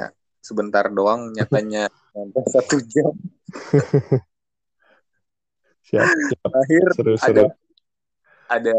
sebentar 0.49 0.85
doang, 0.99 1.20
nyatanya 1.37 1.83
sampai 2.14 2.42
satu 2.46 2.76
jam. 2.86 3.10
siap 5.84 6.06
siap 6.08 6.48
Terakhir 6.48 6.84
seru 6.96 7.12
ada 7.18 7.20
seru 7.20 7.44
ada 8.48 8.76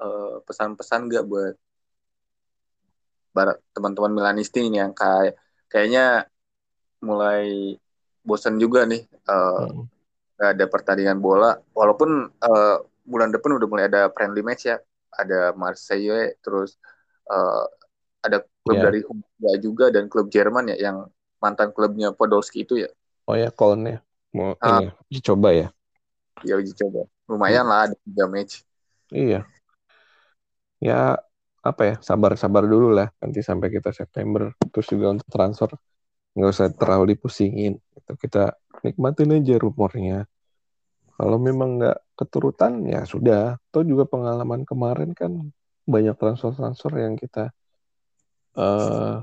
eh, 0.00 0.34
pesan-pesan 0.48 1.00
nggak 1.06 1.24
buat 1.30 1.54
barat 3.30 3.62
teman-teman 3.70 4.10
Milanisti 4.10 4.66
ini 4.66 4.82
yang 4.82 4.90
kayak 4.90 5.38
kayaknya 5.70 6.26
mulai 7.00 7.78
bosan 8.26 8.58
juga 8.58 8.84
nih 8.88 9.06
eh, 9.06 9.64
Hmm. 9.70 9.86
nggak 10.40 10.50
ada 10.56 10.64
pertandingan 10.72 11.20
bola 11.22 11.54
walaupun 11.76 12.26
eh, 12.28 12.76
bulan 13.06 13.30
depan 13.30 13.60
udah 13.60 13.68
mulai 13.70 13.84
ada 13.86 14.10
friendly 14.10 14.42
match 14.42 14.66
ya 14.66 14.76
ada 15.14 15.54
Marseille 15.54 16.34
terus 16.42 16.74
eh, 17.30 17.64
ada 18.20 18.44
klub 18.62 18.76
Ya. 18.76 18.84
dari 18.88 19.00
Hungaria 19.02 19.54
juga 19.58 19.84
dan 19.88 20.06
klub 20.06 20.28
Jerman 20.28 20.68
ya 20.70 20.90
yang 20.90 20.96
mantan 21.40 21.72
klubnya 21.72 22.12
Podolski 22.12 22.68
itu 22.68 22.76
ya. 22.76 22.90
Oh 23.24 23.36
ya 23.36 23.48
Kolnya 23.48 24.04
mau 24.30 24.54
Ah. 24.60 24.80
ini 24.84 24.92
dicoba 25.08 25.50
ya? 25.50 25.68
Ya 26.44 26.56
uji 26.56 26.72
coba. 26.76 27.08
Lumayan 27.28 27.66
lah 27.66 27.88
ada 27.88 27.96
tiga 28.04 28.24
match. 28.28 28.64
Iya. 29.10 29.44
Ya 30.80 31.20
apa 31.60 31.82
ya 31.84 31.94
sabar-sabar 32.00 32.64
dulu 32.64 32.92
lah. 32.92 33.12
Nanti 33.20 33.44
sampai 33.44 33.68
kita 33.68 33.92
September 33.92 34.52
terus 34.72 34.88
juga 34.88 35.12
untuk 35.12 35.28
transfer. 35.28 35.70
Nggak 36.36 36.50
usah 36.50 36.68
terlalu 36.72 37.16
dipusingin. 37.16 37.76
Itu 37.96 38.12
kita 38.16 38.56
nikmatin 38.84 39.36
aja 39.36 39.56
rumornya. 39.60 40.24
Kalau 41.20 41.36
memang 41.36 41.76
nggak 41.76 41.98
keturutan 42.16 42.84
ya 42.88 43.04
sudah. 43.04 43.60
Atau 43.68 43.84
juga 43.84 44.08
pengalaman 44.08 44.64
kemarin 44.64 45.12
kan 45.12 45.52
banyak 45.84 46.16
transfer-transfer 46.16 46.92
yang 46.96 47.14
kita 47.20 47.52
eh, 48.58 49.14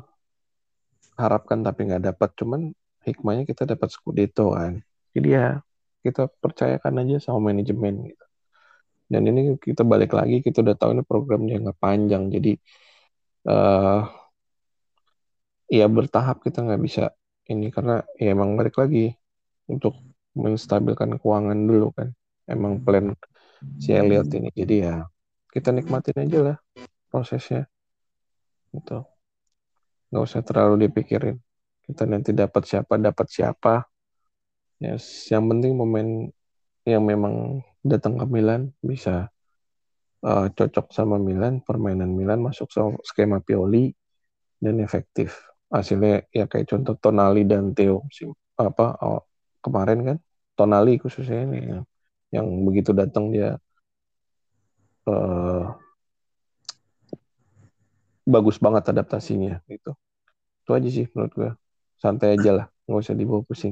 harapkan 1.18 1.60
tapi 1.66 1.90
nggak 1.90 2.04
dapat 2.14 2.30
cuman 2.38 2.62
hikmahnya 3.08 3.44
kita 3.50 3.64
dapat 3.66 3.90
Scudetto 3.90 4.54
kan. 4.54 4.80
Jadi 5.16 5.28
ya 5.34 5.60
kita 6.06 6.30
percayakan 6.44 6.94
aja 7.04 7.16
sama 7.32 7.52
manajemen 7.52 8.14
gitu. 8.14 8.26
Dan 9.08 9.24
ini 9.32 9.56
kita 9.58 9.88
balik 9.88 10.12
lagi 10.14 10.44
kita 10.44 10.62
udah 10.64 10.76
tahu 10.76 10.92
ini 11.00 11.04
program 11.08 11.48
jangka 11.48 11.74
panjang 11.80 12.28
jadi 12.28 12.60
eh 13.48 14.02
ya 15.68 15.86
bertahap 15.88 16.44
kita 16.44 16.64
nggak 16.64 16.82
bisa 16.84 17.04
ini 17.52 17.72
karena 17.72 18.04
ya 18.20 18.36
emang 18.36 18.56
balik 18.60 18.76
lagi 18.76 19.16
untuk 19.72 19.96
menstabilkan 20.36 21.18
keuangan 21.20 21.60
dulu 21.70 21.92
kan. 21.96 22.12
Emang 22.48 22.80
plan 22.84 23.12
si 23.82 23.90
Elliot 23.92 24.30
ini 24.38 24.50
jadi 24.54 24.76
ya 24.88 24.96
kita 25.50 25.74
nikmatin 25.74 26.18
aja 26.22 26.40
lah 26.46 26.58
prosesnya 27.10 27.66
gitu 28.76 29.17
nggak 30.18 30.26
usah 30.26 30.42
terlalu 30.42 30.90
dipikirin. 30.90 31.38
Kita 31.86 32.10
nanti 32.10 32.34
dapat 32.34 32.66
siapa 32.66 32.98
dapat 32.98 33.28
siapa. 33.30 33.86
Ya 34.82 34.98
yang 35.30 35.46
penting 35.46 35.78
momen 35.78 36.34
yang 36.82 37.06
memang 37.06 37.62
datang 37.86 38.18
ke 38.18 38.26
Milan 38.26 38.74
bisa 38.82 39.30
uh, 40.26 40.50
cocok 40.50 40.90
sama 40.90 41.22
Milan 41.22 41.62
permainan 41.62 42.18
Milan 42.18 42.42
masuk 42.42 42.66
skema 43.06 43.46
Pioli 43.46 43.94
dan 44.58 44.82
efektif. 44.82 45.38
Hasilnya 45.70 46.26
ya 46.34 46.50
kayak 46.50 46.66
contoh 46.66 46.98
Tonali 46.98 47.46
dan 47.46 47.78
Theo 47.78 48.10
apa 48.58 48.98
oh, 49.06 49.22
kemarin 49.62 50.02
kan? 50.02 50.18
Tonali 50.58 50.98
khususnya 50.98 51.46
ini 51.46 51.60
yang, 51.70 51.84
yang 52.34 52.48
begitu 52.66 52.90
datang 52.98 53.30
dia 53.30 53.62
uh, 55.06 55.78
bagus 58.26 58.58
banget 58.58 58.90
adaptasinya 58.90 59.62
gitu 59.70 59.94
itu 60.68 60.72
aja 60.76 60.90
sih 60.92 61.06
menurut 61.16 61.32
gue 61.32 61.52
santai 61.96 62.36
aja 62.36 62.52
lah 62.52 62.66
nggak 62.84 63.00
usah 63.00 63.16
dibawa 63.16 63.40
pusing 63.48 63.72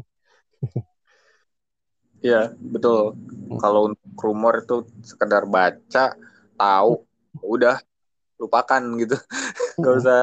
Iya 2.25 2.57
betul. 2.57 3.13
Kalau 3.61 3.93
untuk 3.93 4.17
rumor 4.17 4.65
itu 4.65 4.81
sekedar 5.05 5.45
baca, 5.45 6.17
tahu, 6.57 7.05
udah 7.45 7.77
lupakan 8.41 8.81
gitu. 8.97 9.13
Gak 9.83 9.93
usah 10.01 10.19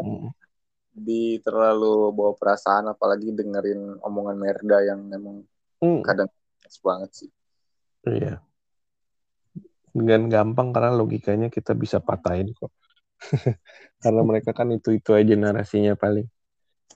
di 0.90 1.38
terlalu 1.46 2.10
bawa 2.10 2.34
perasaan, 2.34 2.90
apalagi 2.90 3.30
dengerin 3.30 4.02
omongan 4.02 4.34
Merda 4.34 4.78
yang 4.82 5.06
memang 5.06 5.46
mm. 5.78 6.02
kadang 6.02 6.28
banget 6.82 7.10
sih. 7.14 7.30
Iya. 8.08 8.42
Dengan 9.92 10.26
gampang 10.26 10.72
karena 10.72 10.96
logikanya 10.96 11.52
kita 11.52 11.76
bisa 11.76 12.00
patahin 12.00 12.50
kok. 12.56 12.72
karena 14.02 14.22
mereka 14.26 14.50
kan 14.56 14.72
itu-itu 14.72 15.14
aja 15.14 15.36
narasinya 15.36 15.94
paling. 15.94 16.26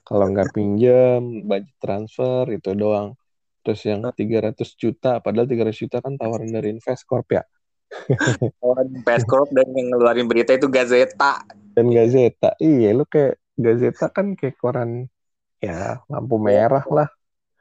Kalau 0.03 0.25
nggak 0.29 0.53
pinjam, 0.53 1.45
budget 1.45 1.77
transfer 1.79 2.43
itu 2.53 2.73
doang. 2.73 3.15
Terus 3.63 3.81
yang 3.83 3.99
300 4.03 4.69
juta, 4.79 5.19
padahal 5.19 5.47
300 5.49 5.75
juta 5.75 5.97
kan 5.99 6.15
tawaran 6.15 6.47
dari 6.47 6.71
Investcorp 6.71 7.27
ya. 7.31 7.43
tawaran 8.61 8.87
Investcorp 8.91 9.49
dan 9.51 9.67
yang 9.75 9.91
ngeluarin 9.91 10.27
berita 10.27 10.55
itu 10.55 10.71
Gazeta. 10.71 11.43
Dan 11.75 11.91
Gazeta. 11.91 12.55
Iya, 12.59 12.95
lu 12.95 13.03
kayak 13.03 13.39
Gazeta 13.59 14.07
kan 14.13 14.37
kayak 14.39 14.55
koran 14.61 15.11
ya 15.59 15.99
lampu 16.07 16.37
merah 16.39 16.85
lah. 16.87 17.09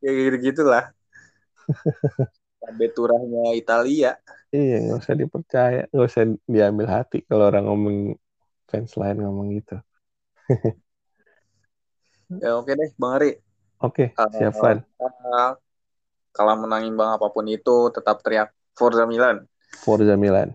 Ya 0.05 0.11
gitu-gitu 0.13 0.63
lah. 0.63 0.93
Beturahnya 2.77 3.53
Italia. 3.63 4.15
Iya, 4.55 4.75
nggak 4.87 4.99
usah 5.03 5.15
dipercaya, 5.19 5.83
nggak 5.91 6.07
usah 6.07 6.23
diambil 6.47 6.87
hati 6.87 7.27
kalau 7.27 7.51
orang 7.51 7.67
ngomong 7.67 7.97
fans 8.71 8.95
lain 8.95 9.19
ngomong 9.27 9.59
gitu. 9.59 9.77
ya 12.29 12.59
oke 12.59 12.73
deh, 12.73 12.91
Bang 12.99 13.13
Ari. 13.21 13.31
Oke, 13.85 14.17
siap 14.17 14.57
Van. 14.57 14.81
Uh, 14.97 15.53
kalau 16.33 16.55
menangin 16.57 16.93
bang 16.97 17.17
apa 17.17 17.29
pun 17.33 17.45
itu 17.49 17.89
tetap 17.93 18.21
teriak 18.25 18.53
Forza 18.77 19.05
Milan. 19.05 19.45
Forza 19.85 20.17
Milan. 20.17 20.53